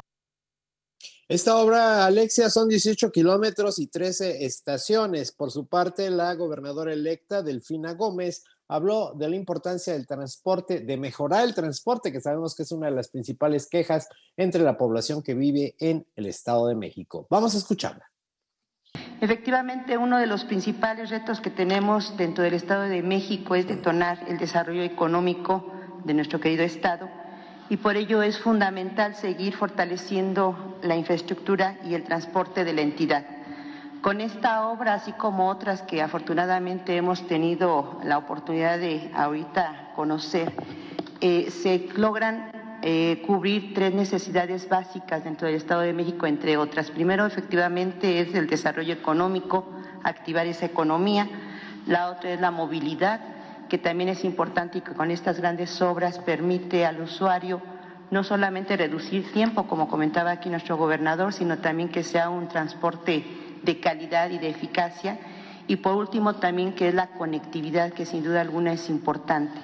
Esta 1.30 1.58
obra, 1.58 2.06
Alexia, 2.06 2.50
son 2.50 2.70
18 2.70 3.12
kilómetros 3.12 3.80
y 3.80 3.88
13 3.88 4.46
estaciones. 4.46 5.34
Por 5.34 5.52
su 5.52 5.68
parte, 5.68 6.10
la 6.10 6.34
gobernadora 6.36 6.94
electa, 6.94 7.44
Delfina 7.44 7.96
Gómez, 7.96 8.46
habló 8.70 9.14
de 9.14 9.30
la 9.30 9.36
importancia 9.36 9.94
del 9.94 10.08
transporte, 10.08 10.80
de 10.80 10.98
mejorar 10.98 11.44
el 11.44 11.54
transporte, 11.54 12.12
que 12.12 12.22
sabemos 12.22 12.56
que 12.56 12.64
es 12.64 12.72
una 12.72 12.88
de 12.88 12.96
las 12.96 13.10
principales 13.10 13.68
quejas 13.68 14.08
entre 14.36 14.64
la 14.64 14.78
población 14.78 15.22
que 15.22 15.34
vive 15.34 15.76
en 15.80 16.08
el 16.16 16.28
Estado 16.28 16.68
de 16.68 16.76
México. 16.76 17.28
Vamos 17.30 17.56
a 17.56 17.58
escucharla. 17.58 18.10
Efectivamente, 19.20 19.98
uno 19.98 20.18
de 20.18 20.28
los 20.28 20.46
principales 20.46 21.10
retos 21.10 21.42
que 21.42 21.50
tenemos 21.50 22.16
dentro 22.18 22.44
del 22.44 22.54
Estado 22.54 22.84
de 22.84 23.02
México 23.02 23.56
es 23.56 23.68
detonar 23.68 24.20
el 24.28 24.38
desarrollo 24.38 24.84
económico 24.84 25.74
de 26.04 26.14
nuestro 26.14 26.40
querido 26.40 26.64
Estado 26.64 27.10
y 27.70 27.78
por 27.78 27.98
ello 27.98 28.22
es 28.22 28.40
fundamental 28.40 29.16
seguir 29.16 29.56
fortaleciendo 29.56 30.78
la 30.82 30.96
infraestructura 30.96 31.78
y 31.84 31.96
el 31.96 32.04
transporte 32.04 32.64
de 32.64 32.74
la 32.74 32.82
entidad. 32.82 33.26
Con 34.02 34.22
esta 34.22 34.68
obra, 34.68 34.94
así 34.94 35.12
como 35.14 35.50
otras 35.50 35.82
que 35.82 36.02
afortunadamente 36.02 36.96
hemos 36.96 37.26
tenido 37.28 38.00
la 38.04 38.18
oportunidad 38.18 38.78
de 38.78 39.12
ahorita 39.14 39.92
conocer, 39.96 40.54
eh, 41.20 41.50
se 41.50 41.90
logran 41.96 42.52
eh, 42.90 43.22
cubrir 43.28 43.74
tres 43.74 43.94
necesidades 43.94 44.70
básicas 44.70 45.22
dentro 45.26 45.46
del 45.46 45.58
Estado 45.58 45.82
de 45.82 45.92
México, 45.92 46.26
entre 46.26 46.56
otras. 46.56 46.90
Primero, 46.90 47.26
efectivamente, 47.26 48.22
es 48.22 48.34
el 48.34 48.48
desarrollo 48.48 48.94
económico, 48.94 49.68
activar 50.04 50.48
esa 50.48 50.68
economía. 50.68 51.28
La 51.86 52.10
otra 52.10 52.32
es 52.32 52.40
la 52.40 52.50
movilidad, 52.50 53.20
que 53.68 53.78
también 53.78 54.08
es 54.08 54.24
importante 54.24 54.78
y 54.78 54.82
que 54.82 54.94
con 54.94 55.12
estas 55.12 55.42
grandes 55.42 55.82
obras 55.82 56.20
permite 56.20 56.86
al 56.86 57.02
usuario 57.02 57.62
no 58.10 58.24
solamente 58.24 58.78
reducir 58.78 59.34
tiempo, 59.34 59.68
como 59.68 59.90
comentaba 59.90 60.32
aquí 60.32 60.50
nuestro 60.50 60.78
gobernador, 60.78 61.34
sino 61.34 61.58
también 61.58 61.90
que 61.90 62.04
sea 62.04 62.30
un 62.30 62.48
transporte 62.48 63.26
de 63.64 63.80
calidad 63.82 64.30
y 64.30 64.38
de 64.38 64.48
eficacia. 64.48 65.20
Y 65.68 65.76
por 65.76 65.98
último, 65.98 66.36
también 66.36 66.72
que 66.72 66.88
es 66.88 66.94
la 66.94 67.08
conectividad, 67.08 67.92
que 67.92 68.06
sin 68.06 68.24
duda 68.24 68.40
alguna 68.40 68.72
es 68.72 68.90
importante. 68.90 69.60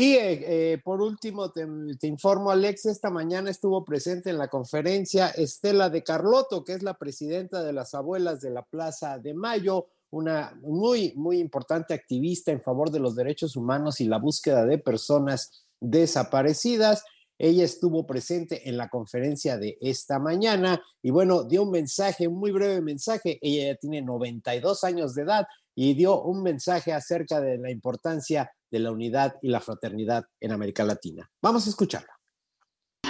Y 0.00 0.14
eh, 0.14 0.74
eh, 0.74 0.78
por 0.78 1.02
último, 1.02 1.50
te, 1.50 1.66
informo, 2.06 2.52
Alex, 2.52 2.86
esta 2.86 3.10
mañana 3.10 3.50
estuvo 3.50 3.84
presente 3.84 4.30
en 4.30 4.38
la 4.38 4.46
conferencia 4.46 5.30
Estela 5.30 5.90
de 5.90 6.04
Carlotto, 6.04 6.62
que 6.62 6.74
es 6.74 6.84
la 6.84 6.94
presidenta 6.94 7.64
de 7.64 7.72
las 7.72 7.94
abuelas 7.94 8.40
de 8.40 8.50
la 8.50 8.62
Plaza 8.62 9.18
de 9.18 9.34
Mayo, 9.34 9.88
una 10.10 10.56
muy, 10.62 11.14
muy 11.16 11.40
importante 11.40 11.94
activista 11.94 12.52
en 12.52 12.62
favor 12.62 12.92
de 12.92 13.00
los 13.00 13.16
derechos 13.16 13.56
humanos 13.56 14.00
y 14.00 14.04
la 14.04 14.18
búsqueda 14.18 14.64
de 14.66 14.78
personas 14.78 15.66
desaparecidas. 15.80 17.02
Ella 17.36 17.64
estuvo 17.64 18.06
presente 18.06 18.68
en 18.68 18.76
la 18.76 18.88
conferencia 18.88 19.58
de 19.58 19.78
esta 19.80 20.20
mañana 20.20 20.80
y 21.02 21.10
bueno, 21.10 21.42
dio 21.42 21.64
un 21.64 21.72
mensaje, 21.72 22.28
un 22.28 22.38
muy 22.38 22.52
breve 22.52 22.80
mensaje. 22.82 23.40
Ella 23.42 23.72
ya 23.72 23.78
tiene 23.80 24.02
92 24.02 24.84
años 24.84 25.16
de 25.16 25.22
edad 25.22 25.48
y 25.80 25.94
dio 25.94 26.22
un 26.22 26.42
mensaje 26.42 26.92
acerca 26.92 27.40
de 27.40 27.56
la 27.56 27.70
importancia 27.70 28.50
de 28.68 28.80
la 28.80 28.90
unidad 28.90 29.36
y 29.40 29.48
la 29.48 29.60
fraternidad 29.60 30.24
en 30.40 30.50
América 30.50 30.82
Latina. 30.82 31.30
Vamos 31.40 31.68
a 31.68 31.70
escucharla. 31.70 32.18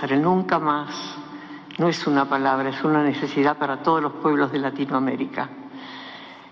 El 0.03 0.21
nunca 0.21 0.59
más 0.59 0.95
no 1.79 1.89
es 1.89 2.07
una 2.07 2.29
palabra, 2.29 2.69
es 2.69 2.85
una 2.85 3.03
necesidad 3.03 3.57
para 3.57 3.83
todos 3.83 4.03
los 4.03 4.13
pueblos 4.17 4.53
de 4.53 4.59
Latinoamérica. 4.59 5.49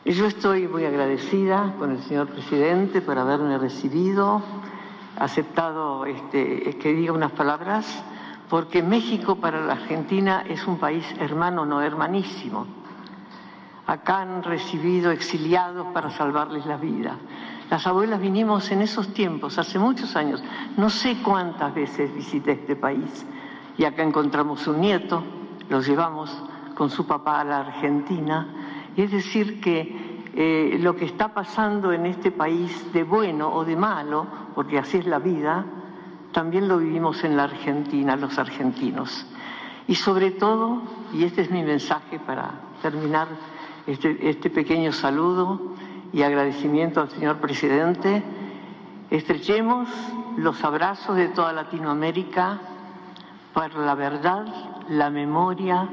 Y 0.06 0.12
yo 0.12 0.24
estoy 0.24 0.66
muy 0.66 0.86
agradecida 0.86 1.74
con 1.78 1.90
el 1.90 2.02
señor 2.04 2.30
presidente 2.30 3.02
por 3.02 3.18
haberme 3.18 3.58
recibido, 3.58 4.42
aceptado 5.18 6.06
este, 6.06 6.78
que 6.78 6.94
diga 6.94 7.12
unas 7.12 7.32
palabras, 7.32 8.02
porque 8.48 8.82
México 8.82 9.36
para 9.36 9.60
la 9.60 9.74
Argentina 9.74 10.46
es 10.48 10.66
un 10.66 10.78
país 10.78 11.04
hermano, 11.20 11.66
no 11.66 11.82
hermanísimo. 11.82 12.85
Acá 13.86 14.22
han 14.22 14.42
recibido 14.42 15.12
exiliados 15.12 15.86
para 15.94 16.10
salvarles 16.10 16.66
la 16.66 16.76
vida. 16.76 17.16
Las 17.70 17.86
abuelas 17.86 18.20
vinimos 18.20 18.70
en 18.70 18.82
esos 18.82 19.12
tiempos, 19.14 19.58
hace 19.58 19.78
muchos 19.78 20.16
años. 20.16 20.42
No 20.76 20.90
sé 20.90 21.18
cuántas 21.22 21.74
veces 21.74 22.14
visité 22.14 22.52
este 22.52 22.76
país 22.76 23.26
y 23.78 23.84
acá 23.84 24.02
encontramos 24.02 24.66
un 24.66 24.80
nieto, 24.80 25.22
lo 25.68 25.80
llevamos 25.80 26.36
con 26.74 26.90
su 26.90 27.06
papá 27.06 27.40
a 27.40 27.44
la 27.44 27.58
Argentina. 27.60 28.48
Y 28.96 29.02
es 29.02 29.10
decir 29.10 29.60
que 29.60 30.22
eh, 30.34 30.78
lo 30.80 30.96
que 30.96 31.04
está 31.04 31.32
pasando 31.32 31.92
en 31.92 32.06
este 32.06 32.30
país 32.30 32.92
de 32.92 33.04
bueno 33.04 33.52
o 33.52 33.64
de 33.64 33.76
malo, 33.76 34.26
porque 34.54 34.78
así 34.78 34.98
es 34.98 35.06
la 35.06 35.18
vida, 35.18 35.64
también 36.32 36.68
lo 36.68 36.78
vivimos 36.78 37.24
en 37.24 37.36
la 37.36 37.44
Argentina, 37.44 38.16
los 38.16 38.38
argentinos. 38.38 39.26
Y 39.88 39.94
sobre 39.94 40.30
todo, 40.32 40.82
y 41.12 41.24
este 41.24 41.42
es 41.42 41.50
mi 41.50 41.62
mensaje 41.62 42.18
para 42.18 42.50
terminar 42.82 43.28
este, 43.86 44.28
este 44.28 44.50
pequeño 44.50 44.92
saludo, 44.92 45.74
y 46.12 46.22
agradecimiento 46.22 47.00
al 47.00 47.10
señor 47.10 47.40
presidente, 47.40 48.22
estrechemos 49.10 49.88
los 50.38 50.62
abrazos 50.64 51.16
de 51.16 51.28
toda 51.28 51.52
Latinoamérica 51.52 52.60
para 53.52 53.78
la 53.78 53.94
verdad, 53.94 54.46
la 54.88 55.10
memoria, 55.10 55.88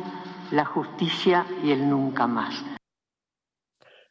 la 0.51 0.65
justicia 0.65 1.45
y 1.63 1.71
el 1.71 1.89
nunca 1.89 2.27
más. 2.27 2.53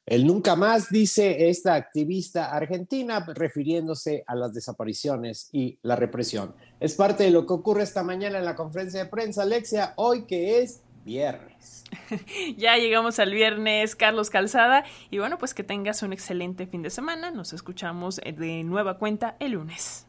El 0.05 0.27
nunca 0.27 0.57
más, 0.57 0.91
dice 0.91 1.49
esta 1.49 1.75
activista 1.75 2.51
argentina, 2.51 3.25
refiriéndose 3.35 4.25
a 4.27 4.35
las 4.35 4.53
desapariciones 4.53 5.49
y 5.53 5.79
la 5.83 5.95
represión. 5.95 6.55
Es 6.81 6.95
parte 6.95 7.25
de 7.25 7.31
lo 7.31 7.47
que 7.47 7.55
ocurre 7.55 7.85
esta 7.85 8.03
mañana 8.03 8.39
en 8.39 8.45
la 8.45 8.57
conferencia 8.57 9.05
de 9.05 9.11
prensa, 9.11 9.43
Alexia, 9.43 9.95
hoy 9.97 10.27
que 10.27 10.61
es 10.61 10.83
viernes. 11.05 11.85
ya 12.57 12.77
llegamos 12.77 13.19
al 13.19 13.33
viernes, 13.33 13.97
Carlos 13.97 14.31
Calzada. 14.31 14.85
Y 15.11 15.19
bueno, 15.19 15.39
pues 15.39 15.55
que 15.55 15.65
tengas 15.65 16.03
un 16.03 16.13
excelente 16.13 16.67
fin 16.67 16.83
de 16.83 16.91
semana. 16.91 17.31
Nos 17.31 17.53
escuchamos 17.53 18.17
de 18.17 18.65
nueva 18.65 18.99
cuenta 18.99 19.37
el 19.41 19.53
lunes. 19.53 20.07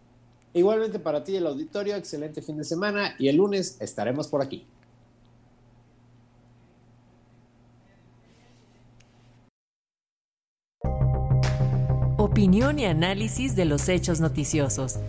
Igualmente 0.53 0.99
para 0.99 1.23
ti 1.23 1.35
el 1.35 1.47
auditorio, 1.47 1.95
excelente 1.95 2.41
fin 2.41 2.57
de 2.57 2.63
semana 2.63 3.15
y 3.17 3.27
el 3.27 3.37
lunes 3.37 3.77
estaremos 3.79 4.27
por 4.27 4.41
aquí. 4.41 4.67
Opinión 12.17 12.79
y 12.79 12.85
análisis 12.85 13.55
de 13.55 13.65
los 13.65 13.89
hechos 13.89 14.19
noticiosos. 14.19 14.99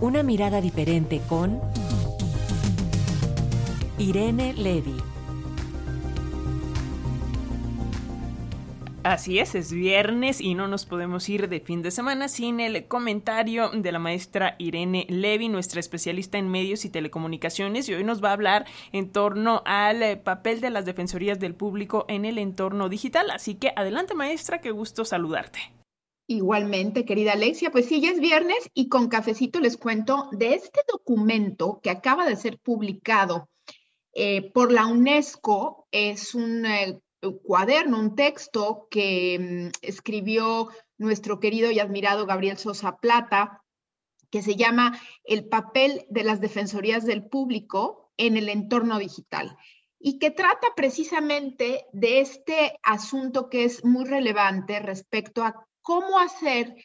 Una 0.00 0.22
mirada 0.22 0.60
diferente 0.60 1.20
con 1.28 1.60
Irene 3.98 4.52
Levy. 4.52 4.94
Así 9.08 9.38
es, 9.38 9.54
es 9.54 9.72
viernes 9.72 10.38
y 10.38 10.54
no 10.54 10.68
nos 10.68 10.84
podemos 10.84 11.30
ir 11.30 11.48
de 11.48 11.60
fin 11.60 11.80
de 11.80 11.90
semana 11.90 12.28
sin 12.28 12.60
el 12.60 12.88
comentario 12.88 13.70
de 13.70 13.90
la 13.90 13.98
maestra 13.98 14.54
Irene 14.58 15.06
Levy, 15.08 15.48
nuestra 15.48 15.80
especialista 15.80 16.36
en 16.36 16.50
medios 16.50 16.84
y 16.84 16.90
telecomunicaciones, 16.90 17.88
y 17.88 17.94
hoy 17.94 18.04
nos 18.04 18.22
va 18.22 18.28
a 18.28 18.34
hablar 18.34 18.66
en 18.92 19.10
torno 19.10 19.62
al 19.64 20.02
eh, 20.02 20.18
papel 20.18 20.60
de 20.60 20.68
las 20.68 20.84
defensorías 20.84 21.40
del 21.40 21.54
público 21.54 22.04
en 22.08 22.26
el 22.26 22.36
entorno 22.36 22.90
digital. 22.90 23.30
Así 23.30 23.54
que 23.54 23.72
adelante 23.76 24.12
maestra, 24.12 24.60
qué 24.60 24.72
gusto 24.72 25.06
saludarte. 25.06 25.58
Igualmente, 26.26 27.06
querida 27.06 27.32
Alexia, 27.32 27.70
pues 27.70 27.86
sí, 27.86 28.02
ya 28.02 28.10
es 28.10 28.20
viernes 28.20 28.68
y 28.74 28.90
con 28.90 29.08
cafecito 29.08 29.58
les 29.58 29.78
cuento 29.78 30.28
de 30.32 30.52
este 30.52 30.80
documento 30.86 31.80
que 31.82 31.88
acaba 31.88 32.26
de 32.26 32.36
ser 32.36 32.58
publicado 32.58 33.48
eh, 34.12 34.50
por 34.52 34.70
la 34.70 34.84
UNESCO. 34.84 35.86
Es 35.90 36.34
un 36.34 36.66
eh, 36.66 37.00
cuaderno, 37.42 37.98
un 37.98 38.14
texto 38.14 38.88
que 38.90 39.70
mm, 39.72 39.78
escribió 39.82 40.68
nuestro 40.98 41.40
querido 41.40 41.70
y 41.70 41.80
admirado 41.80 42.26
Gabriel 42.26 42.58
Sosa 42.58 42.98
Plata, 42.98 43.62
que 44.30 44.42
se 44.42 44.56
llama 44.56 45.00
El 45.24 45.48
papel 45.48 46.06
de 46.10 46.24
las 46.24 46.40
defensorías 46.40 47.06
del 47.06 47.24
público 47.26 48.12
en 48.16 48.36
el 48.36 48.48
entorno 48.48 48.98
digital 48.98 49.56
y 49.98 50.18
que 50.18 50.30
trata 50.30 50.68
precisamente 50.76 51.86
de 51.92 52.20
este 52.20 52.78
asunto 52.82 53.48
que 53.48 53.64
es 53.64 53.84
muy 53.84 54.04
relevante 54.04 54.78
respecto 54.80 55.42
a 55.42 55.66
cómo 55.82 56.18
hacer 56.18 56.76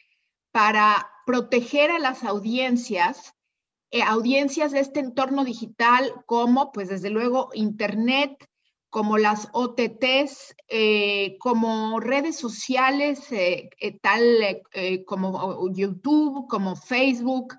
para 0.50 1.10
proteger 1.26 1.90
a 1.90 1.98
las 1.98 2.24
audiencias, 2.24 3.34
eh, 3.90 4.02
audiencias 4.02 4.72
de 4.72 4.80
este 4.80 5.00
entorno 5.00 5.44
digital 5.44 6.12
como, 6.26 6.72
pues 6.72 6.88
desde 6.88 7.10
luego, 7.10 7.50
Internet, 7.54 8.48
como 8.94 9.18
las 9.18 9.48
OTTs, 9.50 10.54
eh, 10.68 11.36
como 11.40 11.98
redes 11.98 12.36
sociales, 12.36 13.32
eh, 13.32 13.68
eh, 13.80 13.98
tal 13.98 14.62
como 15.04 15.68
YouTube, 15.74 16.46
como 16.46 16.76
Facebook, 16.76 17.56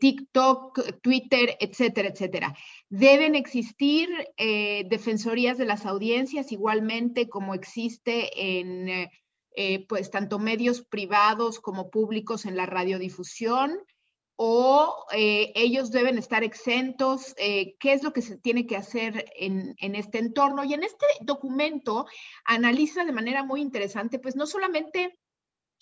TikTok, 0.00 1.02
Twitter, 1.02 1.58
etcétera, 1.60 2.08
etcétera. 2.08 2.56
Deben 2.88 3.34
existir 3.34 4.08
defensorías 4.38 5.58
de 5.58 5.66
las 5.66 5.84
audiencias 5.84 6.50
igualmente 6.50 7.28
como 7.28 7.52
existe 7.54 8.30
en 8.58 9.10
pues 9.86 10.10
tanto 10.10 10.38
medios 10.38 10.80
privados 10.80 11.60
como 11.60 11.90
públicos 11.90 12.46
en 12.46 12.56
la 12.56 12.64
radiodifusión 12.64 13.80
o 14.36 15.06
eh, 15.12 15.52
ellos 15.54 15.90
deben 15.90 16.18
estar 16.18 16.42
exentos, 16.42 17.34
eh, 17.38 17.76
qué 17.78 17.92
es 17.92 18.02
lo 18.02 18.12
que 18.12 18.22
se 18.22 18.36
tiene 18.36 18.66
que 18.66 18.76
hacer 18.76 19.26
en, 19.36 19.74
en, 19.78 19.94
este 19.94 20.18
entorno. 20.18 20.64
Y 20.64 20.74
en 20.74 20.82
este 20.82 21.06
documento 21.20 22.06
analiza 22.44 23.04
de 23.04 23.12
manera 23.12 23.44
muy 23.44 23.60
interesante, 23.60 24.18
pues 24.18 24.34
no 24.34 24.46
solamente 24.46 25.18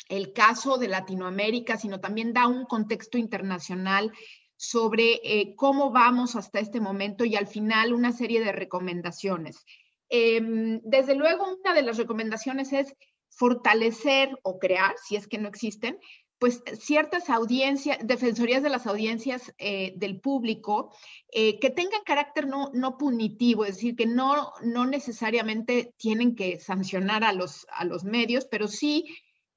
el 0.08 0.32
caso 0.32 0.76
de 0.76 0.88
Latinoamérica, 0.88 1.78
sino 1.78 2.00
también 2.00 2.32
da 2.32 2.46
un 2.46 2.66
contexto 2.66 3.16
internacional 3.16 4.12
sobre 4.56 5.20
eh, 5.24 5.54
cómo 5.56 5.90
vamos 5.90 6.36
hasta 6.36 6.60
este 6.60 6.80
momento 6.80 7.24
y 7.24 7.34
al 7.34 7.46
final 7.46 7.92
una 7.92 8.12
serie 8.12 8.40
de 8.44 8.52
recomendaciones. 8.52 9.64
Em, 10.08 10.80
desde 10.84 11.14
luego, 11.14 11.56
una 11.60 11.74
de 11.74 11.82
las 11.82 11.96
recomendaciones 11.96 12.72
es 12.72 12.94
fortalecer 13.28 14.38
o 14.42 14.58
crear, 14.58 14.94
si 15.02 15.16
es 15.16 15.26
que 15.26 15.38
no 15.38 15.48
existen, 15.48 15.98
pues 16.42 16.60
ciertas 16.80 17.30
audiencias, 17.30 17.98
defensorías 18.02 18.64
de 18.64 18.68
las 18.68 18.88
audiencias 18.88 19.54
eh, 19.58 19.92
del 19.94 20.18
público 20.18 20.92
eh, 21.30 21.60
que 21.60 21.70
tengan 21.70 22.00
carácter 22.04 22.48
no, 22.48 22.72
no, 22.74 22.98
punitivo, 22.98 23.64
es 23.64 23.76
decir, 23.76 23.94
que 23.94 24.06
no, 24.06 24.52
no 24.60 24.84
necesariamente 24.84 25.94
tienen 25.98 26.34
que 26.34 26.58
sancionar 26.58 27.22
a 27.22 27.32
los, 27.32 27.64
a 27.72 27.84
los 27.84 28.02
medios, 28.02 28.44
pero 28.50 28.66
sí 28.66 29.04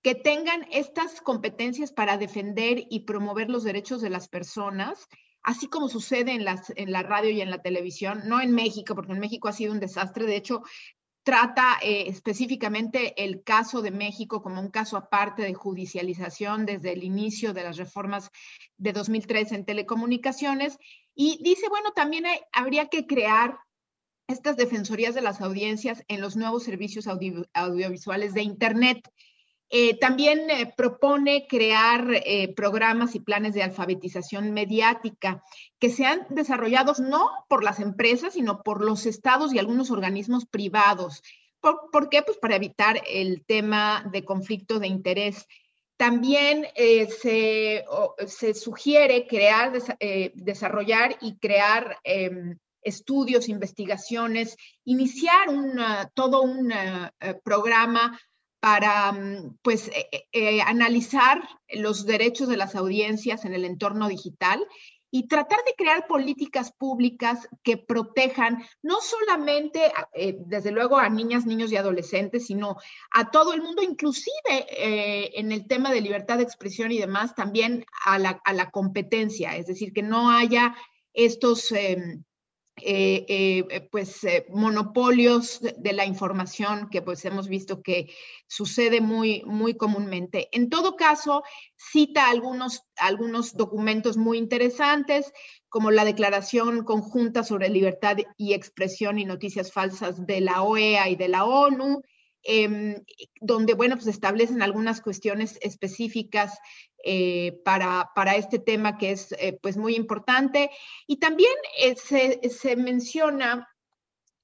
que 0.03 0.13
tengan 0.13 0.67
estas 0.71 1.21
competencias 1.21 1.91
para 1.91 2.19
defender 2.19 2.83
y 2.87 2.99
promover 2.99 3.49
los 3.49 3.63
derechos 3.63 3.99
de 4.01 4.11
las 4.11 4.27
personas, 4.27 5.07
así 5.41 5.65
como 5.65 5.89
sucede 5.89 6.33
en, 6.33 6.45
las, 6.45 6.71
en 6.75 6.91
la 6.91 7.01
radio 7.01 7.31
y 7.31 7.41
en 7.41 7.49
la 7.49 7.63
televisión, 7.63 8.21
no 8.25 8.41
en 8.41 8.51
México, 8.51 8.93
porque 8.93 9.13
en 9.13 9.19
México 9.19 9.47
ha 9.47 9.53
sido 9.53 9.73
un 9.73 9.79
desastre. 9.79 10.27
De 10.27 10.35
hecho, 10.35 10.61
trata 11.25 11.79
eh, 11.81 12.07
específicamente 12.07 13.23
el 13.23 13.43
caso 13.43 13.81
de 13.81 13.89
México 13.89 14.43
como 14.43 14.61
un 14.61 14.69
caso 14.69 14.95
aparte 14.95 15.41
de 15.41 15.55
judicialización 15.55 16.67
desde 16.67 16.93
el 16.93 17.03
inicio 17.03 17.51
de 17.51 17.63
las 17.63 17.77
reformas 17.77 18.29
de 18.77 18.93
2003 18.93 19.51
en 19.53 19.65
telecomunicaciones 19.65 20.77
y 21.15 21.41
dice, 21.43 21.67
bueno, 21.67 21.93
también 21.93 22.25
habría 22.53 22.89
que 22.89 23.07
crear 23.07 23.57
estas 24.27 24.55
defensorías 24.55 25.15
de 25.15 25.21
las 25.21 25.41
audiencias 25.41 26.03
en 26.09 26.21
los 26.21 26.35
nuevos 26.35 26.63
servicios 26.63 27.07
audiovisuales 27.07 28.35
de 28.35 28.43
Internet. 28.43 29.11
Eh, 29.69 29.97
también 29.97 30.49
eh, 30.49 30.71
propone 30.77 31.47
crear 31.47 32.07
eh, 32.13 32.53
programas 32.55 33.15
y 33.15 33.19
planes 33.19 33.55
de 33.55 33.63
alfabetización 33.63 34.51
mediática 34.53 35.43
que 35.79 35.89
sean 35.89 36.27
desarrollados 36.29 36.99
no 36.99 37.29
por 37.49 37.63
las 37.63 37.79
empresas, 37.79 38.33
sino 38.33 38.61
por 38.61 38.85
los 38.85 39.07
estados 39.07 39.53
y 39.53 39.59
algunos 39.59 39.89
organismos 39.89 40.45
privados. 40.45 41.23
¿Por, 41.59 42.09
qué? 42.09 42.21
Pues 42.21 42.37
para 42.37 42.57
evitar 42.57 43.01
el 43.07 43.43
tema 43.43 44.07
de 44.11 44.23
conflicto 44.23 44.77
de 44.79 44.85
interés. 44.85 45.47
También 45.97 46.67
se, 46.75 47.83
se, 48.27 48.53
sugiere 48.53 49.25
crear, 49.25 49.71
desarrollar 50.35 51.17
y 51.21 51.37
crear 51.39 51.97
em, 52.03 52.59
estudios, 52.83 53.49
investigaciones, 53.49 54.57
iniciar 54.83 55.47
todo 56.13 56.43
un 56.43 56.71
programa 57.43 58.19
para 58.65 59.11
mm, 59.11 59.59
pues, 59.61 59.89
eh, 59.89 60.07
eh, 60.11 60.25
eh, 60.31 60.61
analizar 60.63 61.47
los 61.69 62.07
derechos 62.07 62.47
de 62.47 62.57
las 62.57 62.73
audiencias 62.73 63.45
en 63.45 63.53
el 63.53 63.63
entorno 63.63 64.07
digital 64.07 64.65
y 65.11 65.27
tratar 65.27 65.59
de 65.67 65.75
crear 65.77 66.07
políticas 66.07 66.71
públicas 66.71 67.47
que 67.61 67.77
protejan 67.77 68.63
no 68.81 69.01
solamente, 69.01 69.93
desde 70.47 70.71
luego, 70.71 70.97
a 70.97 71.07
niñas, 71.09 71.45
niños 71.45 71.71
y 71.71 71.77
adolescentes, 71.77 72.47
sino 72.47 72.77
a 73.11 73.29
todo 73.29 73.53
el 73.53 73.61
mundo, 73.61 73.83
inclusive 73.83 74.65
en 75.39 75.53
el 75.53 75.67
tema 75.67 75.93
de 75.93 76.01
libertad 76.01 76.37
de 76.37 76.43
expresión 76.43 76.91
y 76.91 76.97
demás, 76.97 77.33
también 77.33 77.85
a 78.03 78.19
la, 78.19 78.41
a 78.43 78.51
la 78.51 78.71
competencia, 78.71 79.55
es 79.55 79.67
decir, 79.67 79.93
que 79.93 80.03
no 80.03 80.31
haya 80.31 80.75
estos 81.13 81.71
em, 81.71 82.25
eh, 82.87 83.25
eh, 83.27 83.87
pues 83.91 84.21
monopolios 84.49 85.59
de, 85.59 85.93
la 85.93 86.05
información 86.05 86.89
que 86.91 87.01
pues 87.01 87.25
hemos 87.25 87.47
visto 87.47 87.81
que 87.81 88.13
sucede 88.47 89.01
muy, 89.01 89.41
muy 89.45 89.75
comúnmente. 89.75 90.49
En 90.51 90.69
todo 90.69 90.95
caso, 90.95 91.43
cita 91.75 92.29
algunos, 92.29 92.83
algunos 92.97 93.57
documentos 93.57 94.17
muy 94.17 94.37
interesantes, 94.37 95.33
como 95.69 95.89
la 95.91 96.05
Declaración 96.05 96.83
Conjunta 96.83 97.43
sobre 97.43 97.69
Libertad 97.69 98.17
y 98.37 98.53
Expresión 98.53 99.17
y 99.19 99.25
Noticias 99.25 99.71
Falsas 99.71 100.25
de 100.25 100.41
la 100.41 100.61
OEA 100.61 101.09
y 101.09 101.15
de 101.15 101.27
la 101.27 101.45
ONU, 101.45 102.01
Em, 102.47 103.03
donde, 103.41 103.73
bueno, 103.73 103.95
pues 103.95 104.05
establecen 104.05 104.61
algunas 104.61 105.01
cuestiones 105.01 105.57
específicas 105.61 106.59
eh, 107.03 107.59
para, 107.65 108.11
para, 108.13 108.35
este 108.35 108.59
tema 108.59 108.99
que 108.99 109.11
es, 109.11 109.31
eh, 109.39 109.57
pues, 109.59 109.77
muy 109.77 109.95
importante. 109.95 110.69
Y 111.07 111.17
también 111.17 111.53
eh, 111.79 111.95
se, 111.95 112.47
se, 112.49 112.75
menciona 112.75 113.67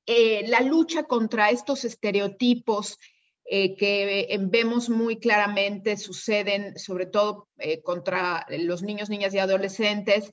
la 0.07 0.61
lucha 0.61 1.03
contra 1.03 1.51
estos 1.51 1.85
estereotipos 1.85 2.97
que 3.45 4.37
vemos 4.41 4.89
muy 4.89 5.19
claramente 5.19 5.95
suceden, 5.95 6.77
sobre 6.77 7.05
todo 7.05 7.47
contra 7.83 8.45
los 8.49 8.81
niños, 8.81 9.09
niñas 9.09 9.33
y 9.33 9.39
adolescentes, 9.39 10.31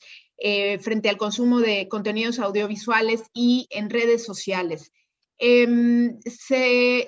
frente 0.80 1.08
al 1.08 1.16
consumo 1.16 1.60
de 1.60 1.86
contenidos 1.86 2.40
audiovisuales 2.40 3.22
y 3.32 3.68
en 3.70 3.88
redes 3.88 4.24
sociales. 4.24 4.90
Em, 5.38 6.18
se, 6.22 7.06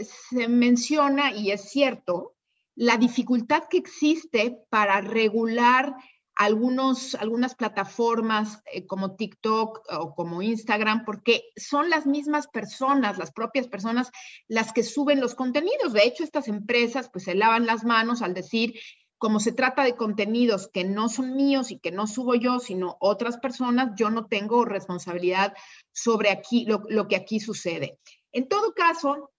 menciona, 0.48 1.32
y 1.34 1.50
es 1.50 1.68
cierto, 1.68 2.36
la 2.76 2.96
dificultad 2.96 3.64
que 3.68 3.78
existe 3.78 4.56
para 4.70 5.00
regular 5.00 5.96
algunos, 6.36 7.16
algunas 7.16 7.56
plataformas 7.56 8.62
eh, 8.72 8.86
como 8.86 9.16
TikTok 9.16 9.80
o 9.90 10.14
como 10.14 10.42
Instagram, 10.42 11.04
porque 11.04 11.42
son 11.56 11.90
las 11.90 12.06
mismas 12.06 12.46
personas, 12.46 13.18
las 13.18 13.32
propias 13.32 13.66
personas, 13.66 14.10
las 14.46 14.72
que 14.72 14.84
suben 14.84 15.20
los 15.20 15.34
contenidos. 15.34 15.92
De 15.92 16.04
hecho, 16.04 16.22
estas 16.22 16.46
empresas 16.46 17.10
pues 17.12 17.24
se 17.24 17.34
lavan 17.34 17.66
las 17.66 17.84
manos 17.84 18.22
al 18.22 18.32
decir, 18.32 18.74
como 19.18 19.40
se 19.40 19.52
trata 19.52 19.82
de 19.82 19.96
contenidos 19.96 20.68
que 20.72 20.84
no 20.84 21.08
son 21.08 21.34
míos 21.34 21.72
y 21.72 21.80
que 21.80 21.90
no 21.90 22.06
subo 22.06 22.36
yo, 22.36 22.60
sino 22.60 22.96
otras 23.00 23.38
personas, 23.38 23.90
yo 23.96 24.08
no 24.08 24.26
tengo 24.26 24.64
responsabilidad 24.64 25.52
sobre 25.92 26.30
aquí, 26.30 26.64
lo 26.64 27.08
que 27.08 27.16
aquí 27.16 27.40
sucede. 27.40 27.98
En 28.32 28.48
todo 28.48 28.72
caso, 28.74 29.30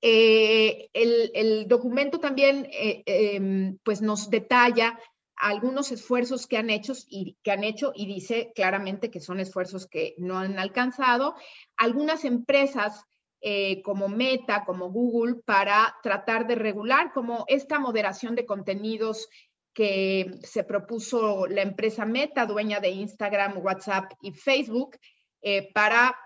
eh, 0.00 0.90
el, 0.92 1.66
documento 1.66 2.20
también 2.20 2.68
eh, 2.70 3.02
em, 3.06 3.78
pues 3.82 4.00
nos 4.00 4.30
detalla 4.30 4.98
algunos 5.34 5.92
esfuerzos 5.92 6.46
que 6.46 6.56
han 6.56 6.70
hecho 6.70 6.92
y 7.08 7.36
que 7.42 7.50
han 7.52 7.64
hecho 7.64 7.92
y 7.94 8.06
dice 8.06 8.52
claramente 8.54 9.10
que 9.10 9.20
son 9.20 9.40
esfuerzos 9.40 9.86
que 9.86 10.14
no 10.18 10.38
han 10.38 10.58
alcanzado. 10.58 11.34
Algunas 11.76 12.24
empresas 12.24 13.04
eh, 13.40 13.82
como 13.82 14.08
Meta, 14.08 14.64
como 14.64 14.90
Google, 14.90 15.36
para 15.44 15.96
tratar 16.02 16.46
de 16.46 16.56
regular 16.56 17.12
como 17.12 17.44
esta 17.46 17.78
moderación 17.78 18.34
de 18.34 18.46
contenidos 18.46 19.28
que 19.72 20.38
se 20.42 20.64
propuso 20.64 21.46
la 21.46 21.62
empresa 21.62 22.04
Meta, 22.04 22.46
dueña 22.46 22.80
de 22.80 22.90
Instagram, 22.90 23.58
WhatsApp 23.58 24.12
y 24.20 24.32
Facebook, 24.32 24.96
para 25.72 26.16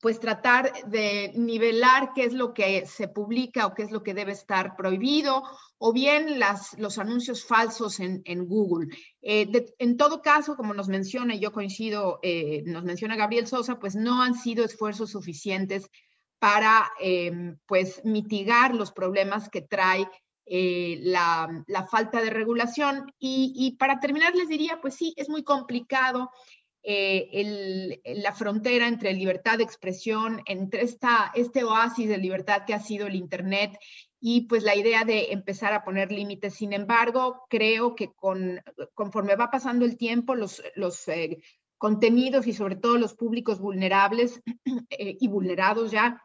pues 0.00 0.20
tratar 0.20 0.72
de 0.86 1.32
nivelar 1.34 2.12
qué 2.14 2.24
es 2.24 2.32
lo 2.32 2.52
que 2.52 2.86
se 2.86 3.08
publica 3.08 3.66
o 3.66 3.74
qué 3.74 3.82
es 3.82 3.90
lo 3.90 4.02
que 4.02 4.14
debe 4.14 4.32
estar 4.32 4.76
prohibido, 4.76 5.42
o 5.78 5.92
bien 5.92 6.38
las, 6.38 6.78
los 6.78 6.98
anuncios 6.98 7.44
falsos 7.44 8.00
en, 8.00 8.46
Google. 8.46 8.94
Eh, 9.22 9.74
en 9.78 9.96
todo 9.96 10.22
caso, 10.22 10.56
como 10.56 10.74
nos 10.74 10.88
menciona, 10.88 11.34
y 11.34 11.40
yo 11.40 11.52
coincido, 11.52 12.18
eh, 12.22 12.62
nos 12.66 12.84
menciona 12.84 13.16
Gabriel 13.16 13.46
Sosa, 13.46 13.78
pues 13.78 13.94
no 13.94 14.22
han 14.22 14.34
sido 14.34 14.64
esfuerzos 14.64 15.10
suficientes 15.10 15.90
para 16.38 16.90
em, 17.00 17.58
pues 17.66 18.02
mitigar 18.04 18.74
los 18.74 18.92
problemas 18.92 19.48
que 19.48 19.62
trae 19.62 20.08
eh, 20.44 21.00
la, 21.02 21.64
falta 21.90 22.20
de 22.20 22.30
regulación. 22.30 23.12
Y, 23.18 23.52
y, 23.56 23.76
para 23.76 23.98
terminar, 24.00 24.34
les 24.34 24.48
diría, 24.48 24.80
pues 24.80 24.94
sí, 24.94 25.14
es 25.16 25.28
muy 25.28 25.42
complicado 25.42 26.30
eh, 26.88 28.00
la 28.04 28.32
frontera 28.32 28.86
entre 28.86 29.12
libertad 29.12 29.58
de 29.58 29.64
expresión, 29.64 30.40
entre 30.46 30.82
este 30.82 31.64
oasis 31.64 32.08
de 32.08 32.16
libertad 32.16 32.62
que 32.64 32.74
ha 32.74 32.78
sido 32.78 33.08
el 33.08 33.16
Internet 33.16 33.76
y 34.20 34.42
pues 34.42 34.62
la 34.62 34.76
idea 34.76 35.04
de 35.04 35.32
empezar 35.32 35.72
a 35.72 35.82
poner 35.82 36.12
límites. 36.12 36.54
Sin 36.54 36.72
embargo, 36.72 37.42
creo 37.50 37.96
que 37.96 38.12
con, 38.12 38.62
conforme 38.94 39.34
va 39.34 39.50
pasando 39.50 39.84
el 39.84 39.96
tiempo, 39.96 40.36
los, 40.36 40.62
los 40.76 41.08
eh, 41.08 41.38
contenidos 41.76 42.46
y 42.46 42.52
sobre 42.52 42.76
todo 42.76 42.98
los 42.98 43.14
públicos 43.14 43.58
vulnerables 43.58 44.40
eh, 44.90 45.16
y 45.18 45.26
vulnerados 45.26 45.90
ya, 45.90 46.22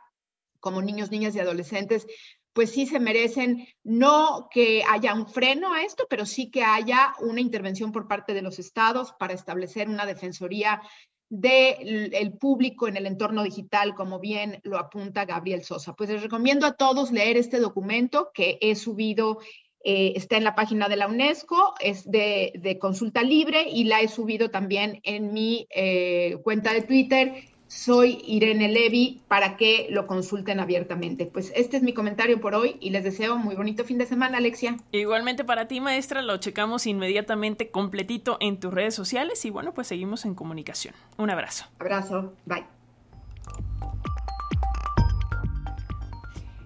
como 0.60 0.84
niños, 0.84 1.10
niñas 1.10 1.36
y 1.36 1.40
adolescentes, 1.40 2.06
pues 2.54 2.72
sí 2.72 2.86
se 2.86 3.00
merecen 3.00 3.68
no 3.84 4.48
que 4.52 4.84
haya 4.90 5.14
un 5.14 5.28
freno 5.28 5.74
a 5.74 5.84
esto, 5.84 6.06
pero 6.10 6.26
sí 6.26 6.50
que 6.50 6.64
haya 6.64 7.14
una 7.20 7.42
intervención 7.42 7.92
por 7.92 8.08
parte 8.08 8.34
de 8.34 8.42
los 8.42 8.60
estados 8.60 9.14
para 9.14 9.34
establecer 9.34 9.88
una 9.90 10.06
defensoría 10.06 10.82
del 11.30 12.34
público 12.38 12.90
en 12.90 12.98
el 12.98 13.06
entorno 13.06 13.44
digital, 13.44 13.96
como 13.96 14.20
bien 14.20 14.60
lo 14.64 14.78
apunta 14.78 15.24
Gabriel 15.24 15.64
Sosa. 15.64 15.94
Pues 15.94 16.10
les 16.10 16.22
recomiendo 16.22 16.66
a 16.66 16.74
todos 16.74 17.12
leer 17.12 17.38
este 17.38 17.62
documento 17.62 18.32
que 18.34 18.58
he 18.60 18.76
subido, 18.76 19.40
eh, 19.82 20.12
está 20.18 20.36
en 20.36 20.44
la 20.44 20.56
página 20.56 20.90
de 20.90 20.98
la 20.98 21.08
UNESCO, 21.08 21.74
es 21.80 22.04
de, 22.12 22.78
consulta 22.82 23.24
libre 23.24 23.70
y 23.70 23.86
la 23.86 24.02
he 24.02 24.10
subido 24.10 24.52
también 24.52 25.00
en 25.04 25.32
mi 25.32 25.68
eh, 25.74 26.38
cuenta 26.44 26.74
de 26.74 26.82
Twitter 26.82 27.46
soy 27.72 28.22
Irene 28.28 28.68
Levi 28.68 29.22
para 29.30 29.56
que 29.56 29.88
lo 29.90 30.06
consulten 30.06 30.60
abiertamente. 30.60 31.26
Pues 31.26 31.54
este 31.56 31.78
es 31.78 31.84
mi 31.84 31.94
comentario 31.94 32.42
por 32.42 32.54
hoy 32.54 32.76
y 32.82 32.90
les 32.90 33.04
deseo 33.06 33.38
muy 33.38 33.56
bonito 33.56 33.86
fin 33.86 33.98
de 33.98 34.06
semana, 34.06 34.40
Alexia. 34.40 34.76
Igualmente 34.92 35.46
para 35.46 35.68
ti, 35.68 35.80
maestra, 35.80 36.22
lo 36.22 36.36
checamos 36.38 36.86
inmediatamente 36.86 37.72
completito 37.72 38.38
en 38.42 38.60
tus 38.60 38.74
redes 38.74 38.94
sociales 38.94 39.46
y 39.46 39.52
bueno, 39.52 39.74
pues 39.74 39.88
seguimos 39.88 40.26
en 40.26 40.36
comunicación. 40.36 40.94
Un 41.18 41.30
abrazo. 41.30 41.66
Abrazo, 41.80 42.34
bye. 42.46 42.66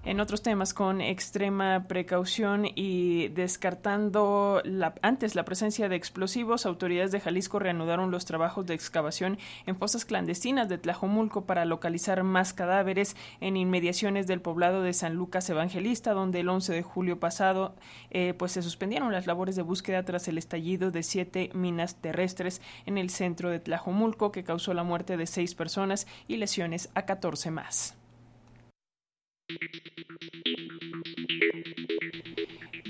En 0.06 0.20
otros 0.20 0.43
temas, 0.43 0.76
con 0.76 1.01
extrema 1.01 1.86
precaución 1.88 2.68
y 2.76 3.30
descartando 3.30 4.62
la, 4.64 4.93
antes 5.01 5.34
la 5.34 5.45
presencia 5.45 5.89
de 5.89 5.95
explosivos, 5.95 6.68
autoridades 6.68 7.12
de 7.12 7.20
Jalisco 7.20 7.58
reanudaron 7.58 8.12
los 8.12 8.26
trabajos 8.26 8.68
de 8.68 8.76
excavación 8.76 9.39
en 9.66 9.76
fosas 9.76 10.06
clandestinas 10.06 10.70
de 10.70 10.78
Tlajomulco 10.78 11.47
para 11.47 11.66
localizar 11.66 12.22
más 12.22 12.53
cadáveres 12.53 13.16
en 13.41 13.58
inmediaciones 13.58 14.28
del 14.28 14.41
poblado 14.41 14.84
de 14.84 14.93
San 14.93 15.16
Lucas 15.16 15.49
Evangelista, 15.49 16.14
donde 16.14 16.41
el 16.41 16.49
11 16.49 16.72
de 16.72 16.84
julio 16.84 17.20
pasado 17.20 17.74
eh, 18.12 18.36
pues 18.38 18.51
se 18.51 18.62
suspendieron 18.62 19.12
las 19.12 19.26
labores 19.26 19.56
de 19.56 19.64
búsqueda 19.64 20.06
tras 20.06 20.28
el 20.28 20.38
estallido 20.38 20.91
de 20.91 21.01
siete 21.01 21.49
minas 21.56 21.95
terrestres 21.95 22.62
en 22.86 22.99
el 22.99 23.10
centro 23.10 23.49
de 23.49 23.60
Tlajomulco 23.60 24.32
que 24.32 24.43
causó 24.43 24.76
la 24.76 24.84
muerte 24.84 25.18
de 25.18 25.26
seis 25.26 25.56
personas 25.56 26.06
y 26.28 26.38
lesiones 26.38 26.91
a 26.93 27.08
14 27.08 27.49
más. 27.49 27.97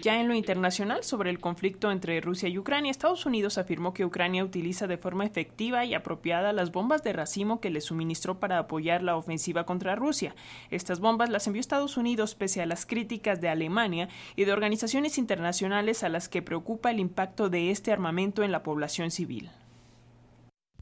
Ya 0.06 0.22
en 0.22 0.28
lo 0.28 0.36
internacional, 0.36 1.04
sobre 1.04 1.32
el 1.32 1.40
conflicto 1.40 1.90
entre 1.90 2.22
Rusia 2.22 2.48
y 2.48 2.60
Ucrania, 2.60 2.92
Estados 2.92 3.26
Unidos 3.26 3.58
afirmó 3.58 3.92
que 3.92 4.06
Ucrania 4.06 4.44
utiliza 4.44 4.86
de 4.86 5.00
forma 5.00 5.26
efectiva 5.26 5.84
y 5.84 5.96
apropiada 5.96 6.54
las 6.54 6.72
bombas 6.72 7.02
de 7.02 7.12
racimo 7.12 7.60
que 7.60 7.72
le 7.72 7.82
suministró 7.82 8.40
para 8.40 8.60
apoyar 8.60 9.02
la 9.02 9.16
ofensiva 9.16 9.66
contra 9.66 9.96
Rusia. 9.96 10.36
Estas 10.70 11.00
bombas 11.00 11.32
las 11.32 11.48
envió 11.48 11.60
Estados 11.60 11.98
Unidos 11.98 12.36
pese 12.36 12.62
a 12.62 12.68
las 12.68 12.86
críticas 12.86 13.42
de 13.42 13.50
Alemania 13.50 14.08
y 14.36 14.46
de 14.46 14.54
organizaciones 14.54 15.18
internacionales 15.18 16.04
a 16.04 16.10
las 16.10 16.30
que 16.30 16.44
preocupa 16.44 16.92
el 16.92 17.00
impacto 17.00 17.50
de 17.50 17.72
este 17.72 17.92
armamento 17.92 18.44
en 18.44 18.52
la 18.52 18.62
población 18.62 19.10
civil. 19.10 19.50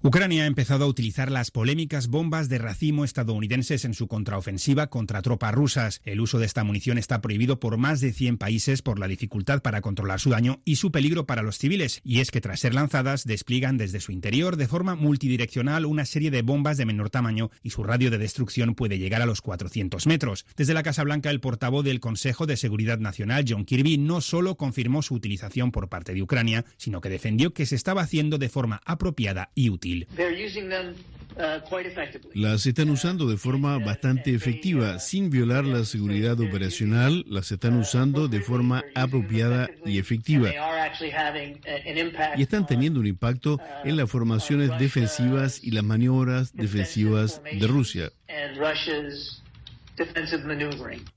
Ucrania 0.05 0.43
ha 0.43 0.47
empezado 0.47 0.83
a 0.83 0.87
utilizar 0.89 1.31
las 1.31 1.49
polémicas 1.49 2.09
bombas 2.09 2.49
de 2.49 2.57
racimo 2.57 3.05
estadounidenses 3.05 3.85
en 3.85 3.93
su 3.93 4.09
contraofensiva 4.09 4.87
contra 4.87 5.21
tropas 5.21 5.55
rusas. 5.55 6.01
El 6.03 6.19
uso 6.19 6.39
de 6.39 6.45
esta 6.45 6.65
munición 6.65 6.97
está 6.97 7.21
prohibido 7.21 7.61
por 7.61 7.77
más 7.77 8.01
de 8.01 8.11
100 8.11 8.37
países 8.37 8.81
por 8.81 8.99
la 8.99 9.07
dificultad 9.07 9.61
para 9.61 9.79
controlar 9.79 10.19
su 10.19 10.31
daño 10.31 10.59
y 10.65 10.75
su 10.75 10.91
peligro 10.91 11.25
para 11.25 11.41
los 11.41 11.57
civiles, 11.57 12.01
y 12.03 12.19
es 12.19 12.31
que 12.31 12.41
tras 12.41 12.59
ser 12.59 12.73
lanzadas 12.73 13.23
despliegan 13.23 13.77
desde 13.77 14.01
su 14.01 14.11
interior 14.11 14.57
de 14.57 14.67
forma 14.67 14.95
multidireccional 14.95 15.85
una 15.85 16.03
serie 16.03 16.31
de 16.31 16.41
bombas 16.41 16.75
de 16.75 16.85
menor 16.85 17.09
tamaño 17.09 17.49
y 17.61 17.69
su 17.69 17.85
radio 17.85 18.11
de 18.11 18.17
destrucción 18.17 18.75
puede 18.75 18.99
llegar 18.99 19.21
a 19.21 19.25
los 19.25 19.39
400 19.39 20.05
metros. 20.05 20.45
Desde 20.57 20.73
la 20.73 20.83
Casa 20.83 21.05
Blanca, 21.05 21.29
el 21.29 21.39
portavoz 21.39 21.85
del 21.85 22.01
Consejo 22.01 22.45
de 22.45 22.57
Seguridad 22.57 22.99
Nacional, 22.99 23.45
John 23.47 23.63
Kirby, 23.63 23.99
no 23.99 24.19
solo 24.19 24.57
confirmó 24.57 25.01
su 25.01 25.13
utilización 25.13 25.71
por 25.71 25.87
parte 25.87 26.13
de 26.13 26.21
Ucrania, 26.21 26.65
sino 26.75 26.99
que 26.99 27.07
defendió 27.07 27.53
que 27.53 27.65
se 27.65 27.77
estaba 27.77 28.01
haciendo 28.01 28.37
de 28.37 28.49
forma 28.49 28.81
apropiada 28.83 29.51
y 29.55 29.69
útil. 29.69 29.92
Útil. 29.93 30.07
Las 32.35 32.65
están 32.65 32.89
usando 32.89 33.27
de 33.27 33.37
forma 33.37 33.79
bastante 33.79 34.33
efectiva, 34.35 34.99
sin 34.99 35.29
violar 35.29 35.65
la 35.65 35.83
seguridad 35.83 36.39
operacional, 36.39 37.25
las 37.27 37.51
están 37.51 37.77
usando 37.77 38.27
de 38.27 38.39
forma 38.41 38.83
apropiada 38.95 39.69
y 39.85 39.97
efectiva. 39.97 40.51
Y 42.35 42.41
están 42.41 42.65
teniendo 42.65 42.99
un 42.99 43.07
impacto 43.07 43.59
en 43.83 43.97
las 43.97 44.09
formaciones 44.09 44.71
defensivas 44.77 45.63
y 45.63 45.71
las 45.71 45.83
maniobras 45.83 46.53
defensivas 46.53 47.41
de 47.43 47.67
Rusia. 47.67 48.11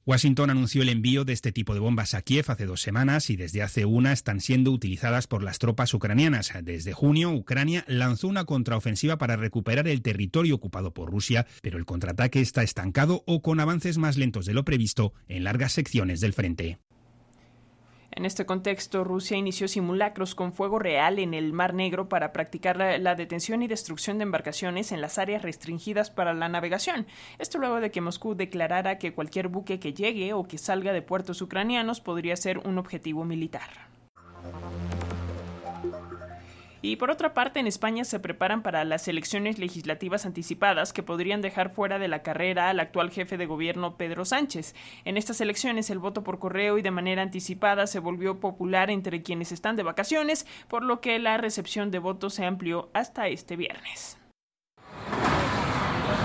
Washington 0.04 0.50
anunció 0.50 0.82
el 0.82 0.88
envío 0.88 1.24
de 1.24 1.32
este 1.32 1.52
tipo 1.52 1.74
de 1.74 1.80
bombas 1.80 2.14
a 2.14 2.22
Kiev 2.22 2.44
hace 2.48 2.66
dos 2.66 2.82
semanas 2.82 3.30
y 3.30 3.36
desde 3.36 3.62
hace 3.62 3.84
una 3.84 4.12
están 4.12 4.40
siendo 4.40 4.70
utilizadas 4.70 5.26
por 5.26 5.42
las 5.42 5.58
tropas 5.58 5.94
ucranianas. 5.94 6.52
Desde 6.62 6.92
junio, 6.92 7.32
Ucrania 7.32 7.84
lanzó 7.88 8.28
una 8.28 8.44
contraofensiva 8.44 9.18
para 9.18 9.36
recuperar 9.36 9.88
el 9.88 10.02
territorio 10.02 10.54
ocupado 10.54 10.92
por 10.92 11.10
Rusia, 11.10 11.46
pero 11.62 11.78
el 11.78 11.84
contraataque 11.84 12.40
está 12.40 12.62
estancado 12.62 13.22
o 13.26 13.42
con 13.42 13.60
avances 13.60 13.98
más 13.98 14.16
lentos 14.16 14.46
de 14.46 14.54
lo 14.54 14.64
previsto 14.64 15.12
en 15.28 15.44
largas 15.44 15.72
secciones 15.72 16.20
del 16.20 16.32
frente. 16.32 16.78
En 18.16 18.24
este 18.24 18.46
contexto, 18.46 19.04
Rusia 19.04 19.36
inició 19.36 19.68
simulacros 19.68 20.34
con 20.34 20.54
fuego 20.54 20.78
real 20.78 21.18
en 21.18 21.34
el 21.34 21.52
Mar 21.52 21.74
Negro 21.74 22.08
para 22.08 22.32
practicar 22.32 22.78
la, 22.78 23.14
detención 23.14 23.62
y 23.62 23.68
destrucción 23.68 24.16
de 24.16 24.22
embarcaciones 24.22 24.90
en 24.90 25.02
las 25.02 25.18
áreas 25.18 25.42
restringidas 25.42 26.10
para 26.10 26.32
la 26.32 26.48
navegación. 26.48 27.06
Esto 27.38 27.58
luego 27.58 27.78
de 27.78 27.90
que 27.90 28.00
Moscú 28.00 28.34
declarara 28.34 28.96
que 28.96 29.12
cualquier 29.12 29.48
buque 29.48 29.78
que 29.78 29.92
llegue 29.92 30.32
o 30.32 30.48
que 30.48 30.56
salga 30.56 30.94
de 30.94 31.02
puertos 31.02 31.42
ucranianos 31.42 32.00
podría 32.00 32.36
ser 32.36 32.56
un 32.66 32.78
objetivo 32.78 33.26
militar. 33.26 33.68
Y 36.86 36.94
por 36.94 37.10
otra 37.10 37.34
parte, 37.34 37.58
en 37.58 37.66
España 37.66 38.04
se 38.04 38.20
preparan 38.20 38.62
para 38.62 38.84
las 38.84 39.08
elecciones 39.08 39.58
legislativas 39.58 40.24
anticipadas 40.24 40.92
que 40.92 41.02
podrían 41.02 41.42
dejar 41.42 41.70
fuera 41.70 41.98
de 41.98 42.06
la 42.06 42.22
carrera 42.22 42.70
al 42.70 42.78
actual 42.78 43.10
jefe 43.10 43.36
de 43.36 43.46
gobierno 43.46 43.96
Pedro 43.96 44.24
Sánchez. 44.24 44.72
En 45.04 45.16
estas 45.16 45.40
elecciones 45.40 45.90
el 45.90 45.98
voto 45.98 46.22
por 46.22 46.38
correo 46.38 46.78
y 46.78 46.82
de 46.82 46.92
manera 46.92 47.22
anticipada 47.22 47.88
se 47.88 47.98
volvió 47.98 48.38
popular 48.38 48.88
entre 48.88 49.24
quienes 49.24 49.50
están 49.50 49.74
de 49.74 49.82
vacaciones, 49.82 50.46
por 50.68 50.84
lo 50.84 51.00
que 51.00 51.18
la 51.18 51.38
recepción 51.38 51.90
de 51.90 51.98
votos 51.98 52.34
se 52.34 52.44
amplió 52.44 52.88
hasta 52.94 53.26
este 53.26 53.56
viernes. 53.56 54.16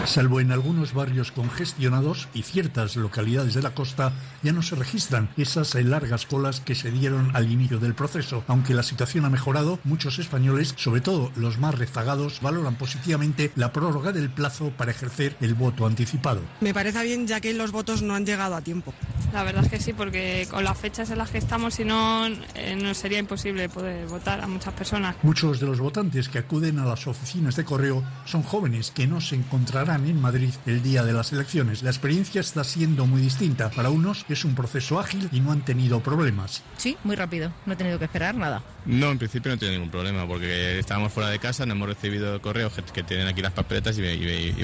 Salvo 0.05 0.39
en 0.39 0.51
algunos 0.51 0.93
barrios 0.93 1.31
congestionados 1.31 2.27
y 2.33 2.41
ciertas 2.41 2.95
localidades 2.95 3.53
de 3.53 3.61
la 3.61 3.75
costa, 3.75 4.11
ya 4.41 4.51
no 4.51 4.61
se 4.61 4.75
registran 4.75 5.29
esas 5.37 5.75
largas 5.75 6.25
colas 6.25 6.59
que 6.59 6.75
se 6.75 6.91
dieron 6.91 7.35
al 7.35 7.51
inicio 7.51 7.79
del 7.79 7.93
proceso. 7.93 8.43
Aunque 8.47 8.73
la 8.73 8.83
situación 8.83 9.25
ha 9.25 9.29
mejorado, 9.29 9.79
muchos 9.83 10.19
españoles, 10.19 10.73
sobre 10.77 11.01
todo 11.01 11.31
los 11.35 11.59
más 11.59 11.77
rezagados, 11.77 12.41
valoran 12.41 12.75
positivamente 12.75 13.51
la 13.55 13.71
prórroga 13.71 14.11
del 14.11 14.29
plazo 14.29 14.71
para 14.71 14.91
ejercer 14.91 15.37
el 15.39 15.53
voto 15.53 15.85
anticipado. 15.85 16.41
Me 16.61 16.73
parece 16.73 17.03
bien 17.03 17.27
ya 17.27 17.39
que 17.39 17.53
los 17.53 17.71
votos 17.71 18.01
no 18.01 18.15
han 18.15 18.25
llegado 18.25 18.55
a 18.55 18.61
tiempo. 18.61 18.93
La 19.33 19.43
verdad 19.43 19.63
es 19.63 19.71
que 19.71 19.79
sí, 19.79 19.93
porque 19.93 20.47
con 20.49 20.63
las 20.63 20.77
fechas 20.77 21.09
en 21.11 21.19
las 21.19 21.29
que 21.29 21.37
estamos, 21.37 21.75
si 21.75 21.85
no, 21.85 22.27
eh, 22.55 22.75
no 22.81 22.93
sería 22.93 23.19
imposible 23.19 23.69
poder 23.69 24.07
votar 24.07 24.41
a 24.41 24.47
muchas 24.47 24.73
personas. 24.73 25.15
Muchos 25.23 25.59
de 25.59 25.67
los 25.67 25.79
votantes 25.79 26.27
que 26.27 26.39
acuden 26.39 26.79
a 26.79 26.85
las 26.85 27.07
oficinas 27.07 27.55
de 27.55 27.63
correo 27.63 28.03
son 28.25 28.43
jóvenes 28.43 28.91
que 28.91 29.07
no 29.07 29.21
se 29.21 29.35
encontrarán 29.35 29.90
en 29.95 30.21
Madrid 30.21 30.51
el 30.65 30.81
día 30.81 31.03
de 31.03 31.11
las 31.11 31.33
elecciones. 31.33 31.83
La 31.83 31.89
experiencia 31.89 32.39
está 32.39 32.63
siendo 32.63 33.05
muy 33.05 33.21
distinta. 33.21 33.69
Para 33.71 33.89
unos 33.89 34.25
es 34.29 34.45
un 34.45 34.55
proceso 34.55 34.99
ágil 34.99 35.27
y 35.31 35.41
no 35.41 35.51
han 35.51 35.65
tenido 35.65 35.99
problemas. 35.99 36.63
Sí, 36.77 36.97
muy 37.03 37.15
rápido. 37.15 37.51
No 37.65 37.73
he 37.73 37.75
tenido 37.75 37.99
que 37.99 38.05
esperar 38.05 38.35
nada. 38.35 38.63
No, 38.85 39.11
en 39.11 39.17
principio 39.17 39.49
no 39.49 39.55
he 39.55 39.57
tenido 39.57 39.77
ningún 39.77 39.91
problema 39.91 40.27
porque 40.27 40.79
estábamos 40.79 41.13
fuera 41.13 41.29
de 41.29 41.39
casa, 41.39 41.65
no 41.65 41.73
hemos 41.73 41.89
recibido 41.89 42.41
correos 42.41 42.73
que 42.93 43.03
tienen 43.03 43.27
aquí 43.27 43.41
las 43.41 43.51
papeletas 43.51 43.97
y, 43.97 44.01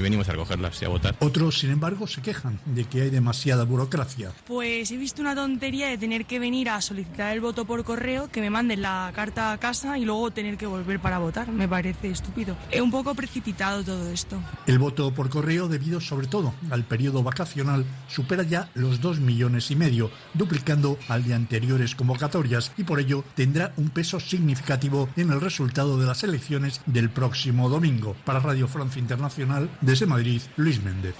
venimos 0.00 0.28
a 0.28 0.32
recogerlas 0.32 0.80
y 0.82 0.84
a 0.86 0.88
votar. 0.88 1.14
Otros, 1.20 1.58
sin 1.58 1.70
embargo, 1.70 2.06
se 2.06 2.22
quejan 2.22 2.58
de 2.64 2.84
que 2.84 3.02
hay 3.02 3.10
demasiada 3.10 3.64
burocracia. 3.64 4.32
Pues 4.46 4.90
he 4.90 4.96
visto 4.96 5.20
una 5.22 5.34
tontería 5.34 5.88
de 5.88 5.98
tener 5.98 6.24
que 6.24 6.38
venir 6.38 6.70
a 6.70 6.80
solicitar 6.80 7.32
el 7.32 7.40
voto 7.40 7.64
por 7.64 7.84
correo, 7.84 8.28
que 8.30 8.40
me 8.40 8.50
manden 8.50 8.82
la 8.82 9.12
carta 9.14 9.52
a 9.52 9.58
casa 9.58 9.98
y 9.98 10.04
luego 10.04 10.30
tener 10.30 10.56
que 10.56 10.66
volver 10.66 11.00
para 11.00 11.18
votar. 11.18 11.48
Me 11.50 11.68
parece 11.68 12.10
estúpido. 12.10 12.56
He 12.70 12.80
un 12.80 12.90
poco 12.90 13.14
precipitado 13.14 13.84
todo 13.84 14.10
esto. 14.10 14.40
El 14.66 14.78
voto 14.78 15.12
por 15.18 15.30
correo, 15.30 15.66
debido 15.66 16.00
sobre 16.00 16.28
todo 16.28 16.54
al 16.70 16.84
periodo 16.84 17.24
vacacional, 17.24 17.84
supera 18.06 18.44
ya 18.44 18.70
los 18.74 19.00
dos 19.00 19.18
millones 19.18 19.72
y 19.72 19.74
medio, 19.74 20.12
duplicando 20.32 20.96
al 21.08 21.24
de 21.24 21.34
anteriores 21.34 21.96
convocatorias 21.96 22.70
y 22.76 22.84
por 22.84 23.00
ello 23.00 23.24
tendrá 23.34 23.72
un 23.78 23.90
peso 23.90 24.20
significativo 24.20 25.08
en 25.16 25.32
el 25.32 25.40
resultado 25.40 25.98
de 25.98 26.06
las 26.06 26.22
elecciones 26.22 26.80
del 26.86 27.10
próximo 27.10 27.68
domingo. 27.68 28.14
Para 28.24 28.38
Radio 28.38 28.68
Francia 28.68 29.00
Internacional, 29.00 29.68
desde 29.80 30.06
Madrid, 30.06 30.40
Luis 30.56 30.80
Méndez. 30.84 31.16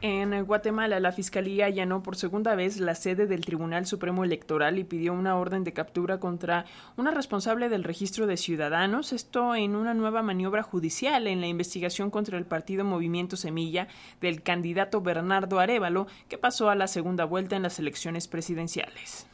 En 0.00 0.44
Guatemala, 0.44 1.00
la 1.00 1.10
Fiscalía 1.10 1.66
allanó 1.66 2.04
por 2.04 2.14
segunda 2.14 2.54
vez 2.54 2.78
la 2.78 2.94
sede 2.94 3.26
del 3.26 3.44
Tribunal 3.44 3.84
Supremo 3.84 4.22
Electoral 4.22 4.78
y 4.78 4.84
pidió 4.84 5.12
una 5.12 5.34
orden 5.34 5.64
de 5.64 5.72
captura 5.72 6.20
contra 6.20 6.66
una 6.96 7.10
responsable 7.10 7.68
del 7.68 7.82
registro 7.82 8.28
de 8.28 8.36
ciudadanos, 8.36 9.12
esto 9.12 9.56
en 9.56 9.74
una 9.74 9.94
nueva 9.94 10.22
maniobra 10.22 10.62
judicial 10.62 11.26
en 11.26 11.40
la 11.40 11.48
investigación 11.48 12.10
contra 12.10 12.38
el 12.38 12.44
partido 12.44 12.84
Movimiento 12.84 13.36
Semilla 13.36 13.88
del 14.20 14.40
candidato 14.42 15.00
Bernardo 15.00 15.58
Arevalo, 15.58 16.06
que 16.28 16.38
pasó 16.38 16.70
a 16.70 16.76
la 16.76 16.86
segunda 16.86 17.24
vuelta 17.24 17.56
en 17.56 17.62
las 17.62 17.80
elecciones 17.80 18.28
presidenciales. 18.28 19.26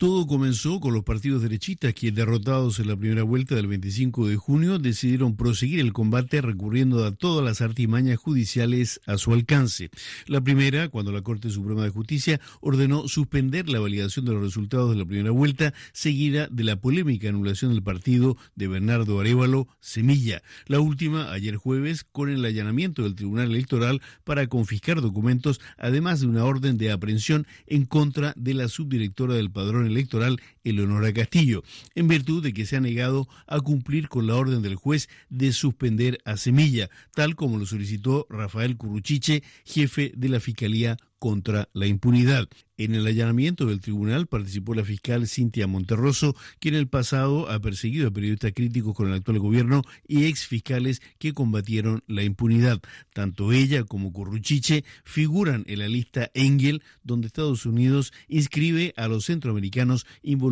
Todo 0.00 0.26
comenzó 0.26 0.80
con 0.80 0.94
los 0.94 1.04
partidos 1.04 1.42
derechistas 1.42 1.92
que, 1.92 2.10
derrotados 2.10 2.80
en 2.80 2.88
la 2.88 2.96
primera 2.96 3.22
vuelta 3.22 3.54
del 3.54 3.66
25 3.66 4.28
de 4.28 4.36
junio, 4.36 4.78
decidieron 4.78 5.36
proseguir 5.36 5.80
el 5.80 5.92
combate 5.92 6.40
recurriendo 6.40 7.04
a 7.04 7.12
todas 7.12 7.44
las 7.44 7.60
artimañas 7.60 8.16
judiciales 8.16 9.02
a 9.04 9.18
su 9.18 9.34
alcance. 9.34 9.90
La 10.24 10.40
primera, 10.40 10.88
cuando 10.88 11.12
la 11.12 11.20
Corte 11.20 11.50
Suprema 11.50 11.84
de 11.84 11.90
Justicia 11.90 12.40
ordenó 12.62 13.08
suspender 13.08 13.68
la 13.68 13.78
validación 13.78 14.24
de 14.24 14.32
los 14.32 14.42
resultados 14.42 14.88
de 14.88 14.96
la 14.96 15.04
primera 15.04 15.32
vuelta, 15.32 15.74
seguida 15.92 16.48
de 16.50 16.64
la 16.64 16.76
polémica 16.76 17.28
anulación 17.28 17.74
del 17.74 17.82
partido 17.82 18.38
de 18.54 18.68
Bernardo 18.68 19.20
Arevalo 19.20 19.68
Semilla. 19.80 20.40
La 20.66 20.80
última, 20.80 21.30
ayer 21.30 21.56
jueves, 21.56 22.04
con 22.10 22.30
el 22.30 22.42
allanamiento 22.42 23.02
del 23.02 23.16
Tribunal 23.16 23.50
Electoral 23.50 24.00
para 24.24 24.46
confiscar 24.46 25.02
documentos, 25.02 25.60
además 25.76 26.20
de 26.20 26.26
una 26.26 26.46
orden 26.46 26.78
de 26.78 26.90
aprehensión 26.90 27.46
en 27.66 27.84
contra 27.84 28.32
de 28.34 28.54
la 28.54 28.68
subdirectora 28.68 29.34
del 29.34 29.50
padrón 29.50 29.89
electoral 29.90 30.36
Eleonora 30.64 31.12
Castillo, 31.12 31.62
en 31.94 32.08
virtud 32.08 32.42
de 32.42 32.52
que 32.52 32.66
se 32.66 32.76
ha 32.76 32.80
negado 32.80 33.28
a 33.46 33.60
cumplir 33.60 34.08
con 34.08 34.26
la 34.26 34.36
orden 34.36 34.62
del 34.62 34.74
juez 34.74 35.08
de 35.28 35.52
suspender 35.52 36.18
a 36.24 36.36
Semilla, 36.36 36.90
tal 37.14 37.36
como 37.36 37.58
lo 37.58 37.66
solicitó 37.66 38.26
Rafael 38.30 38.76
Curruchiche, 38.76 39.42
jefe 39.64 40.12
de 40.16 40.28
la 40.28 40.40
Fiscalía 40.40 40.96
contra 41.20 41.68
la 41.74 41.86
impunidad. 41.86 42.48
En 42.78 42.94
el 42.94 43.06
allanamiento 43.06 43.66
del 43.66 43.82
tribunal 43.82 44.26
participó 44.26 44.74
la 44.74 44.84
fiscal 44.84 45.28
Cintia 45.28 45.66
Monterroso, 45.66 46.34
que 46.60 46.70
en 46.70 46.76
el 46.76 46.88
pasado 46.88 47.50
ha 47.50 47.60
perseguido 47.60 48.08
a 48.08 48.10
periodistas 48.10 48.52
críticos 48.54 48.94
con 48.94 49.08
el 49.08 49.12
actual 49.12 49.38
gobierno 49.38 49.82
y 50.08 50.24
ex 50.24 50.46
fiscales 50.46 51.02
que 51.18 51.34
combatieron 51.34 52.02
la 52.06 52.22
impunidad. 52.22 52.80
Tanto 53.12 53.52
ella 53.52 53.84
como 53.84 54.14
Curruchiche 54.14 54.82
figuran 55.04 55.64
en 55.66 55.80
la 55.80 55.88
lista 55.88 56.30
Engel, 56.32 56.82
donde 57.04 57.26
Estados 57.26 57.66
Unidos 57.66 58.14
inscribe 58.28 58.94
a 58.96 59.06
los 59.08 59.26
centroamericanos 59.26 60.06
involucrados 60.22 60.49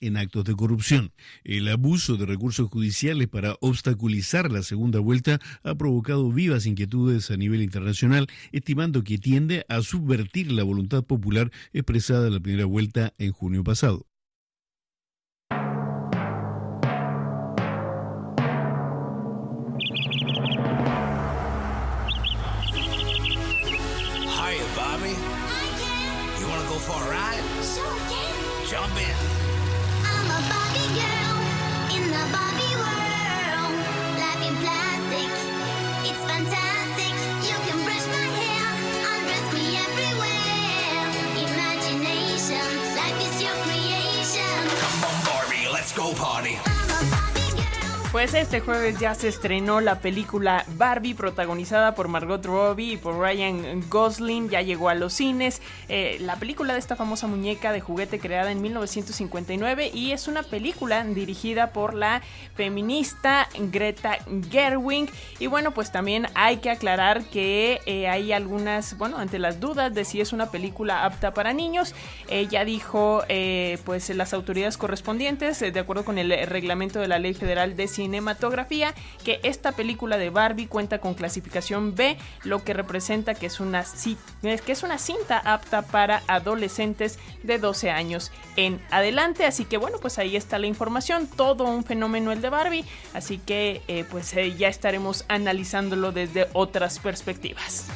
en 0.00 0.16
actos 0.16 0.44
de 0.44 0.54
corrupción. 0.54 1.12
El 1.44 1.68
abuso 1.68 2.16
de 2.16 2.26
recursos 2.26 2.68
judiciales 2.68 3.28
para 3.28 3.56
obstaculizar 3.60 4.50
la 4.52 4.62
segunda 4.62 5.00
vuelta 5.00 5.40
ha 5.62 5.74
provocado 5.74 6.30
vivas 6.30 6.66
inquietudes 6.66 7.30
a 7.30 7.36
nivel 7.36 7.62
internacional, 7.62 8.26
estimando 8.52 9.02
que 9.02 9.18
tiende 9.18 9.64
a 9.68 9.82
subvertir 9.82 10.52
la 10.52 10.64
voluntad 10.64 11.02
popular 11.04 11.50
expresada 11.72 12.26
en 12.26 12.34
la 12.34 12.40
primera 12.40 12.66
vuelta 12.66 13.14
en 13.18 13.32
junio 13.32 13.64
pasado. 13.64 14.11
Pues 48.12 48.34
este 48.34 48.60
jueves 48.60 48.98
ya 48.98 49.14
se 49.14 49.28
estrenó 49.28 49.80
la 49.80 50.00
película 50.00 50.66
Barbie, 50.76 51.14
protagonizada 51.14 51.94
por 51.94 52.08
Margot 52.08 52.44
Robbie 52.44 52.92
y 52.92 52.96
por 52.98 53.18
Ryan 53.18 53.82
Gosling. 53.88 54.50
Ya 54.50 54.60
llegó 54.60 54.90
a 54.90 54.94
los 54.94 55.14
cines. 55.14 55.62
Eh, 55.88 56.18
la 56.20 56.36
película 56.36 56.74
de 56.74 56.78
esta 56.78 56.94
famosa 56.94 57.26
muñeca 57.26 57.72
de 57.72 57.80
juguete 57.80 58.18
creada 58.18 58.52
en 58.52 58.60
1959 58.60 59.92
y 59.94 60.12
es 60.12 60.28
una 60.28 60.42
película 60.42 61.02
dirigida 61.04 61.72
por 61.72 61.94
la 61.94 62.20
feminista 62.54 63.48
Greta 63.58 64.18
Gerwig. 64.50 65.08
Y 65.38 65.46
bueno, 65.46 65.72
pues 65.72 65.90
también 65.90 66.26
hay 66.34 66.58
que 66.58 66.68
aclarar 66.68 67.24
que 67.24 67.80
eh, 67.86 68.08
hay 68.08 68.34
algunas, 68.34 68.98
bueno, 68.98 69.16
ante 69.16 69.38
las 69.38 69.58
dudas 69.58 69.94
de 69.94 70.04
si 70.04 70.20
es 70.20 70.34
una 70.34 70.50
película 70.50 71.06
apta 71.06 71.32
para 71.32 71.54
niños, 71.54 71.94
ella 72.28 72.66
dijo, 72.66 73.22
eh, 73.30 73.78
pues 73.86 74.10
las 74.10 74.34
autoridades 74.34 74.76
correspondientes, 74.76 75.60
de 75.60 75.80
acuerdo 75.80 76.04
con 76.04 76.18
el 76.18 76.30
reglamento 76.46 77.00
de 77.00 77.08
la 77.08 77.18
Ley 77.18 77.32
Federal 77.32 77.74
de 77.74 77.88
cinematografía 78.02 78.94
que 79.24 79.38
esta 79.44 79.72
película 79.72 80.18
de 80.18 80.30
Barbie 80.30 80.66
cuenta 80.66 80.98
con 80.98 81.14
clasificación 81.14 81.94
B, 81.94 82.16
lo 82.42 82.64
que 82.64 82.74
representa 82.74 83.34
que 83.34 83.46
es 83.46 83.60
una, 83.60 83.84
que 84.42 84.72
es 84.72 84.82
una 84.82 84.98
cinta 84.98 85.38
apta 85.38 85.82
para 85.82 86.22
adolescentes 86.26 87.18
de 87.44 87.58
12 87.58 87.90
años 87.90 88.32
en 88.56 88.80
adelante. 88.90 89.46
Así 89.46 89.64
que 89.64 89.76
bueno, 89.76 89.98
pues 90.00 90.18
ahí 90.18 90.36
está 90.36 90.58
la 90.58 90.66
información, 90.66 91.28
todo 91.28 91.64
un 91.64 91.84
fenómeno 91.84 92.32
el 92.32 92.40
de 92.40 92.50
Barbie, 92.50 92.84
así 93.14 93.38
que 93.38 93.82
eh, 93.86 94.04
pues 94.10 94.34
eh, 94.34 94.54
ya 94.56 94.68
estaremos 94.68 95.24
analizándolo 95.28 96.10
desde 96.10 96.48
otras 96.52 96.98
perspectivas. 96.98 97.86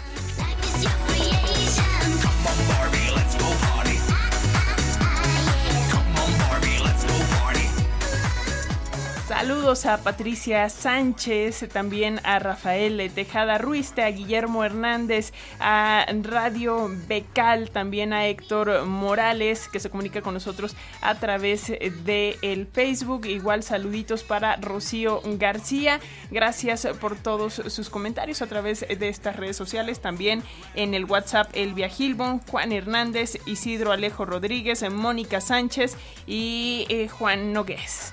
Saludos 9.26 9.86
a 9.86 10.04
Patricia 10.04 10.68
Sánchez, 10.68 11.68
también 11.72 12.20
a 12.22 12.38
Rafael 12.38 13.10
Tejada 13.12 13.58
Ruiz, 13.58 13.92
a 13.98 14.08
Guillermo 14.08 14.62
Hernández, 14.62 15.32
a 15.58 16.06
Radio 16.22 16.88
Becal, 17.08 17.70
también 17.70 18.12
a 18.12 18.28
Héctor 18.28 18.84
Morales, 18.84 19.66
que 19.66 19.80
se 19.80 19.90
comunica 19.90 20.22
con 20.22 20.34
nosotros 20.34 20.76
a 21.00 21.16
través 21.16 21.66
de 21.66 22.36
el 22.42 22.68
Facebook. 22.68 23.26
Igual 23.26 23.64
saluditos 23.64 24.22
para 24.22 24.54
Rocío 24.58 25.20
García. 25.24 25.98
Gracias 26.30 26.86
por 27.00 27.16
todos 27.16 27.54
sus 27.54 27.90
comentarios 27.90 28.42
a 28.42 28.46
través 28.46 28.86
de 28.88 29.08
estas 29.08 29.34
redes 29.34 29.56
sociales. 29.56 29.98
También 29.98 30.44
en 30.76 30.94
el 30.94 31.04
WhatsApp 31.04 31.50
Elvia 31.52 31.88
Gilbon, 31.88 32.38
Juan 32.48 32.70
Hernández, 32.70 33.38
Isidro 33.44 33.90
Alejo 33.90 34.24
Rodríguez, 34.24 34.88
Mónica 34.88 35.40
Sánchez 35.40 35.96
y 36.28 36.86
eh, 36.90 37.08
Juan 37.08 37.52
Nogués. 37.52 38.12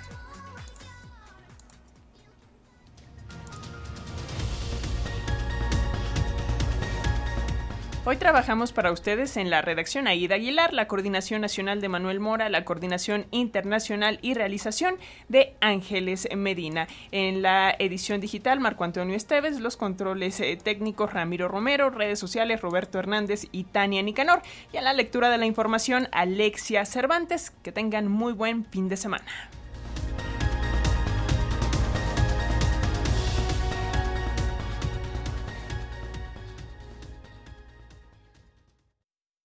Hoy 8.05 8.17
trabajamos 8.17 8.73
para 8.73 8.91
ustedes 8.91 9.37
en 9.37 9.49
la 9.49 9.61
redacción 9.61 10.07
Aida 10.07 10.35
Aguilar, 10.35 10.73
la 10.73 10.89
coordinación 10.89 11.39
nacional 11.39 11.79
de 11.79 11.87
Manuel 11.87 12.19
Mora, 12.19 12.49
la 12.49 12.65
coordinación 12.65 13.27
internacional 13.31 14.19
y 14.21 14.33
realización 14.33 14.95
de 15.29 15.53
Ángeles 15.61 16.27
Medina. 16.35 16.89
En 17.13 17.41
la 17.41 17.73
edición 17.79 18.19
digital, 18.19 18.59
Marco 18.59 18.83
Antonio 18.83 19.15
Esteves, 19.15 19.61
los 19.61 19.77
controles 19.77 20.37
eh, 20.41 20.59
técnicos 20.61 21.13
Ramiro 21.13 21.47
Romero, 21.47 21.91
redes 21.91 22.19
sociales 22.19 22.59
Roberto 22.59 22.99
Hernández 22.99 23.47
y 23.53 23.63
Tania 23.63 24.03
Nicanor. 24.03 24.41
Y 24.73 24.77
a 24.77 24.81
la 24.81 24.91
lectura 24.91 25.29
de 25.29 25.37
la 25.37 25.45
información, 25.45 26.09
Alexia 26.11 26.83
Cervantes. 26.83 27.51
Que 27.63 27.71
tengan 27.71 28.09
muy 28.09 28.33
buen 28.33 28.65
fin 28.65 28.89
de 28.89 28.97
semana. 28.97 29.23